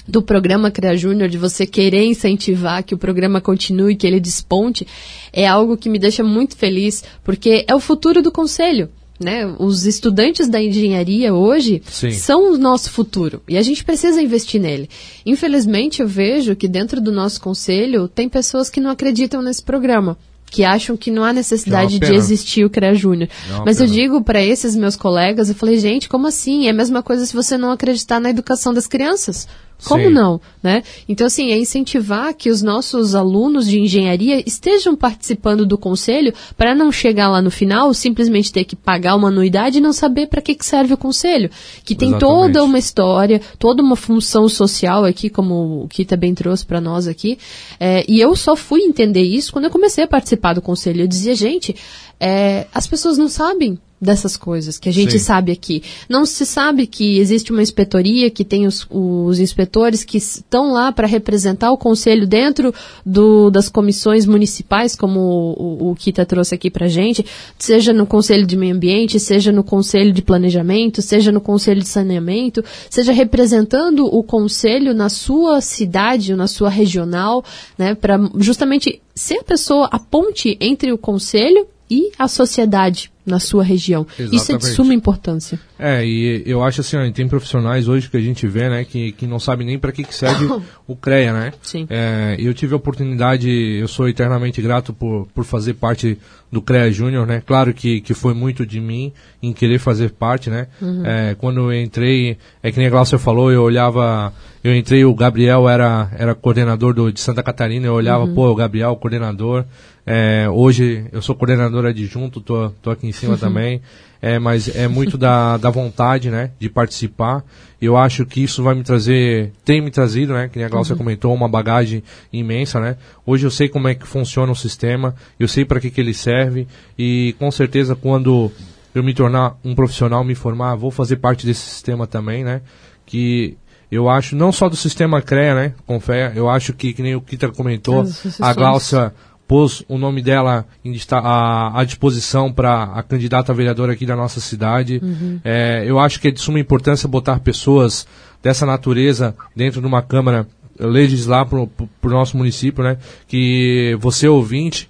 do 0.08 0.22
programa 0.22 0.72
CREA 0.72 0.96
Júnior, 0.96 1.30
de 1.30 1.38
você 1.38 1.66
querer 1.66 2.06
incentivar 2.06 2.84
que 2.84 2.94
o 2.94 2.98
programa 2.98 3.42
continue, 3.42 3.96
que 3.96 4.08
ele 4.08 4.20
desponte, 4.20 4.88
é 5.34 5.46
algo 5.46 5.76
que 5.76 5.90
me 5.90 6.00
deixa 6.00 6.24
muito 6.24 6.56
feliz, 6.56 7.04
porque 7.24 7.66
é 7.68 7.76
o 7.76 7.80
futuro 7.80 8.22
do 8.22 8.32
conselho. 8.32 8.90
Né? 9.20 9.48
Os 9.58 9.86
estudantes 9.86 10.48
da 10.48 10.62
engenharia 10.62 11.34
hoje 11.34 11.82
Sim. 11.90 12.12
são 12.12 12.54
o 12.54 12.58
nosso 12.58 12.92
futuro 12.92 13.42
e 13.48 13.58
a 13.58 13.64
gente 13.64 13.84
precisa 13.84 14.22
investir 14.22 14.62
nele. 14.62 14.88
Infelizmente, 15.26 16.04
eu 16.04 16.08
vejo 16.08 16.56
que 16.56 16.68
dentro 16.68 17.02
do 17.02 17.12
nosso 17.12 17.42
conselho 17.42 18.08
tem 18.08 18.30
pessoas 18.30 18.70
que 18.70 18.80
não 18.80 18.92
acreditam 18.92 19.42
nesse 19.42 19.64
programa 19.64 20.16
que 20.50 20.64
acham 20.64 20.96
que 20.96 21.12
não 21.12 21.24
há 21.24 21.34
necessidade 21.34 22.00
de 22.00 22.14
existir 22.14 22.64
o 22.64 22.70
CREA 22.70 22.94
Júnior. 22.94 23.30
Mas 23.66 23.82
eu 23.82 23.88
digo 23.88 24.22
para 24.22 24.42
esses 24.42 24.76
meus 24.76 24.96
colegas, 24.96 25.50
eu 25.50 25.56
falei, 25.56 25.78
gente, 25.78 26.08
como 26.08 26.28
assim? 26.28 26.68
É 26.68 26.70
a 26.70 26.74
mesma 26.74 27.04
coisa 27.04 27.26
se 27.26 27.34
você 27.34 27.58
não 27.58 27.72
acreditar 27.72 28.20
na 28.20 28.30
educação 28.30 28.74
das 28.74 28.88
crianças. 28.88 29.48
Como 29.84 30.06
Sim. 30.06 30.10
não, 30.10 30.42
né? 30.62 30.82
Então, 31.08 31.28
assim, 31.28 31.52
é 31.52 31.58
incentivar 31.58 32.34
que 32.34 32.50
os 32.50 32.64
nossos 32.64 33.14
alunos 33.14 33.68
de 33.68 33.80
engenharia 33.80 34.42
estejam 34.46 34.96
participando 34.96 35.66
do 35.66 35.78
conselho 35.78 36.34
para 36.58 36.74
não 36.74 36.92
chegar 36.92 37.30
lá 37.30 37.42
no 37.42 37.52
final 37.52 37.94
simplesmente 37.94 38.52
ter 38.52 38.64
que 38.64 38.76
pagar 38.76 39.16
uma 39.16 39.28
anuidade 39.28 39.78
e 39.78 39.82
não 39.82 39.94
saber 39.94 40.28
para 40.28 40.42
que, 40.42 40.56
que 40.56 40.66
serve 40.66 40.96
o 40.96 40.98
conselho. 40.98 41.50
Que 41.86 41.96
tem 41.96 42.10
Exatamente. 42.10 42.54
toda 42.54 42.64
uma 42.64 42.80
história, 42.80 43.42
toda 43.60 43.84
uma 43.84 43.96
função 43.96 44.50
social 44.50 45.06
aqui, 45.06 45.30
como 45.30 45.84
o 45.84 45.88
Kita 45.88 46.18
bem 46.18 46.34
trouxe 46.34 46.66
para 46.66 46.82
nós 46.82 47.08
aqui. 47.08 47.38
É, 47.80 48.04
e 48.08 48.20
eu 48.20 48.36
só 48.36 48.56
fui 48.56 48.82
entender 48.82 49.24
isso 49.24 49.54
quando 49.54 49.66
eu 49.66 49.72
comecei 49.72 50.04
a 50.04 50.08
participar 50.08 50.54
do 50.54 50.62
conselho. 50.62 51.02
Eu 51.02 51.08
dizia, 51.08 51.36
gente, 51.36 51.76
é, 52.20 52.66
as 52.74 52.88
pessoas 52.88 53.18
não 53.18 53.28
sabem 53.28 53.78
dessas 54.00 54.38
coisas 54.38 54.78
que 54.78 54.90
a 54.90 54.94
gente 54.94 55.14
Sim. 55.14 55.20
sabe 55.20 55.52
aqui. 55.52 55.82
Não 56.08 56.26
se 56.26 56.46
sabe 56.46 56.86
que 56.86 57.18
existe 57.18 57.52
uma 57.52 57.64
inspetoria 57.64 58.30
que 58.30 58.46
tem 58.46 58.68
os, 58.68 58.86
os 58.90 59.40
inspetores 59.40 60.04
que 60.04 60.18
estão 60.18 60.72
lá 60.72 60.92
para 60.92 61.08
representar 61.08 61.72
o 61.72 61.78
conselho 61.78 62.28
dentro 62.28 62.74
do, 63.06 63.50
das 63.50 63.68
comissões 63.70 64.26
municipais, 64.26 64.96
como 64.96 65.20
o, 65.20 65.88
o, 65.88 65.92
o 65.92 65.96
Kita 65.96 66.26
trouxe 66.26 66.54
aqui 66.54 66.70
para 66.70 66.88
gente, 66.88 67.26
seja 67.58 67.92
no 67.92 68.06
conselho 68.06 68.46
de 68.46 68.56
meio 68.56 68.76
ambiente, 68.76 69.20
seja 69.20 69.52
no 69.52 69.64
conselho 69.64 70.14
de 70.14 70.22
planejamento, 70.22 71.02
seja 71.02 71.32
no 71.32 71.42
conselho 71.42 71.82
de 71.82 71.88
saneamento, 71.88 72.64
seja 72.90 73.12
representando 73.12 74.06
o 74.06 74.22
conselho 74.22 74.94
na 74.94 75.10
sua 75.10 75.60
cidade, 75.60 76.36
na 76.36 76.48
sua 76.48 76.70
regional, 76.70 77.44
né, 77.78 77.96
para 77.96 78.20
justamente 78.38 79.02
ser 79.16 79.40
a 79.40 79.44
pessoa 79.44 79.90
a 79.92 79.98
ponte 79.98 80.56
entre 80.62 80.92
o 80.92 80.98
conselho 80.98 81.66
e 81.90 82.12
a 82.20 82.28
sociedade 82.28 83.12
na 83.28 83.40
sua 83.42 83.62
região. 83.62 84.08
Exatamente. 84.18 84.36
Isso 84.36 84.52
é 84.54 84.58
de 84.58 84.66
suma 84.68 84.94
importância. 84.94 85.60
É, 85.78 86.04
e 86.04 86.44
eu 86.46 86.64
acho 86.64 86.80
assim, 86.80 86.96
ó, 86.96 87.12
tem 87.12 87.28
profissionais 87.28 87.90
hoje 87.90 88.10
que 88.10 88.16
a 88.16 88.22
gente 88.22 88.48
vê, 88.48 88.70
né, 88.70 88.86
que, 88.86 89.12
que 89.12 89.28
não 89.28 89.38
sabem 89.38 89.68
nem 89.68 89.78
para 89.78 89.92
que, 89.92 90.04
que 90.04 90.16
serve 90.16 90.48
o 90.88 90.96
CREA, 90.96 91.34
né? 91.34 91.54
Sim. 91.62 91.86
É, 91.90 92.38
eu 92.40 92.54
tive 92.54 92.74
a 92.74 92.78
oportunidade, 92.78 93.50
eu 93.50 93.88
sou 93.88 94.08
eternamente 94.08 94.62
grato 94.62 94.94
por, 94.94 95.28
por 95.36 95.44
fazer 95.44 95.74
parte 95.74 96.18
do 96.50 96.62
CREA 96.62 96.90
Júnior, 96.90 97.28
né? 97.28 97.44
Claro 97.46 97.74
que, 97.74 98.00
que 98.00 98.14
foi 98.14 98.34
muito 98.34 98.66
de 98.66 98.80
mim 98.80 99.12
em 99.44 99.52
querer 99.52 99.78
fazer 99.78 100.12
parte, 100.12 100.50
né? 100.50 100.68
Uhum. 100.82 101.06
É, 101.06 101.36
quando 101.36 101.72
eu 101.72 101.82
entrei, 101.82 102.38
é 102.64 102.72
que 102.72 102.78
nem 102.78 102.88
a 102.88 102.90
Glaucia 102.90 103.20
falou, 103.20 103.52
eu 103.52 103.62
olhava, 103.62 104.34
eu 104.64 104.74
entrei, 104.74 105.04
o 105.04 105.14
Gabriel 105.14 105.68
era, 105.68 106.10
era 106.18 106.34
coordenador 106.34 106.94
do, 106.94 107.12
de 107.12 107.20
Santa 107.20 107.44
Catarina, 107.44 107.88
eu 107.88 107.94
olhava, 107.94 108.24
uhum. 108.24 108.34
pô, 108.34 108.50
o 108.50 108.56
Gabriel, 108.56 108.96
coordenador, 108.96 109.66
é, 110.10 110.48
hoje 110.50 111.06
eu 111.12 111.22
sou 111.22 111.36
coordenador 111.36 111.86
adjunto, 111.86 112.40
tô, 112.40 112.70
tô 112.82 112.92
aqui 112.92 113.06
em 113.06 113.12
cima 113.18 113.34
uhum. 113.34 113.40
também, 113.40 113.82
é, 114.22 114.40
mas 114.40 114.74
é 114.76 114.88
muito 114.88 115.18
da, 115.18 115.58
da 115.58 115.70
vontade, 115.70 116.30
né, 116.30 116.52
de 116.60 116.70
participar. 116.70 117.44
Eu 117.80 117.96
acho 117.96 118.26
que 118.26 118.42
isso 118.42 118.64
vai 118.64 118.74
me 118.74 118.84
trazer, 118.84 119.52
tem 119.64 119.82
me 119.82 119.92
trazido, 119.92 120.34
né, 120.34 120.50
que 120.52 120.62
a 120.62 120.70
Glaucia 120.70 120.94
uhum. 120.94 120.98
comentou, 120.98 121.34
uma 121.34 121.48
bagagem 121.48 122.04
imensa, 122.32 122.80
né. 122.80 122.98
Hoje 123.26 123.46
eu 123.46 123.52
sei 123.52 123.70
como 123.70 123.88
é 123.88 123.96
que 123.96 124.08
funciona 124.08 124.52
o 124.52 124.56
sistema, 124.56 125.16
eu 125.40 125.48
sei 125.48 125.66
para 125.66 125.80
que, 125.80 125.90
que 125.90 126.02
ele 126.02 126.14
serve 126.14 126.68
e 126.98 127.36
com 127.40 127.52
certeza 127.52 127.96
quando 127.96 128.52
eu 128.96 129.04
me 129.04 129.14
tornar 129.14 129.58
um 129.64 129.76
profissional, 129.76 130.24
me 130.24 130.36
formar, 130.36 130.76
vou 130.76 130.90
fazer 130.90 131.18
parte 131.18 131.46
desse 131.46 131.62
sistema 131.62 132.08
também, 132.08 132.44
né, 132.44 132.62
que 133.06 133.58
eu 133.90 134.10
acho, 134.10 134.36
não 134.36 134.52
só 134.52 134.68
do 134.68 134.76
sistema 134.76 135.22
CREA, 135.22 135.56
né, 135.56 135.74
com 135.86 136.00
fé, 136.00 136.34
eu 136.36 136.50
acho 136.50 136.74
que, 136.74 136.94
que 136.94 137.02
nem 137.02 137.16
o 137.16 137.22
Kita 137.22 137.50
comentou, 137.50 138.04
a 138.42 138.54
Glaucia 138.54 139.14
pôs 139.48 139.84
o 139.88 139.98
nome 139.98 140.22
dela 140.22 140.66
à, 141.12 141.84
disposição 141.86 142.52
para 142.52 142.84
a 142.84 143.02
candidata 143.02 143.52
a 143.52 143.56
vereadora 143.56 143.94
aqui 143.94 144.06
da 144.06 144.16
nossa 144.16 144.40
cidade. 144.42 145.00
Uhum. 145.02 145.40
É, 145.44 145.84
eu 145.86 146.00
acho 146.00 146.20
que 146.20 146.28
é 146.28 146.32
de 146.32 146.42
suma 146.42 146.60
importância 146.60 147.08
botar 147.08 147.40
pessoas 147.40 148.06
dessa 148.44 148.66
natureza 148.66 149.36
dentro 149.56 149.80
de 149.80 149.88
uma 149.88 150.02
Câmara 150.02 150.48
legislar 150.80 151.46
para 151.46 151.60
o 151.60 151.70
nosso 152.04 152.38
município, 152.38 152.84
né? 152.84 152.98
Que 153.28 153.98
você 154.00 154.28
ouvinte 154.28 154.90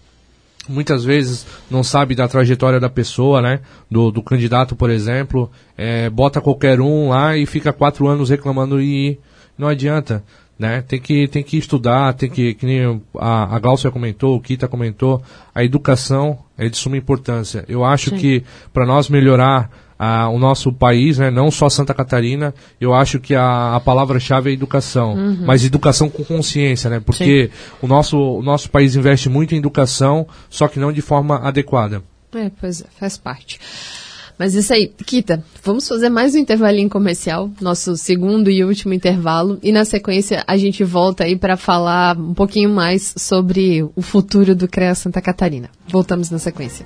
muitas 0.67 1.05
vezes 1.05 1.45
não 1.71 1.81
sabe 1.81 2.13
da 2.13 2.27
trajetória 2.27 2.79
da 2.79 2.89
pessoa, 2.89 3.41
né? 3.41 3.61
Do, 3.89 4.11
do 4.11 4.21
candidato, 4.21 4.75
por 4.75 4.89
exemplo, 4.89 5.49
é, 5.77 6.09
bota 6.09 6.41
qualquer 6.41 6.81
um 6.81 7.09
lá 7.09 7.37
e 7.37 7.45
fica 7.45 7.71
quatro 7.71 8.07
anos 8.07 8.29
reclamando 8.29 8.81
e 8.81 9.19
não 9.57 9.67
adianta 9.67 10.23
né? 10.57 10.81
Tem 10.81 10.99
que, 10.99 11.27
tem 11.27 11.43
que 11.43 11.57
estudar, 11.57 12.13
tem 12.13 12.29
que, 12.29 12.53
que 12.53 12.65
nem 12.65 13.01
a, 13.17 13.55
a 13.55 13.59
Glaucia 13.59 13.91
comentou, 13.91 14.35
o 14.35 14.41
Kita 14.41 14.67
comentou, 14.67 15.21
a 15.53 15.63
educação 15.63 16.39
é 16.57 16.67
de 16.67 16.77
suma 16.77 16.97
importância. 16.97 17.63
Eu 17.67 17.83
acho 17.83 18.09
Sim. 18.11 18.17
que 18.17 18.43
para 18.73 18.85
nós 18.85 19.09
melhorar 19.09 19.69
ah, 19.99 20.29
o 20.29 20.37
nosso 20.37 20.71
país, 20.71 21.17
né, 21.17 21.31
não 21.31 21.49
só 21.49 21.69
Santa 21.69 21.93
Catarina, 21.93 22.53
eu 22.79 22.93
acho 22.93 23.19
que 23.19 23.33
a, 23.35 23.75
a 23.75 23.79
palavra-chave 23.79 24.49
é 24.49 24.53
educação, 24.53 25.13
uhum. 25.13 25.43
mas 25.45 25.65
educação 25.65 26.09
com 26.09 26.23
consciência, 26.23 26.89
né, 26.89 26.99
porque 26.99 27.49
o 27.81 27.87
nosso, 27.87 28.17
o 28.17 28.43
nosso 28.43 28.69
país 28.69 28.95
investe 28.95 29.29
muito 29.29 29.55
em 29.55 29.57
educação, 29.57 30.27
só 30.49 30.67
que 30.67 30.79
não 30.79 30.91
de 30.91 31.01
forma 31.01 31.37
adequada. 31.37 32.03
É, 32.35 32.51
pois 32.59 32.81
é, 32.81 32.85
faz 32.99 33.17
parte. 33.17 33.59
Mas 34.37 34.53
isso 34.53 34.71
aí, 34.73 34.87
Kita, 34.87 35.43
vamos 35.63 35.87
fazer 35.87 36.09
mais 36.09 36.35
um 36.35 36.37
intervalinho 36.37 36.89
comercial, 36.89 37.49
nosso 37.59 37.97
segundo 37.97 38.51
e 38.51 38.63
último 38.63 38.93
intervalo, 38.93 39.57
e 39.63 39.71
na 39.71 39.83
sequência 39.83 40.43
a 40.45 40.55
gente 40.55 40.83
volta 40.83 41.23
aí 41.23 41.35
para 41.35 41.57
falar 41.57 42.17
um 42.17 42.33
pouquinho 42.33 42.69
mais 42.69 43.13
sobre 43.17 43.83
o 43.95 44.01
futuro 44.01 44.55
do 44.55 44.67
CREA 44.67 44.93
Santa 44.93 45.21
Catarina. 45.21 45.69
Voltamos 45.89 46.29
na 46.29 46.37
sequência. 46.37 46.85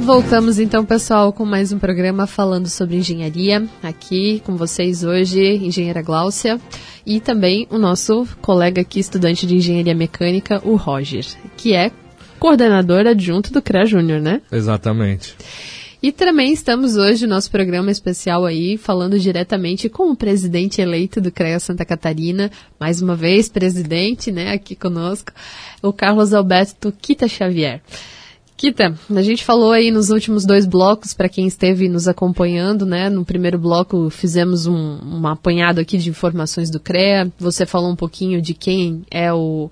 Voltamos 0.00 0.58
então, 0.58 0.84
pessoal, 0.84 1.32
com 1.32 1.44
mais 1.44 1.72
um 1.72 1.78
programa 1.78 2.26
falando 2.26 2.68
sobre 2.68 2.96
engenharia. 2.96 3.68
Aqui 3.82 4.42
com 4.44 4.56
vocês 4.56 5.04
hoje, 5.04 5.56
engenheira 5.56 6.02
Gláucia 6.02 6.58
e 7.06 7.20
também 7.20 7.66
o 7.70 7.78
nosso 7.78 8.26
colega 8.40 8.80
aqui, 8.80 8.98
estudante 8.98 9.46
de 9.46 9.56
engenharia 9.56 9.94
mecânica, 9.94 10.60
o 10.64 10.74
Roger, 10.74 11.24
que 11.56 11.74
é 11.74 11.92
coordenador 12.38 13.06
adjunto 13.06 13.52
do 13.52 13.60
CREA 13.62 13.84
Júnior, 13.84 14.20
né? 14.20 14.40
Exatamente. 14.50 15.36
E 16.02 16.10
também 16.10 16.50
estamos 16.50 16.96
hoje 16.96 17.26
no 17.26 17.34
nosso 17.34 17.50
programa 17.50 17.90
especial 17.90 18.46
aí, 18.46 18.78
falando 18.78 19.18
diretamente 19.18 19.88
com 19.90 20.10
o 20.10 20.16
presidente 20.16 20.80
eleito 20.80 21.20
do 21.20 21.30
CREA 21.30 21.60
Santa 21.60 21.84
Catarina, 21.84 22.50
mais 22.80 23.02
uma 23.02 23.14
vez 23.14 23.50
presidente, 23.50 24.32
né, 24.32 24.52
aqui 24.52 24.74
conosco, 24.74 25.30
o 25.82 25.92
Carlos 25.92 26.32
Alberto 26.32 26.90
Quita 26.90 27.28
Xavier. 27.28 27.82
Kita, 28.60 28.94
a 29.16 29.22
gente 29.22 29.42
falou 29.42 29.72
aí 29.72 29.90
nos 29.90 30.10
últimos 30.10 30.44
dois 30.44 30.66
blocos, 30.66 31.14
para 31.14 31.30
quem 31.30 31.46
esteve 31.46 31.88
nos 31.88 32.06
acompanhando, 32.06 32.84
né? 32.84 33.08
No 33.08 33.24
primeiro 33.24 33.58
bloco 33.58 34.10
fizemos 34.10 34.66
um, 34.66 34.98
um 35.02 35.26
apanhado 35.26 35.80
aqui 35.80 35.96
de 35.96 36.10
informações 36.10 36.68
do 36.68 36.78
CREA. 36.78 37.32
Você 37.38 37.64
falou 37.64 37.90
um 37.90 37.96
pouquinho 37.96 38.42
de 38.42 38.52
quem 38.52 39.02
é 39.10 39.32
o, 39.32 39.70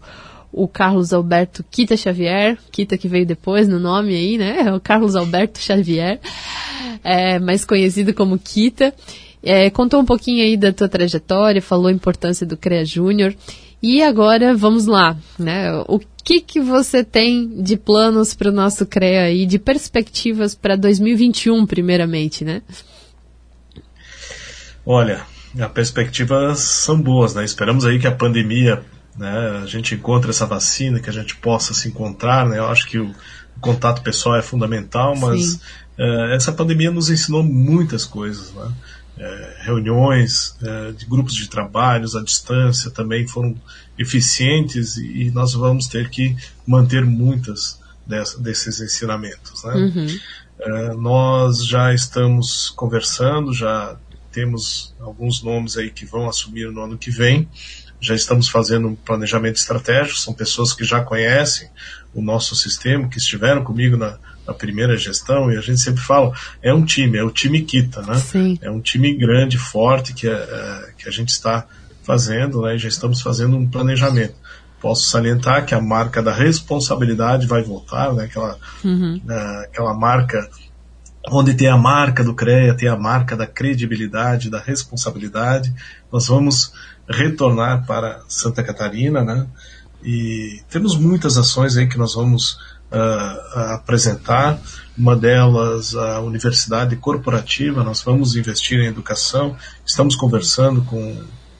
o 0.50 0.66
Carlos 0.66 1.12
Alberto 1.12 1.62
Kita 1.70 1.98
Xavier, 1.98 2.56
Kita 2.72 2.96
que 2.96 3.08
veio 3.08 3.26
depois 3.26 3.68
no 3.68 3.78
nome 3.78 4.14
aí, 4.14 4.38
né? 4.38 4.60
É 4.60 4.72
o 4.72 4.80
Carlos 4.80 5.14
Alberto 5.14 5.58
Xavier, 5.58 6.18
é, 7.04 7.38
mais 7.38 7.66
conhecido 7.66 8.14
como 8.14 8.38
Kita. 8.38 8.94
É, 9.42 9.68
contou 9.68 10.00
um 10.00 10.06
pouquinho 10.06 10.42
aí 10.42 10.56
da 10.56 10.72
tua 10.72 10.88
trajetória, 10.88 11.60
falou 11.60 11.88
a 11.88 11.92
importância 11.92 12.46
do 12.46 12.56
CREA 12.56 12.86
Júnior. 12.86 13.36
E 13.82 14.02
agora 14.02 14.56
vamos 14.56 14.86
lá, 14.86 15.16
né? 15.38 15.72
O 15.86 16.00
que, 16.24 16.40
que 16.40 16.60
você 16.60 17.04
tem 17.04 17.62
de 17.62 17.76
planos 17.76 18.34
para 18.34 18.50
o 18.50 18.52
nosso 18.52 18.84
CREA 18.84 19.30
e 19.30 19.46
de 19.46 19.58
perspectivas 19.58 20.54
para 20.54 20.76
2021, 20.76 21.64
primeiramente, 21.64 22.44
né? 22.44 22.62
Olha, 24.84 25.22
as 25.58 25.70
perspectivas 25.70 26.58
são 26.58 27.00
boas, 27.00 27.34
né? 27.34 27.44
Esperamos 27.44 27.86
aí 27.86 27.98
que 27.98 28.06
a 28.06 28.14
pandemia, 28.14 28.82
né, 29.16 29.60
a 29.62 29.66
gente 29.66 29.94
encontre 29.94 30.30
essa 30.30 30.44
vacina, 30.44 30.98
que 30.98 31.08
a 31.08 31.12
gente 31.12 31.36
possa 31.36 31.72
se 31.72 31.88
encontrar, 31.88 32.48
né? 32.48 32.58
Eu 32.58 32.66
acho 32.66 32.86
que 32.88 32.98
o, 32.98 33.14
contato 33.60 34.02
pessoal 34.02 34.36
é 34.36 34.42
fundamental, 34.42 35.16
mas 35.16 35.54
uh, 35.98 36.32
essa 36.32 36.52
pandemia 36.52 36.90
nos 36.90 37.10
ensinou 37.10 37.42
muitas 37.42 38.04
coisas, 38.04 38.52
né? 38.52 38.72
É, 39.18 39.56
reuniões 39.62 40.56
é, 40.62 40.92
de 40.92 41.04
grupos 41.04 41.34
de 41.34 41.48
trabalhos 41.48 42.14
à 42.14 42.22
distância 42.22 42.90
também 42.90 43.26
foram 43.26 43.54
eficientes 43.98 44.96
e, 44.96 45.30
nós 45.32 45.54
vamos 45.54 45.88
ter 45.88 46.08
que 46.08 46.36
manter 46.66 47.04
muitas 47.04 47.80
dessa, 48.06 48.38
desses 48.40 48.80
ensinamentos. 48.80 49.64
Né? 49.64 49.74
Uhum. 49.74 50.18
É, 50.60 50.94
nós 50.94 51.66
já 51.66 51.92
estamos 51.92 52.70
conversando, 52.70 53.52
já 53.52 53.96
temos 54.30 54.94
alguns 55.00 55.42
nomes 55.42 55.76
aí 55.76 55.90
que 55.90 56.06
vão 56.06 56.28
assumir 56.28 56.70
no 56.70 56.82
ano 56.82 56.96
que 56.96 57.10
vem. 57.10 57.48
Já 58.00 58.14
estamos 58.14 58.48
fazendo 58.48 58.88
um 58.88 58.94
planejamento 58.94 59.56
estratégico, 59.56 60.18
são 60.18 60.32
pessoas 60.32 60.72
que 60.72 60.84
já 60.84 61.02
conhecem 61.02 61.68
o 62.14 62.22
nosso 62.22 62.54
sistema, 62.54 63.08
que 63.08 63.18
estiveram 63.18 63.64
comigo 63.64 63.96
na, 63.96 64.18
a 64.46 64.54
primeira 64.54 64.96
gestão, 64.96 65.52
e 65.52 65.58
a 65.58 65.60
gente 65.60 65.80
sempre 65.80 66.02
fala, 66.02 66.32
é 66.62 66.72
um 66.72 66.84
time, 66.84 67.18
é 67.18 67.22
o 67.22 67.30
time 67.30 67.62
Kita, 67.62 68.00
né? 68.02 68.14
Sim. 68.16 68.58
É 68.62 68.70
um 68.70 68.80
time 68.80 69.12
grande, 69.14 69.58
forte, 69.58 70.14
que, 70.14 70.26
é, 70.26 70.92
que 70.96 71.08
a 71.08 71.12
gente 71.12 71.28
está 71.28 71.66
fazendo, 72.02 72.62
né? 72.62 72.76
E 72.76 72.78
já 72.78 72.88
estamos 72.88 73.20
fazendo 73.20 73.56
um 73.56 73.68
planejamento. 73.68 74.34
Posso 74.80 75.02
salientar 75.02 75.66
que 75.66 75.74
a 75.74 75.80
marca 75.80 76.22
da 76.22 76.32
responsabilidade 76.32 77.46
vai 77.46 77.62
voltar, 77.62 78.14
né? 78.14 78.24
Aquela, 78.24 78.56
uhum. 78.82 79.20
uh, 79.26 79.60
aquela 79.64 79.92
marca 79.92 80.48
onde 81.30 81.54
tem 81.54 81.68
a 81.68 81.76
marca 81.76 82.24
do 82.24 82.34
CREA, 82.34 82.74
tem 82.74 82.88
a 82.88 82.96
marca 82.96 83.36
da 83.36 83.46
credibilidade, 83.46 84.50
da 84.50 84.60
responsabilidade. 84.60 85.74
Nós 86.12 86.28
vamos 86.28 86.72
retornar 87.08 87.86
para 87.86 88.20
Santa 88.28 88.62
Catarina, 88.62 89.22
né? 89.24 89.46
E 90.02 90.60
temos 90.70 90.96
muitas 90.96 91.36
ações 91.36 91.76
aí 91.76 91.88
que 91.88 91.98
nós 91.98 92.14
vamos 92.14 92.58
uh, 92.92 93.58
apresentar. 93.74 94.58
Uma 94.96 95.16
delas, 95.16 95.94
a 95.94 96.20
universidade 96.20 96.96
corporativa, 96.96 97.84
nós 97.84 98.02
vamos 98.02 98.36
investir 98.36 98.80
em 98.80 98.86
educação. 98.86 99.56
Estamos 99.84 100.16
conversando 100.16 100.82
com 100.82 101.12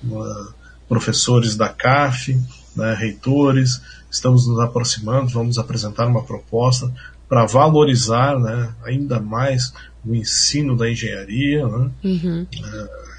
uh, 0.04 0.54
professores 0.88 1.56
da 1.56 1.68
CAF, 1.68 2.40
né, 2.74 2.94
reitores, 2.94 3.80
estamos 4.10 4.46
nos 4.46 4.58
aproximando, 4.60 5.28
vamos 5.28 5.58
apresentar 5.58 6.06
uma 6.06 6.22
proposta 6.22 6.92
para 7.28 7.46
valorizar 7.46 8.38
né, 8.38 8.72
ainda 8.84 9.20
mais 9.20 9.72
o 10.04 10.14
ensino 10.14 10.76
da 10.76 10.90
engenharia. 10.90 11.66
Né? 11.66 11.90
Uhum. 12.04 12.46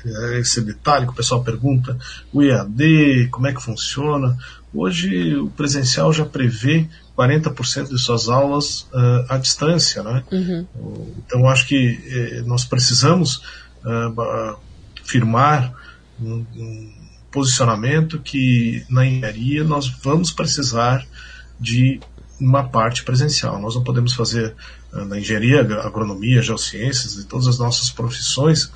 É, 0.05 0.39
esse 0.39 0.61
detalhe 0.61 1.05
que 1.05 1.11
o 1.11 1.15
pessoal 1.15 1.43
pergunta, 1.43 1.97
o 2.31 2.41
EAD, 2.41 3.27
como 3.31 3.47
é 3.47 3.53
que 3.53 3.61
funciona. 3.61 4.37
Hoje 4.73 5.35
o 5.35 5.49
presencial 5.49 6.13
já 6.13 6.25
prevê 6.25 6.87
40% 7.17 7.89
de 7.89 7.99
suas 7.99 8.29
aulas 8.29 8.87
uh, 8.93 9.25
à 9.27 9.37
distância, 9.37 10.01
né? 10.03 10.23
Uhum. 10.31 10.65
Então 11.25 11.49
acho 11.49 11.67
que 11.67 11.99
eh, 12.07 12.43
nós 12.45 12.63
precisamos 12.63 13.41
uh, 13.83 14.57
firmar 15.03 15.73
um, 16.21 16.45
um, 16.55 16.93
posicionamento 17.29 18.19
que 18.19 18.85
na 18.89 19.05
engenharia 19.05 19.63
nós 19.63 19.89
vamos 20.01 20.31
precisar 20.31 21.05
de 21.59 21.99
uma 22.39 22.63
parte 22.63 23.03
presencial. 23.03 23.59
Nós 23.59 23.75
não 23.75 23.83
podemos 23.83 24.13
fazer 24.13 24.55
uh, 24.93 25.05
na 25.05 25.19
engenharia, 25.19 25.61
agronomia, 25.61 26.41
geociências 26.41 27.15
e 27.15 27.25
todas 27.25 27.47
as 27.47 27.59
nossas 27.59 27.89
profissões, 27.89 28.71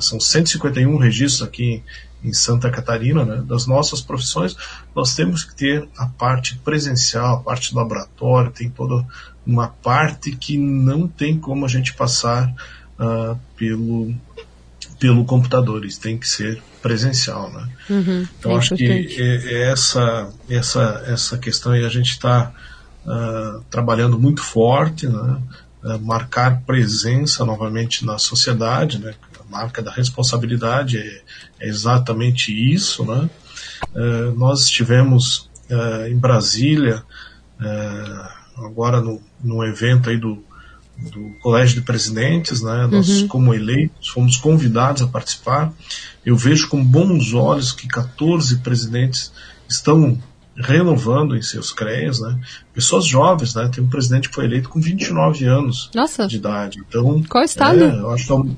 são 0.00 0.18
151 0.18 0.96
registros 0.96 1.46
aqui 1.46 1.82
em 2.24 2.32
Santa 2.32 2.70
Catarina, 2.70 3.22
né, 3.24 3.44
das 3.46 3.66
nossas 3.66 4.00
profissões, 4.00 4.56
nós 4.96 5.14
temos 5.14 5.44
que 5.44 5.54
ter 5.54 5.86
a 5.96 6.06
parte 6.06 6.56
presencial, 6.64 7.36
a 7.36 7.40
parte 7.40 7.70
do 7.70 7.76
laboratório, 7.76 8.50
tem 8.50 8.70
toda 8.70 9.06
uma 9.46 9.68
parte 9.68 10.34
que 10.34 10.56
não 10.56 11.06
tem 11.06 11.38
como 11.38 11.66
a 11.66 11.68
gente 11.68 11.92
passar 11.92 12.50
uh, 12.98 13.38
pelo, 13.56 14.14
pelo 14.98 15.24
computador, 15.26 15.84
isso 15.84 16.00
tem 16.00 16.16
que 16.16 16.26
ser 16.26 16.62
presencial. 16.80 17.52
Né? 17.52 17.68
Uhum, 17.90 18.28
então 18.38 18.52
é 18.52 18.56
acho 18.56 18.74
que 18.74 18.86
é, 18.86 19.52
é 19.52 19.70
essa, 19.70 20.32
essa, 20.48 21.04
essa 21.06 21.36
questão 21.36 21.72
aí 21.72 21.84
a 21.84 21.90
gente 21.90 22.10
está 22.10 22.54
uh, 23.06 23.10
ah, 23.10 23.60
trabalhando 23.70 24.18
muito 24.18 24.42
forte, 24.42 25.06
né? 25.06 25.40
Uh, 25.82 25.98
marcar 26.00 26.62
presença 26.62 27.44
novamente 27.44 28.04
na 28.06 28.18
sociedade, 28.18 28.98
né? 28.98 29.14
marca 29.50 29.82
da 29.82 29.92
responsabilidade 29.92 30.98
é, 30.98 31.22
é 31.60 31.68
exatamente 31.68 32.52
isso, 32.52 33.04
né? 33.04 33.30
É, 33.94 34.30
nós 34.36 34.64
estivemos 34.64 35.48
em 36.08 36.16
Brasília 36.16 37.04
agora 38.56 39.00
no, 39.00 39.20
no 39.42 39.64
evento 39.64 40.10
aí 40.10 40.16
do, 40.16 40.42
do 40.98 41.30
Colégio 41.40 41.76
de 41.76 41.82
Presidentes, 41.82 42.62
né? 42.62 42.86
Nós, 42.86 43.08
uhum. 43.08 43.28
como 43.28 43.54
eleitos, 43.54 44.08
fomos 44.08 44.36
convidados 44.36 45.02
a 45.02 45.06
participar. 45.06 45.72
Eu 46.24 46.36
vejo 46.36 46.68
com 46.68 46.84
bons 46.84 47.32
olhos 47.34 47.72
que 47.72 47.88
14 47.88 48.58
presidentes 48.58 49.32
estão 49.68 50.18
renovando 50.56 51.36
em 51.36 51.42
seus 51.42 51.72
CREAs, 51.72 52.20
né? 52.20 52.38
Pessoas 52.72 53.04
jovens, 53.04 53.54
né? 53.54 53.68
Tem 53.72 53.82
um 53.82 53.88
presidente 53.88 54.28
que 54.28 54.34
foi 54.34 54.44
eleito 54.44 54.68
com 54.68 54.80
29 54.80 55.44
anos 55.46 55.90
Nossa. 55.94 56.26
de 56.26 56.36
idade. 56.36 56.82
Então, 56.88 57.22
qual 57.28 57.44
estado? 57.44 57.82
É, 57.82 57.88
eu, 57.88 58.10
acho 58.10 58.26
que 58.26 58.32
é 58.32 58.34
o, 58.34 58.56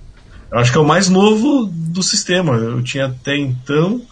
eu 0.52 0.58
acho 0.58 0.72
que 0.72 0.78
é 0.78 0.80
o 0.80 0.86
mais 0.86 1.08
novo 1.08 1.66
do 1.66 2.02
sistema. 2.02 2.54
Eu 2.54 2.82
tinha 2.82 3.06
até 3.06 3.36
então 3.36 4.02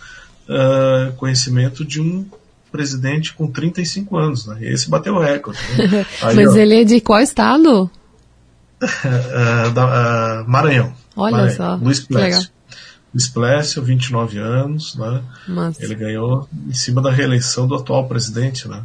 uh, 0.48 1.12
conhecimento 1.16 1.84
de 1.84 2.00
um 2.00 2.26
presidente 2.72 3.34
com 3.34 3.46
35 3.46 4.16
anos, 4.16 4.46
né? 4.46 4.58
E 4.62 4.66
esse 4.66 4.88
bateu 4.88 5.14
o 5.14 5.20
recorde. 5.20 5.58
Né? 5.78 6.06
Aí, 6.22 6.36
Mas 6.36 6.54
ó, 6.54 6.56
ele 6.56 6.80
é 6.80 6.84
de 6.84 7.00
qual 7.00 7.20
estado? 7.20 7.90
uh, 8.82 9.70
da, 9.72 10.42
uh, 10.42 10.50
Maranhão. 10.50 10.92
Olha 11.16 11.36
Maranhão. 11.36 11.56
só. 11.56 11.74
Luiz 11.76 12.00
Plécio. 12.00 12.50
Plécio, 13.28 13.82
29 13.82 14.38
anos, 14.38 14.96
né? 14.96 15.22
Mas... 15.46 15.80
Ele 15.80 15.94
ganhou 15.94 16.48
em 16.66 16.74
cima 16.74 17.00
da 17.00 17.10
reeleição 17.10 17.66
do 17.66 17.76
atual 17.76 18.08
presidente, 18.08 18.66
né? 18.66 18.82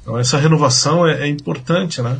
Então 0.00 0.18
essa 0.18 0.38
renovação 0.38 1.06
é, 1.06 1.22
é 1.22 1.26
importante, 1.26 2.00
né? 2.00 2.18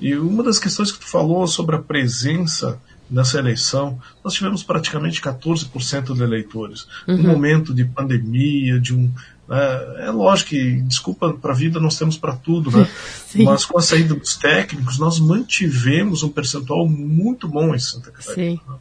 E 0.00 0.14
uma 0.16 0.42
das 0.42 0.58
questões 0.58 0.92
que 0.92 0.98
tu 0.98 1.06
falou 1.06 1.46
sobre 1.46 1.76
a 1.76 1.78
presença 1.78 2.78
nessa 3.10 3.38
eleição, 3.38 3.98
nós 4.22 4.34
tivemos 4.34 4.62
praticamente 4.62 5.20
14% 5.20 6.14
de 6.14 6.22
eleitores. 6.22 6.86
Uhum. 7.06 7.14
Um 7.14 7.22
momento 7.22 7.72
de 7.72 7.84
pandemia, 7.84 8.78
de 8.78 8.94
um. 8.94 9.10
É, 9.48 10.06
é 10.06 10.10
lógico 10.10 10.50
que, 10.50 10.80
desculpa, 10.82 11.32
para 11.32 11.52
a 11.52 11.54
vida 11.54 11.78
nós 11.78 11.96
temos 11.96 12.18
para 12.18 12.34
tudo, 12.34 12.70
né? 12.76 12.88
Mas 13.44 13.64
com 13.64 13.78
a 13.78 13.82
saída 13.82 14.14
dos 14.14 14.36
técnicos, 14.36 14.98
nós 14.98 15.20
mantivemos 15.20 16.22
um 16.22 16.28
percentual 16.28 16.86
muito 16.88 17.48
bom 17.48 17.74
em 17.74 17.78
Santa 17.78 18.10
Catarina. 18.10 18.60
Né? 18.68 18.76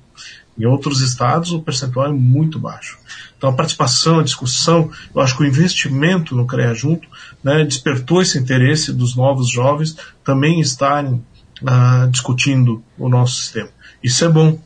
Em 0.58 0.66
outros 0.66 1.02
estados, 1.02 1.52
o 1.52 1.62
percentual 1.62 2.08
é 2.08 2.12
muito 2.12 2.58
baixo. 2.58 2.98
Então, 3.38 3.50
a 3.50 3.54
participação, 3.54 4.20
a 4.20 4.24
discussão, 4.24 4.90
eu 5.14 5.22
acho 5.22 5.36
que 5.36 5.44
o 5.44 5.46
investimento 5.46 6.36
no 6.36 6.48
CREA 6.48 6.74
Junto 6.74 7.08
né, 7.44 7.64
despertou 7.66 8.22
esse 8.22 8.38
interesse 8.38 8.94
dos 8.94 9.16
novos 9.16 9.50
jovens 9.50 9.98
também 10.24 10.62
estarem 10.62 11.22
ah, 11.66 12.08
discutindo 12.10 12.84
o 12.98 13.10
nosso 13.10 13.36
sistema. 13.36 13.70
Isso 14.02 14.24
é 14.24 14.30
bom. 14.30 14.60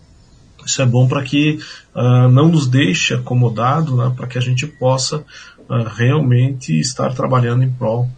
Isso 0.65 0.81
é 0.81 0.85
bom 0.85 1.07
para 1.07 1.23
que 1.23 1.59
uh, 1.95 2.29
não 2.29 2.49
nos 2.49 2.67
deixe 2.67 3.13
acomodado, 3.13 3.95
né, 3.95 4.13
para 4.15 4.27
que 4.27 4.37
a 4.37 4.41
gente 4.41 4.67
possa 4.67 5.17
uh, 5.17 5.83
realmente 5.95 6.77
estar 6.79 7.13
trabalhando 7.15 7.63
em 7.63 7.71
prol 7.71 8.09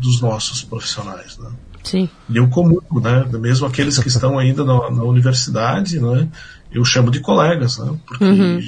dos 0.00 0.20
nossos 0.20 0.62
profissionais. 0.62 1.38
Né. 1.38 1.48
Sim. 1.84 2.08
E 2.28 2.36
eu 2.38 2.48
comungo, 2.48 3.00
né, 3.00 3.24
mesmo 3.38 3.66
aqueles 3.66 3.98
que 3.98 4.08
estão 4.08 4.36
ainda 4.36 4.64
na, 4.64 4.90
na 4.90 5.04
universidade, 5.04 6.00
né, 6.00 6.28
eu 6.74 6.84
chamo 6.84 7.10
de 7.10 7.20
colegas, 7.20 7.78
né, 7.78 7.96
porque 8.06 8.24
uhum. 8.24 8.60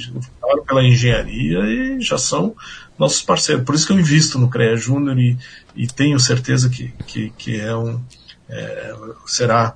pela 0.67 0.85
engenharia 0.85 1.59
e 1.61 2.01
já 2.01 2.17
são 2.17 2.55
nossos 2.99 3.21
parceiros. 3.21 3.65
Por 3.65 3.75
isso 3.75 3.87
que 3.87 3.93
eu 3.93 3.99
invisto 3.99 4.39
no 4.39 4.49
CREA 4.49 4.77
Júnior 4.77 5.19
e, 5.19 5.37
e 5.75 5.87
tenho 5.87 6.19
certeza 6.19 6.69
que, 6.69 6.93
que, 7.07 7.31
que 7.31 7.61
é 7.61 7.77
um, 7.77 8.01
é, 8.49 8.95
será 9.27 9.75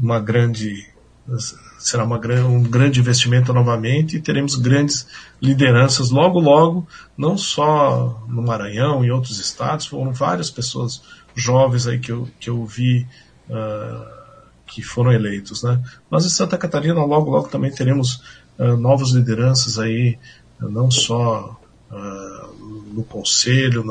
uma 0.00 0.20
grande 0.20 0.90
será 1.78 2.04
uma, 2.04 2.20
um 2.46 2.62
grande 2.62 3.00
investimento 3.00 3.52
novamente 3.52 4.16
e 4.16 4.20
teremos 4.20 4.54
grandes 4.54 5.06
lideranças 5.40 6.10
logo, 6.10 6.38
logo, 6.38 6.86
não 7.16 7.36
só 7.36 8.24
no 8.28 8.42
Maranhão 8.42 9.04
e 9.04 9.10
outros 9.10 9.38
estados, 9.38 9.86
foram 9.86 10.12
várias 10.12 10.50
pessoas 10.50 11.02
jovens 11.34 11.86
aí 11.86 11.98
que 11.98 12.12
eu, 12.12 12.28
que 12.38 12.50
eu 12.50 12.64
vi 12.64 13.06
uh, 13.48 14.21
que 14.72 14.82
foram 14.82 15.12
eleitos. 15.12 15.62
Né? 15.62 15.80
Nós 16.10 16.24
em 16.24 16.30
Santa 16.30 16.56
Catarina, 16.56 17.04
logo, 17.04 17.30
logo 17.30 17.48
também 17.48 17.70
teremos 17.70 18.22
uh, 18.58 18.76
novas 18.76 19.10
lideranças 19.10 19.78
aí, 19.78 20.18
não 20.60 20.90
só 20.90 21.60
uh, 21.90 22.92
no 22.94 23.04
conselho, 23.04 23.84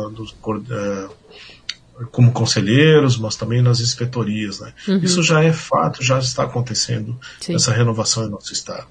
como 2.11 2.31
conselheiros, 2.31 3.17
mas 3.17 3.35
também 3.35 3.61
nas 3.61 3.79
inspetorias. 3.79 4.59
Né? 4.59 4.73
Uhum. 4.87 4.97
Isso 4.97 5.21
já 5.21 5.43
é 5.43 5.53
fato, 5.53 6.03
já 6.03 6.17
está 6.19 6.43
acontecendo 6.43 7.19
Sim. 7.39 7.55
essa 7.55 7.71
renovação 7.71 8.25
em 8.25 8.29
nosso 8.29 8.53
estado. 8.53 8.87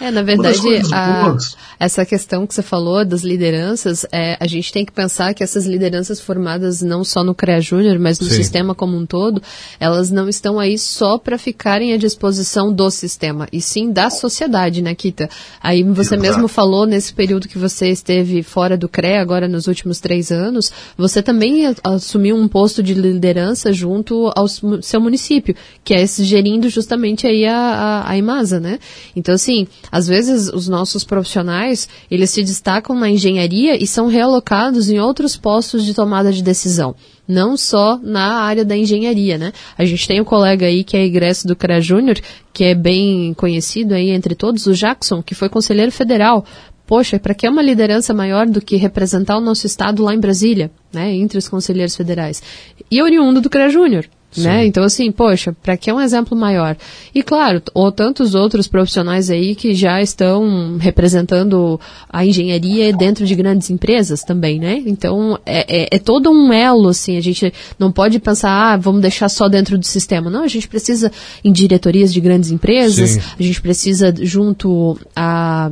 É, 0.00 0.10
na 0.10 0.22
verdade, 0.22 0.58
a, 0.92 1.36
essa 1.78 2.04
questão 2.04 2.46
que 2.46 2.54
você 2.54 2.62
falou 2.62 3.04
das 3.04 3.22
lideranças, 3.22 4.04
é, 4.10 4.36
a 4.40 4.46
gente 4.46 4.72
tem 4.72 4.84
que 4.84 4.92
pensar 4.92 5.34
que 5.34 5.42
essas 5.42 5.66
lideranças 5.66 6.20
formadas 6.20 6.82
não 6.82 7.04
só 7.04 7.22
no 7.22 7.34
CREA 7.34 7.60
Júnior, 7.60 7.98
mas 7.98 8.18
no 8.18 8.26
sim. 8.26 8.34
sistema 8.34 8.74
como 8.74 8.96
um 8.96 9.06
todo, 9.06 9.42
elas 9.78 10.10
não 10.10 10.28
estão 10.28 10.58
aí 10.58 10.78
só 10.78 11.18
para 11.18 11.38
ficarem 11.38 11.92
à 11.92 11.96
disposição 11.96 12.72
do 12.72 12.90
sistema, 12.90 13.46
e 13.52 13.60
sim 13.60 13.92
da 13.92 14.10
sociedade, 14.10 14.82
né, 14.82 14.94
Kita? 14.94 15.28
Aí 15.62 15.82
você 15.82 16.14
Exato. 16.14 16.22
mesmo 16.22 16.48
falou 16.48 16.86
nesse 16.86 17.12
período 17.12 17.48
que 17.48 17.58
você 17.58 17.88
esteve 17.88 18.42
fora 18.42 18.76
do 18.76 18.88
CREA, 18.88 19.20
agora 19.20 19.46
nos 19.46 19.66
últimos 19.66 20.00
três 20.00 20.32
anos, 20.32 20.72
você 20.96 21.22
também 21.22 21.62
assumiu 21.84 22.36
um 22.36 22.48
posto 22.48 22.82
de 22.82 22.94
liderança 22.94 23.72
junto 23.72 24.30
ao 24.34 24.48
seu 24.48 25.00
município, 25.00 25.54
que 25.84 25.94
é 25.94 26.06
gerindo 26.06 26.68
justamente 26.68 27.26
aí 27.26 27.46
a, 27.46 27.56
a, 27.56 28.10
a 28.10 28.16
IMASA, 28.16 28.58
né? 28.58 28.78
Então, 29.14 29.34
assim, 29.34 29.66
às 29.90 30.06
vezes 30.06 30.48
os 30.48 30.68
nossos 30.68 31.04
profissionais, 31.04 31.67
eles 32.10 32.30
se 32.30 32.42
destacam 32.42 32.96
na 32.96 33.10
engenharia 33.10 33.76
e 33.82 33.86
são 33.86 34.06
realocados 34.06 34.88
em 34.88 34.98
outros 34.98 35.36
postos 35.36 35.84
de 35.84 35.94
tomada 35.94 36.32
de 36.32 36.42
decisão, 36.42 36.94
não 37.26 37.56
só 37.56 37.98
na 38.02 38.40
área 38.42 38.64
da 38.64 38.76
engenharia, 38.76 39.36
né? 39.38 39.52
A 39.76 39.84
gente 39.84 40.06
tem 40.06 40.20
um 40.20 40.24
colega 40.24 40.66
aí 40.66 40.84
que 40.84 40.96
é 40.96 41.04
egresso 41.04 41.46
do 41.46 41.56
CREA 41.56 41.80
Júnior, 41.80 42.18
que 42.52 42.64
é 42.64 42.74
bem 42.74 43.34
conhecido 43.34 43.94
aí 43.94 44.10
entre 44.10 44.34
todos, 44.34 44.66
o 44.66 44.74
Jackson, 44.74 45.22
que 45.22 45.34
foi 45.34 45.48
conselheiro 45.48 45.92
federal. 45.92 46.44
Poxa, 46.86 47.18
para 47.18 47.34
que 47.34 47.46
uma 47.46 47.60
liderança 47.60 48.14
maior 48.14 48.46
do 48.46 48.62
que 48.62 48.76
representar 48.76 49.36
o 49.36 49.42
nosso 49.42 49.66
estado 49.66 50.02
lá 50.02 50.14
em 50.14 50.20
Brasília, 50.20 50.70
né, 50.90 51.14
entre 51.14 51.36
os 51.36 51.46
conselheiros 51.46 51.94
federais? 51.94 52.42
E 52.90 53.02
oriundo 53.02 53.42
do 53.42 53.50
CREA 53.50 53.68
Júnior, 53.68 54.08
né? 54.36 54.66
Então, 54.66 54.84
assim, 54.84 55.10
poxa, 55.10 55.56
para 55.62 55.76
que 55.76 55.90
um 55.92 56.00
exemplo 56.00 56.36
maior? 56.36 56.76
E 57.14 57.22
claro, 57.22 57.62
ou 57.72 57.90
tantos 57.90 58.34
outros 58.34 58.68
profissionais 58.68 59.30
aí 59.30 59.54
que 59.54 59.74
já 59.74 60.02
estão 60.02 60.76
representando 60.78 61.80
a 62.08 62.26
engenharia 62.26 62.92
dentro 62.92 63.24
de 63.24 63.34
grandes 63.34 63.70
empresas 63.70 64.22
também, 64.22 64.58
né? 64.58 64.82
Então, 64.86 65.38
é, 65.46 65.84
é, 65.84 65.88
é 65.92 65.98
todo 65.98 66.30
um 66.30 66.52
elo, 66.52 66.88
assim, 66.88 67.16
a 67.16 67.22
gente 67.22 67.52
não 67.78 67.90
pode 67.90 68.18
pensar, 68.18 68.50
ah, 68.50 68.76
vamos 68.76 69.00
deixar 69.00 69.28
só 69.28 69.48
dentro 69.48 69.78
do 69.78 69.86
sistema. 69.86 70.30
Não, 70.30 70.44
a 70.44 70.48
gente 70.48 70.68
precisa 70.68 71.10
em 71.42 71.52
diretorias 71.52 72.12
de 72.12 72.20
grandes 72.20 72.50
empresas, 72.50 73.10
Sim. 73.10 73.20
a 73.38 73.42
gente 73.42 73.62
precisa 73.62 74.14
junto 74.20 74.98
a 75.16 75.70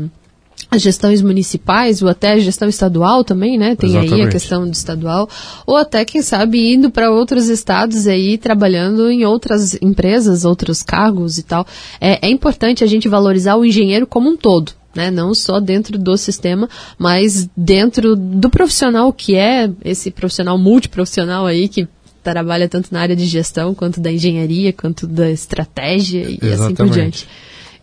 as 0.71 0.83
gestões 0.83 1.23
municipais 1.23 2.03
ou 2.03 2.09
até 2.09 2.33
a 2.33 2.39
gestão 2.39 2.69
estadual 2.69 3.23
também, 3.23 3.57
né? 3.57 3.77
Tem 3.77 3.91
Exatamente. 3.91 4.15
aí 4.15 4.23
a 4.23 4.29
questão 4.29 4.65
do 4.67 4.73
estadual 4.73 5.29
ou 5.65 5.77
até 5.77 6.05
quem 6.05 6.23
sabe 6.23 6.75
indo 6.75 6.91
para 6.91 7.11
outros 7.11 7.49
estados 7.49 8.07
aí 8.07 8.37
trabalhando 8.37 9.11
em 9.11 9.25
outras 9.25 9.79
empresas, 9.81 10.45
outros 10.45 10.83
cargos 10.83 11.39
e 11.39 11.43
tal. 11.43 11.67
É, 12.01 12.27
é 12.27 12.31
importante 12.31 12.83
a 12.83 12.87
gente 12.87 13.09
valorizar 13.09 13.57
o 13.57 13.65
engenheiro 13.65 14.07
como 14.07 14.29
um 14.29 14.37
todo. 14.37 14.73
Né, 14.95 15.11
não 15.11 15.35
só 15.35 15.61
dentro 15.61 15.99
do 15.99 16.17
sistema, 16.17 16.71
mas 16.99 17.47
dentro 17.55 18.17
do 18.17 18.49
profissional 18.49 19.13
que 19.13 19.35
é 19.35 19.71
esse 19.85 20.11
profissional 20.11 20.57
multiprofissional 20.57 21.45
aí 21.45 21.69
que 21.69 21.87
trabalha 22.23 22.67
tanto 22.67 22.89
na 22.91 23.03
área 23.03 23.15
de 23.15 23.27
gestão 23.27 23.75
quanto 23.75 24.01
da 24.01 24.11
engenharia, 24.11 24.73
quanto 24.73 25.07
da 25.07 25.31
estratégia 25.31 26.23
e 26.23 26.39
Exatamente. 26.41 26.63
assim 26.63 26.75
por 26.75 26.89
diante. 26.89 27.29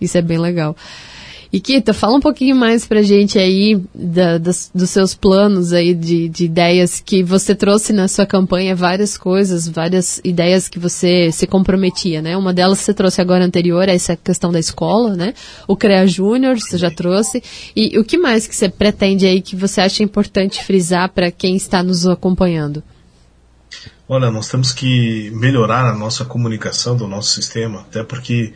Isso 0.01 0.17
é 0.17 0.23
bem 0.23 0.39
legal. 0.39 0.75
E 1.53 1.61
Kita, 1.61 1.93
fala 1.93 2.17
um 2.17 2.19
pouquinho 2.19 2.55
mais 2.55 2.87
pra 2.87 3.03
gente 3.03 3.37
aí 3.37 3.79
da, 3.93 4.39
das, 4.39 4.71
dos 4.73 4.89
seus 4.89 5.13
planos 5.13 5.71
aí 5.71 5.93
de, 5.93 6.27
de, 6.27 6.45
ideias 6.45 6.99
que 6.99 7.21
você 7.21 7.53
trouxe 7.53 7.93
na 7.93 8.07
sua 8.07 8.25
campanha, 8.25 8.75
várias 8.75 9.15
coisas, 9.19 9.67
várias 9.67 10.19
ideias 10.23 10.67
que 10.67 10.79
você 10.79 11.31
se 11.31 11.45
comprometia, 11.45 12.23
né? 12.23 12.35
Uma 12.35 12.51
delas 12.51 12.79
você 12.79 12.91
trouxe 12.91 13.21
agora 13.21 13.45
anterior, 13.45 13.87
é 13.87 13.93
essa 13.93 14.15
questão 14.15 14.51
da 14.51 14.59
escola, 14.59 15.15
né? 15.15 15.35
O 15.67 15.77
CREA 15.77 16.07
Júnior, 16.07 16.59
você 16.59 16.75
já 16.75 16.89
trouxe. 16.89 17.43
E 17.75 17.99
o 17.99 18.03
que 18.03 18.17
mais 18.17 18.47
que 18.47 18.55
você 18.55 18.67
pretende 18.67 19.27
aí 19.27 19.39
que 19.39 19.55
você 19.55 19.79
acha 19.79 20.01
importante 20.01 20.63
frisar 20.63 21.09
para 21.09 21.29
quem 21.29 21.55
está 21.55 21.83
nos 21.83 22.07
acompanhando? 22.07 22.81
Olha, 24.09 24.31
nós 24.31 24.49
temos 24.49 24.71
que 24.71 25.29
melhorar 25.35 25.85
a 25.85 25.95
nossa 25.95 26.25
comunicação 26.25 26.97
do 26.97 27.07
nosso 27.07 27.29
sistema, 27.29 27.81
até 27.81 28.03
porque 28.03 28.53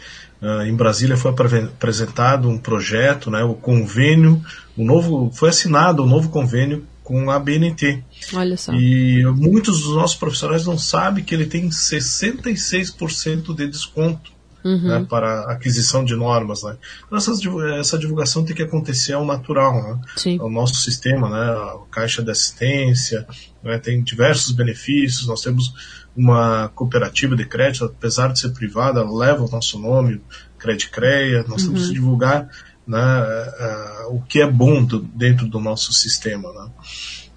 em 0.66 0.76
Brasília 0.76 1.18
foi 1.18 1.32
apresentado 1.32 2.48
um 2.50 2.58
projeto, 2.58 3.32
né, 3.32 3.44
o 3.44 3.54
convênio, 3.54 4.42
o 4.78 4.84
novo, 4.84 5.32
foi 5.34 5.50
assinado 5.50 6.04
o 6.04 6.06
um 6.06 6.10
novo 6.10 6.30
convênio 6.30 6.86
com 7.04 7.32
a 7.32 7.40
BNT. 7.40 8.04
Olha 8.34 8.58
só. 8.58 8.74
E 8.74 9.24
muitos 9.36 9.82
dos 9.82 9.96
nossos 9.96 10.18
profissionais 10.18 10.66
não 10.66 10.78
sabem 10.78 11.24
que 11.24 11.34
ele 11.34 11.46
tem 11.46 11.70
66% 11.70 13.56
de 13.56 13.68
desconto 13.68 14.32
uhum. 14.68 14.82
né, 14.82 15.06
para 15.10 15.52
aquisição 15.52 16.04
de 16.04 16.16
normas. 16.16 16.64
Né. 16.64 16.76
Então, 17.06 17.18
essa, 17.18 17.32
essa 17.80 17.98
divulgação 17.98 18.44
tem 18.44 18.56
que 18.56 18.64
acontecer 18.64 19.14
ao 19.14 19.26
natural. 19.26 19.74
Né. 19.74 20.00
Sim. 20.18 20.40
O 20.42 20.50
nosso 20.50 20.76
sistema, 20.76 21.30
né, 21.30 21.52
a 21.52 21.78
caixa 21.90 22.22
de 22.22 22.32
assistência, 22.32 23.26
né, 23.64 23.78
tem 23.80 24.04
diversos 24.04 24.52
benefícios, 24.52 25.28
nós 25.28 25.42
temos 25.42 25.74
uma 26.18 26.70
cooperativa 26.70 27.36
de 27.36 27.45
crédito, 27.45 27.86
apesar 27.86 28.34
de 28.34 28.39
ser 28.39 28.49
privada, 28.49 29.07
leva 29.09 29.45
o 29.45 29.49
nosso 29.49 29.80
nome, 29.80 30.22
Credicreia, 30.57 31.45
nós 31.47 31.63
uhum. 31.63 31.74
temos 31.74 31.88
que 31.88 31.93
divulgar 31.93 32.49
né, 32.88 32.97
uh, 32.97 34.15
o 34.15 34.22
que 34.22 34.41
é 34.41 34.49
bom 34.49 34.84
do, 34.84 34.99
dentro 34.99 35.47
do 35.47 35.59
nosso 35.59 35.93
sistema. 35.93 36.51
Né? 36.51 36.70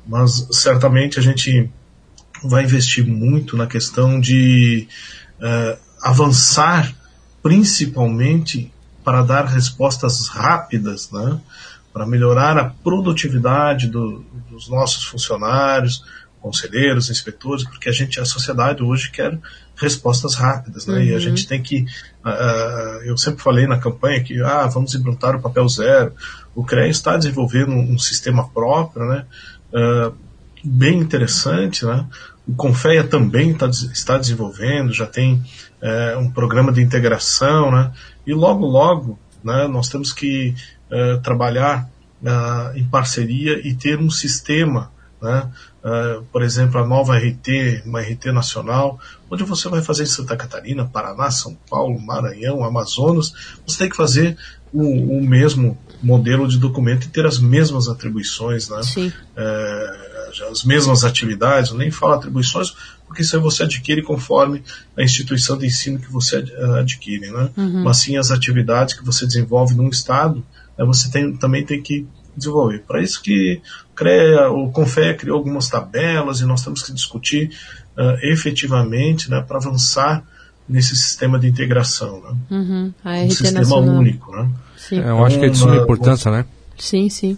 mas 0.07 0.49
certamente 0.51 1.19
a 1.19 1.23
gente 1.23 1.71
vai 2.43 2.65
investir 2.65 3.07
muito 3.07 3.57
na 3.57 3.67
questão 3.67 4.21
de 4.21 4.89
uh, 5.39 5.79
avançar, 6.03 6.93
principalmente 7.43 8.73
para 9.05 9.23
dar 9.23 9.45
respostas 9.45 10.27
rápidas, 10.27 11.11
né? 11.11 11.41
para 11.93 12.07
melhorar 12.07 12.57
a 12.57 12.65
produtividade 12.71 13.89
do, 13.89 14.25
dos 14.51 14.69
nossos 14.69 15.05
funcionários, 15.05 16.03
conselheiros, 16.41 17.11
inspetores, 17.11 17.65
porque 17.65 17.89
a 17.89 17.93
gente, 17.93 18.19
a 18.19 18.25
sociedade 18.25 18.83
hoje 18.83 19.11
quer 19.11 19.39
respostas 19.77 20.35
rápidas, 20.35 20.87
né? 20.87 20.95
Uhum. 20.95 21.03
E 21.03 21.11
a 21.11 21.15
uhum. 21.15 21.21
gente 21.21 21.47
tem 21.47 21.63
que, 21.63 21.87
uh, 22.25 23.03
eu 23.05 23.17
sempre 23.17 23.43
falei 23.43 23.67
na 23.67 23.79
campanha 23.79 24.23
que, 24.23 24.41
ah, 24.43 24.67
vamos 24.67 24.95
implantar 24.95 25.37
o 25.37 25.41
papel 25.41 25.69
zero. 25.69 26.13
O 26.55 26.65
CREA 26.65 26.89
está 26.89 27.17
desenvolvendo 27.17 27.73
um, 27.73 27.95
um 27.95 27.99
sistema 27.99 28.49
próprio, 28.49 29.07
né? 29.07 29.25
Uh, 29.73 30.15
bem 30.65 30.99
interessante, 30.99 31.85
né? 31.85 32.07
O 32.47 32.55
Confeia 32.55 33.05
também 33.05 33.55
tá, 33.55 33.69
está 33.69 34.19
desenvolvendo, 34.19 34.93
já 34.93 35.07
tem 35.07 35.43
uh, 35.83 36.19
um 36.19 36.31
programa 36.31 36.73
de 36.73 36.83
integração, 36.83 37.71
né? 37.71 37.93
E 38.27 38.35
logo, 38.35 38.67
logo, 38.67 39.19
né, 39.43 39.67
nós 39.67 39.89
temos 39.89 40.13
que 40.13 40.55
trabalhar 41.23 41.89
em 42.75 42.85
parceria 42.85 43.65
e 43.65 43.73
ter 43.75 43.97
um 43.97 44.11
sistema 44.11 44.91
né? 45.21 45.51
Uh, 45.83 46.23
por 46.31 46.43
exemplo, 46.43 46.79
a 46.79 46.87
nova 46.87 47.17
RT, 47.17 47.85
uma 47.87 48.03
RT 48.03 48.27
nacional, 48.33 49.01
onde 49.31 49.45
você 49.45 49.69
vai 49.69 49.81
fazer 49.81 50.03
em 50.03 50.07
Santa 50.07 50.37
Catarina, 50.37 50.85
Paraná, 50.85 51.31
São 51.31 51.57
Paulo, 51.71 51.99
Maranhão, 51.99 52.63
Amazonas, 52.63 53.33
você 53.67 53.79
tem 53.79 53.89
que 53.89 53.97
fazer 53.97 54.37
o, 54.73 55.19
o 55.19 55.23
mesmo 55.23 55.79
modelo 56.03 56.47
de 56.47 56.59
documento 56.59 57.05
e 57.05 57.09
ter 57.09 57.27
as 57.27 57.39
mesmas 57.39 57.89
atribuições, 57.89 58.69
né? 58.69 58.81
Uh, 59.07 60.51
as 60.51 60.65
mesmas 60.65 61.03
atividades, 61.05 61.71
eu 61.71 61.77
nem 61.77 61.91
falo 61.91 62.15
atribuições, 62.15 62.75
porque 63.07 63.23
isso 63.23 63.35
aí 63.35 63.43
você 63.43 63.65
adquire 63.65 64.03
conforme 64.03 64.63
a 64.97 65.03
instituição 65.03 65.59
de 65.59 65.67
ensino 65.67 65.99
que 65.99 66.11
você 66.11 66.45
adquire, 66.79 67.31
né? 67.31 67.51
Uhum. 67.57 67.83
Mas 67.83 67.99
sim 67.99 68.17
as 68.17 68.31
atividades 68.31 68.95
que 68.95 69.05
você 69.05 69.27
desenvolve 69.27 69.75
num 69.75 69.89
estado, 69.89 70.45
né, 70.79 70.85
você 70.85 71.11
tem, 71.11 71.37
também 71.37 71.65
tem 71.65 71.83
que 71.83 72.07
desenvolver. 72.41 72.83
Para 72.87 73.01
isso 73.01 73.23
que 73.23 73.61
CREA, 73.95 74.51
o 74.51 74.71
CONFEA 74.73 75.15
criou 75.15 75.37
algumas 75.39 75.69
tabelas 75.69 76.41
e 76.41 76.45
nós 76.45 76.63
temos 76.63 76.83
que 76.83 76.93
discutir 76.93 77.51
uh, 77.97 78.19
efetivamente 78.27 79.31
né, 79.31 79.41
para 79.47 79.59
avançar 79.59 80.25
nesse 80.69 80.97
sistema 80.97 81.39
de 81.39 81.49
integração. 81.49 82.21
Né? 82.21 82.37
Uhum. 82.51 82.95
um 83.05 83.31
sistema 83.31 83.61
nacional. 83.61 83.95
único. 83.97 84.35
Né? 84.35 84.49
Sim. 84.77 85.01
É, 85.01 85.11
eu 85.11 85.25
acho 85.25 85.39
que 85.39 85.45
é 85.45 85.49
de 85.49 85.59
suma 85.59 85.77
importância, 85.77 86.31
né? 86.31 86.45
Sim, 86.79 87.09
sim. 87.09 87.37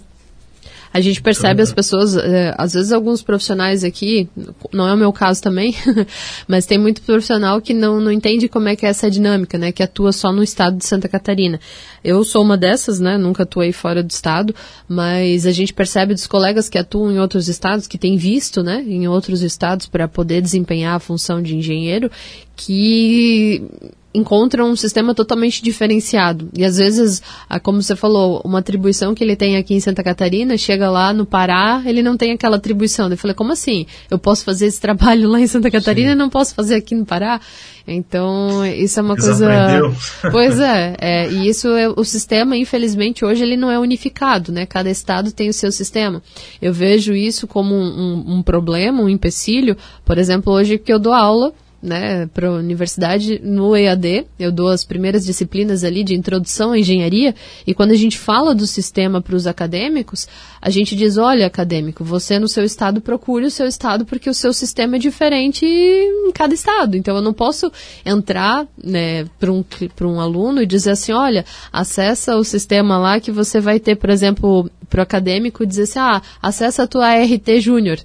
A 0.93 1.01
gente 1.01 1.23
percebe 1.23 1.63
as 1.63 1.73
pessoas, 1.73 2.17
é, 2.17 2.55
às 2.59 2.75
vezes 2.75 2.93
alguns 2.93 3.23
profissionais 3.23 3.83
aqui, 3.83 4.29
não 4.73 4.87
é 4.87 4.93
o 4.93 4.97
meu 4.97 5.13
caso 5.13 5.41
também, 5.41 5.75
mas 6.47 6.67
tem 6.67 6.79
muito 6.79 7.01
profissional 7.03 7.61
que 7.63 7.73
não, 7.73 8.01
não 8.01 8.13
entende 8.13 8.49
como 8.49 8.69
é 8.69 8.77
que 8.77 8.85
é 8.85 8.91
essa 8.91 9.11
dinâmica, 9.11 9.57
né? 9.57 9.73
Que 9.73 9.83
atua 9.83 10.13
só 10.13 10.31
no 10.31 10.43
estado 10.43 10.77
de 10.77 10.85
Santa 10.85 11.09
Catarina. 11.09 11.59
Eu 12.05 12.23
sou 12.25 12.43
uma 12.43 12.59
dessas, 12.59 13.01
né? 13.01 13.17
Nunca 13.17 13.45
atuei 13.45 13.73
fora 13.73 14.03
do 14.03 14.11
estado, 14.11 14.55
mas 14.87 15.47
a 15.47 15.53
gente 15.53 15.73
percebe 15.73 16.13
dos 16.13 16.27
colegas 16.27 16.69
que 16.69 16.77
atuam 16.77 17.11
em 17.11 17.19
outros 17.19 17.49
estados, 17.49 17.87
que 17.87 17.97
têm 17.97 18.17
visto, 18.17 18.63
né? 18.63 18.85
Em 18.87 19.09
outros 19.09 19.43
estados 19.43 19.87
para 19.87 20.07
poder 20.07 20.43
desempenhar 20.43 20.97
a 20.97 21.01
função 21.01 21.41
de 21.41 21.57
engenheiro, 21.57 22.11
que 22.55 23.63
encontram 24.15 24.71
um 24.71 24.77
sistema 24.77 25.15
totalmente 25.15 25.63
diferenciado. 25.63 26.49
E 26.55 26.65
às 26.65 26.77
vezes, 26.77 27.23
como 27.63 27.83
você 27.83 27.97
falou, 27.97 28.43
uma 28.45 28.59
atribuição 28.59 29.15
que 29.15 29.25
ele 29.25 29.37
tem 29.37 29.57
aqui 29.57 29.75
em 29.75 29.81
Santa 29.81 30.03
Catarina, 30.03 30.57
chega 30.57 30.91
lá 30.91 31.13
no 31.13 31.25
Pará, 31.25 31.83
ele 31.87 32.03
não 32.03 32.17
tem 32.17 32.33
aquela 32.33 32.57
atribuição. 32.57 33.11
Eu 33.11 33.17
falei, 33.17 33.35
como 33.35 33.53
assim? 33.53 33.87
Eu 34.11 34.19
posso 34.19 34.45
fazer 34.45 34.67
esse 34.67 34.81
trabalho 34.81 35.29
lá 35.29 35.41
em 35.41 35.47
Santa 35.47 35.71
Catarina 35.71 36.11
Sim. 36.11 36.15
e 36.15 36.19
não 36.19 36.29
posso 36.29 36.55
fazer 36.55 36.75
aqui 36.75 36.95
no 36.95 37.07
Pará? 37.07 37.41
Então, 37.87 38.65
isso 38.65 39.01
é 39.01 39.03
uma 39.03 39.17
coisa. 39.17 39.43
Pois 40.31 40.59
é, 40.59 40.97
é, 41.01 41.31
e 41.31 41.49
isso 41.49 41.69
é 41.69 41.89
o 41.89 42.05
sistema, 42.05 42.57
infelizmente, 42.57 43.25
hoje 43.25 43.43
ele 43.43 43.57
não 43.57 43.71
é 43.71 43.79
unificado, 43.79 44.53
né? 44.53 44.67
Cada 44.67 44.91
estado 44.91 45.33
tem 45.33 45.49
o 45.49 45.53
seu 45.53 45.73
sistema. 45.73 46.23
Eu 46.61 46.73
vejo 46.73 47.13
isso 47.13 47.47
como 47.47 47.75
um, 47.75 47.79
um, 47.79 48.37
um 48.37 48.43
problema, 48.43 49.03
um 49.03 49.09
empecilho. 49.09 49.77
Por 50.05 50.17
exemplo, 50.17 50.53
hoje 50.53 50.79
que 50.79 50.93
eu 50.93 50.99
dou 50.99 51.13
aula, 51.13 51.53
né, 51.83 52.27
para 52.33 52.49
a 52.49 52.53
universidade 52.53 53.41
no 53.43 53.77
EAD. 53.77 54.27
Eu 54.39 54.53
dou 54.53 54.69
as 54.69 54.85
primeiras 54.85 55.25
disciplinas 55.25 55.83
ali 55.83 56.05
de 56.05 56.15
introdução 56.15 56.73
à 56.73 56.79
engenharia 56.79 57.35
e 57.67 57.75
quando 57.75 57.91
a 57.91 57.97
gente 57.97 58.19
fala 58.19 58.55
do 58.55 58.67
sistema 58.67 59.21
para 59.21 59.35
os 59.35 59.47
acadêmicos, 59.47 60.29
a 60.61 60.71
gente 60.71 60.95
diz, 60.95 61.17
olha, 61.17 61.47
acadêmico, 61.47 62.05
você 62.05 62.39
no 62.39 62.47
seu 62.47 62.65
estado 62.65 63.01
procure 63.01 63.47
o 63.47 63.51
seu 63.51 63.67
estado 63.67 64.05
porque 64.05 64.31
o 64.31 64.35
seu 64.35 64.53
sistema 64.53 64.97
é 64.97 64.99
diferente 64.99 65.67
em 65.67 66.31
cada 66.33 66.55
estado. 66.55 66.97
Então 66.97 67.17
eu 67.17 67.23
não 67.23 67.33
posso 67.33 67.73
entrar, 68.05 68.67
né, 68.83 69.25
para 69.39 69.51
um 69.51 69.65
um 70.13 70.21
aluno 70.21 70.63
e 70.63 70.67
dizer 70.67 70.91
assim, 70.91 71.13
olha, 71.13 71.45
acessa 71.73 72.37
o 72.37 72.45
sistema 72.45 72.99
lá 72.99 73.19
que 73.19 73.33
você 73.33 73.61
vai 73.61 73.81
ter, 73.81 73.97
por 73.97 74.11
exemplo, 74.11 74.71
para 74.89 75.01
o 75.01 75.03
acadêmico 75.03 75.67
dizer 75.67 75.85
assim, 75.85 75.99
ah, 75.99 76.23
acessa 76.41 76.83
a 76.83 76.87
tua 76.87 77.15
RT 77.15 77.61
Júnior 77.61 77.99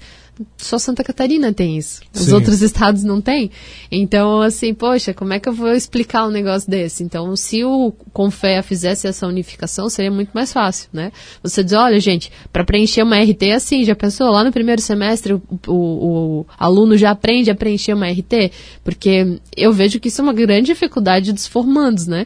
só 0.58 0.78
Santa 0.78 1.04
Catarina 1.04 1.54
tem 1.54 1.78
isso. 1.78 2.02
Os 2.14 2.24
Sim. 2.24 2.34
outros 2.34 2.62
estados 2.62 3.04
não 3.04 3.22
têm. 3.22 3.52
Então, 3.92 4.42
assim, 4.42 4.74
poxa, 4.74 5.14
como 5.14 5.34
é 5.34 5.40
que 5.40 5.50
eu 5.50 5.54
vou 5.54 5.74
explicar 5.74 6.28
um 6.28 6.32
negócio 6.32 6.70
desse? 6.70 7.04
Então, 7.04 7.36
se 7.36 7.64
o 7.64 7.92
Confea 8.14 8.62
fizesse 8.64 9.08
essa 9.08 9.28
unificação, 9.28 9.90
seria 9.90 10.12
muito 10.12 10.32
mais 10.34 10.52
fácil, 10.52 10.90
né? 10.94 11.12
Você 11.42 11.64
diz, 11.64 11.74
olha, 11.74 12.00
gente, 12.00 12.32
para 12.52 12.64
preencher 12.64 13.04
uma 13.04 13.20
RT 13.20 13.44
é 13.44 13.54
assim, 13.54 13.84
já 13.84 13.96
pensou? 13.96 14.30
Lá 14.32 14.44
no 14.44 14.52
primeiro 14.52 14.82
semestre 14.82 15.34
o, 15.34 15.42
o, 15.68 15.74
o, 15.74 16.46
aluno 16.58 16.98
já 16.98 17.12
aprende 17.12 17.50
a 17.50 17.56
preencher 17.56 17.94
uma 17.94 18.08
RT? 18.08 18.52
Porque 18.84 19.40
eu 19.56 19.72
vejo 19.72 20.00
que 20.00 20.08
isso 20.08 20.22
é 20.22 20.24
uma 20.24 20.34
grande 20.34 20.68
dificuldade 20.68 21.32
dos 21.32 21.48
formandos, 21.48 22.08
né? 22.08 22.26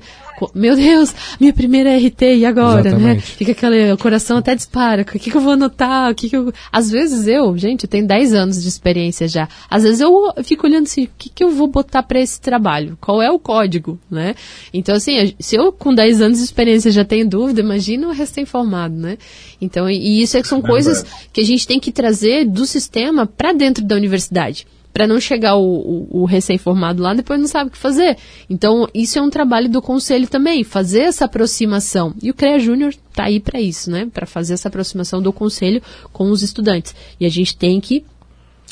Meu 0.56 0.76
Deus, 0.76 1.14
minha 1.40 1.54
primeira 1.54 1.96
RT, 1.98 2.22
e 2.38 2.46
agora, 2.46 2.84
né? 2.84 2.90
Exatamente. 2.90 3.16
né? 3.16 3.22
Fica 3.22 3.52
aquele, 3.52 3.92
o 3.92 3.98
coração 3.98 4.38
até 4.38 4.56
dispara, 4.56 5.02
o 5.02 5.06
que, 5.06 5.32
que 5.32 5.36
eu 5.36 5.42
vou 5.42 5.54
anotar, 5.54 6.12
o 6.12 6.16
que, 6.16 6.30
que 6.30 6.38
eu... 6.38 6.54
Às 6.72 6.90
vezes 6.90 7.28
eu, 7.28 7.58
gente, 7.58 7.84
eu 7.84 7.90
tenho 7.90 8.08
10 8.08 8.34
anos 8.34 8.62
de 8.62 8.68
experiência 8.68 9.28
já, 9.28 9.48
às 9.70 9.84
vezes 9.84 10.00
eu 10.00 10.34
fico 10.44 10.66
olhando 10.68 10.84
assim, 10.84 11.06
o 11.06 11.10
que, 11.18 11.30
que 11.30 11.44
eu 11.44 11.52
vou 11.52 11.68
botar 11.68 12.04
para 12.04 12.20
esse 12.20 12.40
trabalho? 12.40 12.98
Qual 13.00 13.22
é 13.22 13.30
o 13.30 13.40
código, 13.40 14.00
né? 14.10 14.36
Então, 14.74 14.96
assim, 14.96 15.34
se 15.40 15.56
eu 15.56 15.72
com 15.72 15.94
10 15.94 16.22
anos 16.22 16.38
de 16.40 16.44
experiência 16.46 16.92
já 16.92 17.06
tenho 17.06 17.28
dúvida, 17.28 17.62
imagina 17.62 18.08
o 18.08 18.12
recém-formado, 18.12 18.96
né? 18.96 19.18
Então, 19.60 19.90
e 19.90 20.22
isso 20.22 20.38
é 20.38 20.42
que 20.42 20.48
são 20.48 20.60
é 20.60 20.62
coisas 20.62 21.06
que 21.32 21.42
a 21.42 21.46
gente 21.46 21.68
tem 21.68 21.80
que 21.80 21.92
trazer 21.92 22.46
do 22.46 22.66
sistema 22.66 23.26
para 23.26 23.54
dentro 23.54 23.84
da 23.84 23.96
universidade 23.96 24.66
para 24.94 25.08
não 25.08 25.20
chegar 25.20 25.56
o, 25.56 25.64
o, 25.64 26.22
o 26.22 26.26
recém-formado 26.26 27.02
lá 27.02 27.14
depois 27.14 27.40
não 27.40 27.48
sabe 27.48 27.70
o 27.70 27.72
que 27.72 27.78
fazer. 27.78 28.18
Então, 28.50 28.88
isso 28.94 29.18
é 29.18 29.22
um 29.22 29.30
trabalho 29.30 29.70
do 29.70 29.82
conselho 29.82 30.28
também, 30.28 30.64
fazer 30.64 31.02
essa 31.02 31.26
aproximação. 31.26 32.14
E 32.22 32.30
o 32.30 32.34
CREA 32.34 32.60
Júnior 32.60 32.90
está 32.90 33.26
aí 33.26 33.40
para 33.40 33.60
isso, 33.60 33.90
né? 33.90 34.08
Para 34.12 34.26
fazer 34.26 34.54
essa 34.54 34.68
aproximação 34.68 35.22
do 35.22 35.32
conselho 35.32 35.82
com 36.12 36.30
os 36.30 36.42
estudantes. 36.42 36.94
E 37.20 37.26
a 37.26 37.30
gente 37.30 37.56
tem 37.56 37.80
que 37.80 38.04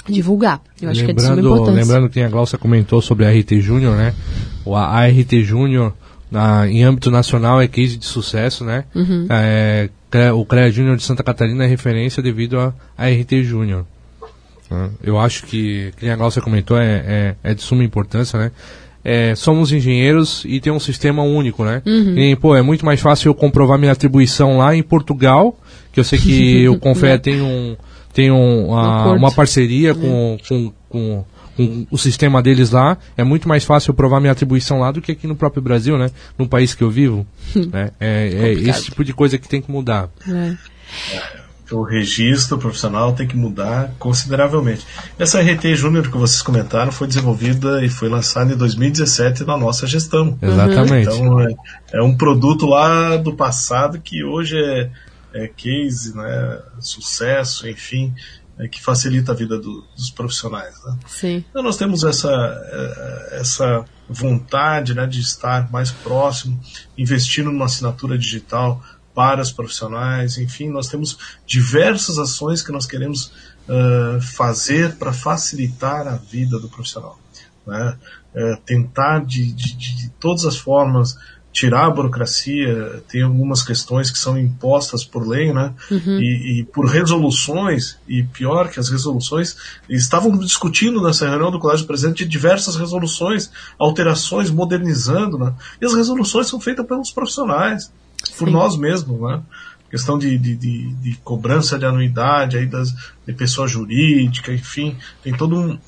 divulgar. 0.08 0.62
Eu 0.82 0.90
acho 0.90 1.02
lembrando, 1.02 1.06
que 1.06 1.12
é 1.12 1.14
de 1.14 1.22
suma 1.22 1.40
importância. 1.40 1.82
Lembrando 1.82 2.10
que 2.10 2.22
a 2.22 2.30
Glaucia 2.30 2.58
comentou 2.58 3.02
sobre 3.02 3.26
a 3.26 3.32
RT 3.32 3.62
Júnior, 3.62 3.96
né? 3.96 4.14
A 4.68 5.00
ART 5.00 5.34
Júnior, 5.44 5.94
em 6.70 6.84
âmbito 6.84 7.10
nacional, 7.10 7.62
é 7.62 7.68
case 7.68 7.98
de 7.98 8.06
sucesso, 8.06 8.64
né? 8.64 8.86
Uhum. 8.94 9.28
É, 9.30 9.90
o 10.34 10.46
CREA 10.46 10.72
Júnior 10.72 10.98
de 10.98 11.04
Santa 11.04 11.24
Catarina 11.24 11.64
é 11.64 11.68
referência 11.68 12.22
devido 12.22 12.60
à 12.60 12.74
ART 12.98 13.32
Júnior. 13.44 13.86
Né? 14.70 14.90
Eu 15.04 15.20
acho 15.20 15.46
que, 15.46 15.92
que 15.98 16.10
a 16.10 16.16
Glaucia 16.16 16.42
comentou, 16.42 16.78
é, 16.78 16.86
é, 17.06 17.36
é, 17.44 17.54
de 17.54 17.62
suma 17.62 17.84
importância, 17.84 18.38
né? 18.38 18.52
É, 19.04 19.34
somos 19.34 19.72
engenheiros 19.72 20.44
e 20.46 20.60
tem 20.60 20.74
um 20.74 20.80
sistema 20.80 21.24
único, 21.24 21.64
né? 21.64 21.82
Uhum. 21.86 22.18
E, 22.18 22.36
pô, 22.36 22.56
é 22.56 22.62
muito 22.62 22.86
mais 22.86 23.00
fácil 23.00 23.30
eu 23.30 23.34
comprovar 23.34 23.80
minha 23.80 23.94
atribuição 23.94 24.58
lá 24.58 24.76
em 24.76 24.84
Portugal, 24.84 25.58
que 25.92 26.00
eu 26.00 26.04
sei 26.04 26.20
que 26.20 26.68
o 26.70 26.78
Confé 26.78 27.18
tem, 27.18 27.42
um, 27.42 27.78
tem 28.14 28.30
um, 28.30 28.78
a, 28.78 29.14
uma 29.14 29.32
parceria 29.32 29.96
com, 29.96 30.38
com, 30.48 30.74
com, 30.90 31.26
com, 31.56 31.88
o 31.90 31.98
sistema 31.98 32.42
deles 32.42 32.72
lá. 32.72 32.98
É 33.16 33.24
muito 33.24 33.48
mais 33.48 33.64
fácil 33.64 33.92
eu 33.92 33.96
provar 33.96 34.20
minha 34.20 34.34
atribuição 34.34 34.82
lá 34.82 34.92
do 34.92 35.02
que 35.02 35.14
aqui 35.14 35.28
no 35.28 35.36
próprio 35.36 35.64
Brasil, 35.64 35.98
né? 35.98 36.12
No 36.38 36.48
país 36.48 36.76
que 36.76 36.84
eu 36.84 36.92
vivo. 36.92 37.26
né? 37.72 37.92
É, 38.02 38.28
é 38.28 38.52
esse 38.52 38.86
tipo 38.86 39.04
de 39.06 39.14
coisa 39.14 39.38
que 39.38 39.48
tem 39.48 39.62
que 39.62 39.72
mudar. 39.72 40.10
É 40.28 41.39
o 41.72 41.84
registro 41.84 42.58
profissional 42.58 43.14
tem 43.14 43.28
que 43.28 43.38
mudar 43.38 43.92
consideravelmente. 44.00 44.86
Essa 45.18 45.42
RT 45.42 45.76
Júnior 45.76 46.10
que 46.10 46.18
vocês 46.18 46.42
comentaram 46.42 46.92
foi 46.92 47.08
desenvolvida 47.08 47.84
e 47.84 47.90
foi 47.90 48.10
lançada 48.10 48.54
em 48.54 48.58
2017 48.58 49.44
na 49.44 49.58
nossa 49.58 49.86
gestão. 49.86 50.38
Exatamente. 50.42 51.10
Então 51.10 51.40
é, 51.42 51.56
é 51.94 52.02
um 52.02 52.16
produto 52.16 52.66
lá 52.66 53.18
do 53.18 53.34
passado 53.34 54.00
que 54.00 54.24
hoje 54.24 54.58
é, 54.58 54.90
é 55.34 55.48
case, 55.48 56.16
né, 56.16 56.60
sucesso, 56.80 57.68
enfim, 57.68 58.14
é, 58.60 58.68
que 58.68 58.82
facilita 58.82 59.32
a 59.32 59.36
vida 59.36 59.58
do, 59.58 59.86
dos 59.96 60.10
profissionais. 60.10 60.76
Né? 60.84 60.98
Sim. 61.08 61.46
Então 61.50 61.64
nós 61.64 61.78
temos 61.78 62.04
essa, 62.04 62.30
é, 62.30 63.40
essa 63.40 63.86
vontade 64.10 64.94
né, 64.94 65.06
de 65.06 65.22
estar 65.22 65.72
mais 65.72 65.92
próximo, 65.92 66.60
investindo 66.98 67.52
numa 67.52 67.66
assinatura 67.66 68.18
digital 68.18 68.84
para 69.20 69.42
os 69.42 69.52
profissionais, 69.52 70.38
enfim, 70.38 70.70
nós 70.70 70.88
temos 70.88 71.18
diversas 71.46 72.18
ações 72.18 72.62
que 72.62 72.72
nós 72.72 72.86
queremos 72.86 73.34
uh, 73.68 74.22
fazer 74.22 74.96
para 74.96 75.12
facilitar 75.12 76.08
a 76.08 76.16
vida 76.16 76.58
do 76.58 76.70
profissional. 76.70 77.20
Né? 77.68 77.98
Uh, 78.34 78.62
tentar 78.66 79.26
de, 79.26 79.52
de, 79.52 79.76
de, 79.76 80.10
todas 80.22 80.46
as 80.46 80.56
formas 80.56 81.18
tirar 81.52 81.88
a 81.88 81.90
burocracia, 81.90 83.04
tem 83.10 83.24
algumas 83.24 83.62
questões 83.62 84.10
que 84.10 84.18
são 84.18 84.40
impostas 84.40 85.04
por 85.04 85.28
lei, 85.28 85.52
né? 85.52 85.74
Uhum. 85.92 86.22
E, 86.22 86.62
e, 86.62 86.64
por 86.64 86.86
resoluções, 86.86 87.98
e 88.08 88.24
pior 88.24 88.70
que 88.70 88.80
as 88.80 88.88
resoluções, 88.88 89.58
estavam 89.90 90.38
discutindo 90.38 91.04
nessa 91.04 91.28
reunião 91.28 91.52
do 91.52 91.60
Colégio 91.60 91.86
Presidente 91.86 92.24
de 92.24 92.30
diversas 92.30 92.78
resoluções, 92.78 93.52
alterações, 93.78 94.50
modernizando, 94.50 95.38
né? 95.38 95.54
E 95.82 95.86
as 95.86 95.94
resoluções 95.94 96.48
são 96.48 96.62
feitas 96.62 96.86
pelos 96.86 97.12
profissionais, 97.12 97.92
Sim. 98.24 98.34
por 98.38 98.50
nós 98.50 98.78
mesmos, 98.78 99.20
né? 99.22 99.42
questão 99.90 100.18
de, 100.18 100.38
de, 100.38 100.56
de, 100.56 100.94
de, 100.94 101.16
cobrança 101.24 101.78
de 101.78 101.86
anuidade 101.86 102.58
aí 102.58 102.66
das, 102.66 102.94
de 103.26 103.34
pessoa 103.34 103.68
jurídica, 103.68 104.54
enfim, 104.54 104.96
tem 105.24 105.34
todo 105.34 105.58
um, 105.58 105.80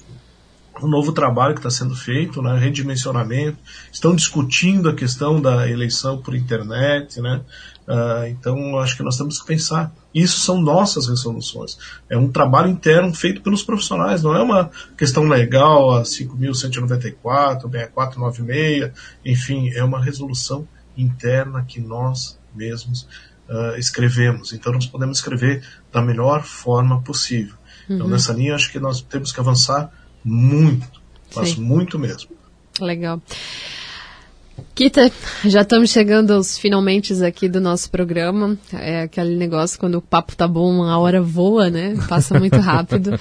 um 0.84 0.88
novo 0.88 1.12
trabalho 1.12 1.54
que 1.54 1.60
está 1.60 1.70
sendo 1.70 1.96
feito, 1.96 2.42
né, 2.42 2.58
redimensionamento, 2.58 3.58
estão 3.92 4.16
discutindo 4.16 4.90
a 4.90 4.96
questão 4.96 5.40
da 5.40 5.70
eleição 5.70 6.18
por 6.18 6.36
internet, 6.36 7.22
né, 7.22 7.42
uh, 7.88 8.26
então 8.28 8.80
acho 8.80 8.98
que 8.98 9.04
nós 9.04 9.18
temos 9.18 9.40
que 9.40 9.46
pensar. 9.46 9.94
Isso 10.14 10.42
são 10.42 10.60
nossas 10.60 11.08
resoluções. 11.08 11.78
É 12.10 12.18
um 12.18 12.28
trabalho 12.28 12.70
interno 12.70 13.14
feito 13.14 13.42
pelos 13.42 13.64
profissionais, 13.64 14.22
não 14.24 14.36
é 14.36 14.42
uma 14.42 14.70
questão 14.98 15.24
legal, 15.24 15.96
a 15.96 16.02
5.194, 16.02 17.70
6496, 17.70 18.92
enfim, 19.24 19.70
é 19.70 19.84
uma 19.84 20.04
resolução 20.04 20.68
interna 21.02 21.64
que 21.64 21.80
nós 21.80 22.40
mesmos 22.56 23.08
uh, 23.50 23.78
escrevemos. 23.78 24.54
Então 24.54 24.74
nós 24.74 24.86
podemos 24.86 25.18
escrever 25.18 25.64
da 25.92 26.02
melhor 26.02 26.44
forma 26.44 27.02
possível. 27.02 27.56
Então, 27.86 27.90
uhum. 27.90 27.96
Então 27.96 28.08
nessa 28.08 28.34
linha 28.34 28.56
acho 28.56 28.72
que 28.72 28.80
nós 28.80 29.02
temos 29.02 29.32
que 29.32 29.40
avançar 29.40 29.92
muito, 30.24 31.02
mas 31.36 31.52
Sim. 31.52 31.62
muito 31.62 31.98
mesmo. 31.98 32.30
Legal. 32.80 33.22
Kita, 34.76 35.12
já 35.46 35.62
estamos 35.62 35.90
chegando 35.90 36.34
aos 36.34 36.58
finalmente 36.58 37.14
aqui 37.24 37.50
do 37.50 37.60
nosso 37.60 37.90
programa. 37.90 38.58
É 38.74 39.04
aquele 39.04 39.36
negócio 39.36 39.80
quando 39.80 39.96
o 39.96 40.02
papo 40.02 40.36
tá 40.36 40.48
bom, 40.48 40.84
a 40.84 40.98
hora 40.98 41.22
voa, 41.22 41.70
né? 41.70 41.96
Passa 42.08 42.40
muito 42.40 42.58
rápido. 42.62 43.20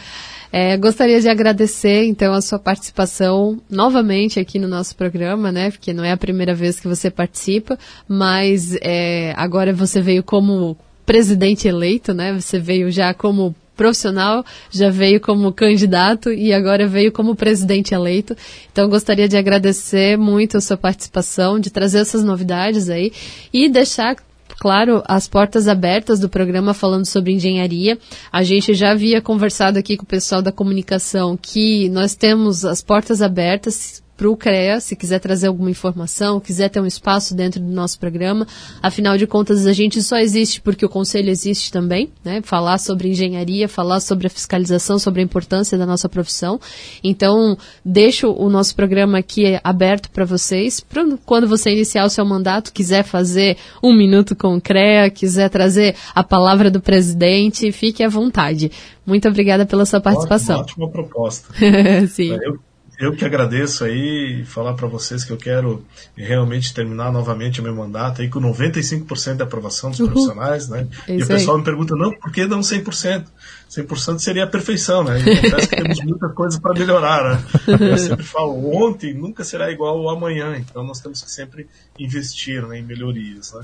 É, 0.52 0.76
gostaria 0.76 1.20
de 1.20 1.28
agradecer, 1.28 2.04
então, 2.06 2.32
a 2.32 2.40
sua 2.40 2.58
participação 2.58 3.60
novamente 3.70 4.40
aqui 4.40 4.58
no 4.58 4.66
nosso 4.66 4.96
programa, 4.96 5.52
né? 5.52 5.70
Porque 5.70 5.92
não 5.92 6.04
é 6.04 6.10
a 6.10 6.16
primeira 6.16 6.54
vez 6.54 6.80
que 6.80 6.88
você 6.88 7.10
participa, 7.10 7.78
mas 8.08 8.76
é, 8.82 9.32
agora 9.36 9.72
você 9.72 10.00
veio 10.00 10.22
como 10.22 10.76
presidente 11.06 11.68
eleito, 11.68 12.12
né? 12.12 12.32
Você 12.32 12.58
veio 12.58 12.90
já 12.90 13.14
como 13.14 13.54
profissional, 13.76 14.44
já 14.70 14.90
veio 14.90 15.18
como 15.20 15.52
candidato 15.52 16.30
e 16.30 16.52
agora 16.52 16.86
veio 16.86 17.10
como 17.10 17.34
presidente 17.34 17.94
eleito. 17.94 18.36
Então 18.70 18.90
gostaria 18.90 19.26
de 19.26 19.38
agradecer 19.38 20.18
muito 20.18 20.58
a 20.58 20.60
sua 20.60 20.76
participação, 20.76 21.58
de 21.58 21.70
trazer 21.70 22.00
essas 22.00 22.22
novidades 22.22 22.90
aí 22.90 23.10
e 23.50 23.70
deixar 23.70 24.16
claro, 24.60 25.02
as 25.06 25.26
portas 25.26 25.66
abertas 25.66 26.20
do 26.20 26.28
programa 26.28 26.74
falando 26.74 27.06
sobre 27.06 27.32
engenharia. 27.32 27.98
A 28.30 28.42
gente 28.42 28.74
já 28.74 28.90
havia 28.90 29.22
conversado 29.22 29.78
aqui 29.78 29.96
com 29.96 30.02
o 30.02 30.06
pessoal 30.06 30.42
da 30.42 30.52
comunicação 30.52 31.36
que 31.40 31.88
nós 31.88 32.14
temos 32.14 32.62
as 32.62 32.82
portas 32.82 33.22
abertas 33.22 34.02
para 34.20 34.28
o 34.28 34.36
CREA, 34.36 34.80
se 34.80 34.94
quiser 34.94 35.18
trazer 35.18 35.46
alguma 35.46 35.70
informação, 35.70 36.38
quiser 36.38 36.68
ter 36.68 36.78
um 36.78 36.84
espaço 36.84 37.34
dentro 37.34 37.58
do 37.58 37.72
nosso 37.72 37.98
programa. 37.98 38.46
Afinal 38.82 39.16
de 39.16 39.26
contas, 39.26 39.66
a 39.66 39.72
gente 39.72 40.02
só 40.02 40.18
existe 40.18 40.60
porque 40.60 40.84
o 40.84 40.90
Conselho 40.90 41.30
existe 41.30 41.72
também, 41.72 42.10
né? 42.22 42.42
Falar 42.42 42.76
sobre 42.76 43.08
engenharia, 43.08 43.66
falar 43.66 43.98
sobre 43.98 44.26
a 44.26 44.30
fiscalização, 44.30 44.98
sobre 44.98 45.22
a 45.22 45.24
importância 45.24 45.78
da 45.78 45.86
nossa 45.86 46.06
profissão. 46.06 46.60
Então, 47.02 47.56
deixo 47.82 48.30
o 48.30 48.50
nosso 48.50 48.76
programa 48.76 49.16
aqui 49.16 49.58
aberto 49.64 50.10
para 50.10 50.26
vocês. 50.26 50.80
Pra 50.80 51.02
quando 51.24 51.48
você 51.48 51.70
iniciar 51.70 52.04
o 52.04 52.10
seu 52.10 52.26
mandato, 52.26 52.74
quiser 52.74 53.04
fazer 53.04 53.56
um 53.82 53.96
minuto 53.96 54.36
com 54.36 54.54
o 54.54 54.60
CREA, 54.60 55.08
quiser 55.08 55.48
trazer 55.48 55.96
a 56.14 56.22
palavra 56.22 56.70
do 56.70 56.78
presidente, 56.78 57.72
fique 57.72 58.02
à 58.02 58.08
vontade. 58.10 58.70
Muito 59.06 59.26
obrigada 59.26 59.64
pela 59.64 59.86
sua 59.86 59.98
participação. 59.98 60.60
Ótima, 60.60 60.84
ótima 60.84 60.90
proposta. 60.90 61.54
Sim. 62.06 62.34
Eu 62.34 62.58
eu 63.00 63.16
que 63.16 63.24
agradeço 63.24 63.82
aí 63.82 64.42
e 64.42 64.44
falar 64.44 64.74
para 64.74 64.86
vocês 64.86 65.24
que 65.24 65.32
eu 65.32 65.38
quero 65.38 65.82
realmente 66.14 66.74
terminar 66.74 67.10
novamente 67.10 67.58
o 67.58 67.62
meu 67.64 67.74
mandato 67.74 68.20
aí 68.20 68.28
com 68.28 68.38
95% 68.40 69.36
de 69.36 69.42
aprovação 69.42 69.90
dos 69.90 70.00
Uhul. 70.00 70.10
profissionais, 70.10 70.68
né? 70.68 70.86
É 71.08 71.16
e 71.16 71.22
o 71.22 71.26
pessoal 71.26 71.56
aí. 71.56 71.60
me 71.60 71.64
pergunta, 71.64 71.96
não, 71.96 72.12
por 72.12 72.30
que 72.30 72.46
não 72.46 72.60
100%? 72.60 73.24
100% 73.70 74.18
seria 74.18 74.44
a 74.44 74.46
perfeição, 74.46 75.02
né? 75.02 75.18
E 75.18 75.66
que 75.66 75.76
temos 75.76 76.04
muitas 76.04 76.34
coisas 76.34 76.60
para 76.60 76.74
melhorar, 76.74 77.24
né? 77.24 77.44
Eu 77.90 77.96
sempre 77.96 78.24
falo, 78.24 78.70
ontem 78.76 79.14
nunca 79.14 79.44
será 79.44 79.70
igual 79.70 79.96
ao 79.96 80.10
amanhã, 80.10 80.56
então 80.58 80.84
nós 80.84 81.00
temos 81.00 81.22
que 81.22 81.30
sempre 81.30 81.68
investir 81.98 82.66
né, 82.66 82.80
em 82.80 82.82
melhorias, 82.82 83.54
né? 83.54 83.62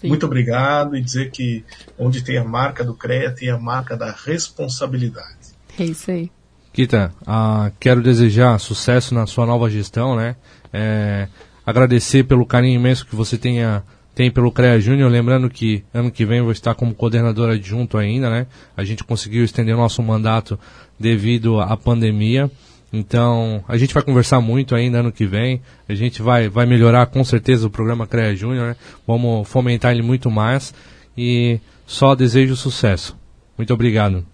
Sim. 0.00 0.08
Muito 0.08 0.26
obrigado 0.26 0.96
e 0.96 1.00
dizer 1.00 1.30
que 1.30 1.64
onde 1.96 2.22
tem 2.22 2.36
a 2.36 2.44
marca 2.44 2.82
do 2.82 2.94
CREA 2.94 3.30
tem 3.30 3.50
a 3.50 3.58
marca 3.58 3.96
da 3.96 4.10
responsabilidade. 4.10 5.52
É 5.78 5.84
isso 5.84 6.10
aí. 6.10 6.30
Kita, 6.72 7.12
uh, 7.22 7.70
quero 7.78 8.02
desejar 8.02 8.58
sucesso 8.58 9.14
na 9.14 9.26
sua 9.26 9.44
nova 9.44 9.68
gestão, 9.68 10.16
né? 10.16 10.36
É, 10.72 11.28
agradecer 11.66 12.24
pelo 12.24 12.46
carinho 12.46 12.76
imenso 12.76 13.06
que 13.06 13.14
você 13.14 13.36
tenha, 13.36 13.82
tem 14.14 14.30
pelo 14.30 14.50
CREA 14.50 14.80
Júnior, 14.80 15.10
lembrando 15.10 15.50
que 15.50 15.84
ano 15.92 16.10
que 16.10 16.24
vem 16.24 16.40
vou 16.40 16.50
estar 16.50 16.74
como 16.74 16.94
coordenador 16.94 17.50
adjunto 17.50 17.98
ainda, 17.98 18.30
né? 18.30 18.46
A 18.74 18.84
gente 18.84 19.04
conseguiu 19.04 19.44
estender 19.44 19.76
nosso 19.76 20.02
mandato 20.02 20.58
devido 20.98 21.60
à 21.60 21.76
pandemia. 21.76 22.50
Então, 22.90 23.62
a 23.68 23.76
gente 23.76 23.92
vai 23.92 24.02
conversar 24.02 24.40
muito 24.40 24.74
ainda 24.74 25.00
ano 25.00 25.12
que 25.12 25.26
vem. 25.26 25.60
A 25.86 25.94
gente 25.94 26.22
vai, 26.22 26.48
vai 26.48 26.64
melhorar 26.64 27.04
com 27.06 27.22
certeza 27.22 27.66
o 27.66 27.70
programa 27.70 28.06
CREA 28.06 28.34
Júnior, 28.34 28.68
né? 28.68 28.76
Vamos 29.06 29.46
fomentar 29.46 29.92
ele 29.92 30.02
muito 30.02 30.30
mais. 30.30 30.74
E 31.16 31.60
só 31.86 32.14
desejo 32.14 32.56
sucesso. 32.56 33.14
Muito 33.58 33.74
obrigado. 33.74 34.31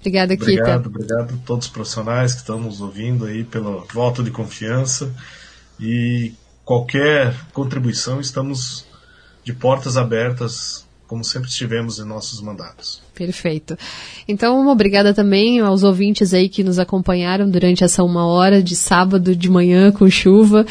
Obrigada, 0.00 0.36
Kita. 0.36 0.50
Obrigado, 0.50 0.86
obrigado 0.86 1.34
a 1.34 1.46
todos 1.46 1.66
os 1.66 1.72
profissionais 1.72 2.32
que 2.32 2.40
estão 2.40 2.58
nos 2.58 2.80
ouvindo 2.80 3.26
aí 3.26 3.44
pelo 3.44 3.86
voto 3.92 4.22
de 4.22 4.30
confiança. 4.30 5.14
E 5.78 6.32
qualquer 6.64 7.34
contribuição, 7.52 8.20
estamos 8.20 8.86
de 9.44 9.52
portas 9.52 9.96
abertas, 9.96 10.86
como 11.06 11.24
sempre 11.24 11.48
estivemos 11.48 11.98
em 11.98 12.04
nossos 12.04 12.40
mandatos. 12.40 13.02
Perfeito. 13.14 13.76
Então, 14.28 14.58
uma 14.58 14.72
obrigada 14.72 15.12
também 15.12 15.60
aos 15.60 15.82
ouvintes 15.82 16.32
aí 16.32 16.48
que 16.48 16.62
nos 16.62 16.78
acompanharam 16.78 17.50
durante 17.50 17.82
essa 17.84 18.02
uma 18.02 18.26
hora 18.26 18.62
de 18.62 18.76
sábado 18.76 19.34
de 19.34 19.50
manhã 19.50 19.90
com 19.90 20.08
chuva. 20.08 20.64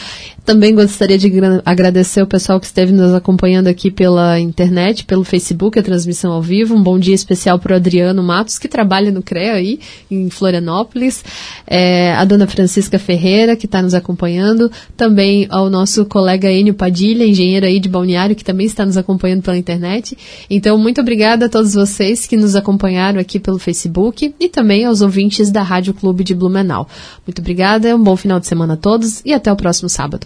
Também 0.49 0.73
gostaria 0.73 1.15
de 1.15 1.31
agradecer 1.63 2.23
o 2.23 2.25
pessoal 2.25 2.59
que 2.59 2.65
esteve 2.65 2.91
nos 2.91 3.13
acompanhando 3.13 3.67
aqui 3.67 3.91
pela 3.91 4.39
internet, 4.39 5.05
pelo 5.05 5.23
Facebook, 5.23 5.77
a 5.77 5.83
transmissão 5.83 6.31
ao 6.31 6.41
vivo. 6.41 6.73
Um 6.73 6.81
bom 6.81 6.97
dia 6.97 7.13
especial 7.13 7.59
para 7.59 7.73
o 7.73 7.75
Adriano 7.75 8.23
Matos, 8.23 8.57
que 8.57 8.67
trabalha 8.67 9.11
no 9.11 9.21
CREA 9.21 9.53
aí, 9.53 9.79
em 10.09 10.27
Florianópolis. 10.31 11.23
É, 11.67 12.15
a 12.15 12.25
dona 12.25 12.47
Francisca 12.47 12.97
Ferreira, 12.97 13.55
que 13.55 13.67
está 13.67 13.79
nos 13.79 13.93
acompanhando. 13.93 14.71
Também 14.97 15.45
ao 15.51 15.69
nosso 15.69 16.03
colega 16.05 16.51
Enio 16.51 16.73
Padilha, 16.73 17.27
engenheiro 17.27 17.67
aí 17.67 17.79
de 17.79 17.87
Balneário, 17.87 18.35
que 18.35 18.43
também 18.43 18.65
está 18.65 18.83
nos 18.83 18.97
acompanhando 18.97 19.43
pela 19.43 19.55
internet. 19.55 20.17
Então, 20.49 20.79
muito 20.79 20.99
obrigada 20.99 21.45
a 21.45 21.49
todos 21.49 21.75
vocês 21.75 22.25
que 22.25 22.35
nos 22.35 22.55
acompanharam 22.55 23.19
aqui 23.19 23.39
pelo 23.39 23.59
Facebook 23.59 24.33
e 24.39 24.49
também 24.49 24.83
aos 24.83 25.01
ouvintes 25.01 25.51
da 25.51 25.61
Rádio 25.61 25.93
Clube 25.93 26.23
de 26.23 26.33
Blumenau. 26.33 26.89
Muito 27.23 27.37
obrigada, 27.37 27.95
um 27.95 28.01
bom 28.01 28.17
final 28.17 28.39
de 28.39 28.47
semana 28.47 28.73
a 28.73 28.77
todos 28.77 29.21
e 29.23 29.31
até 29.31 29.53
o 29.53 29.55
próximo 29.55 29.87
sábado. 29.87 30.25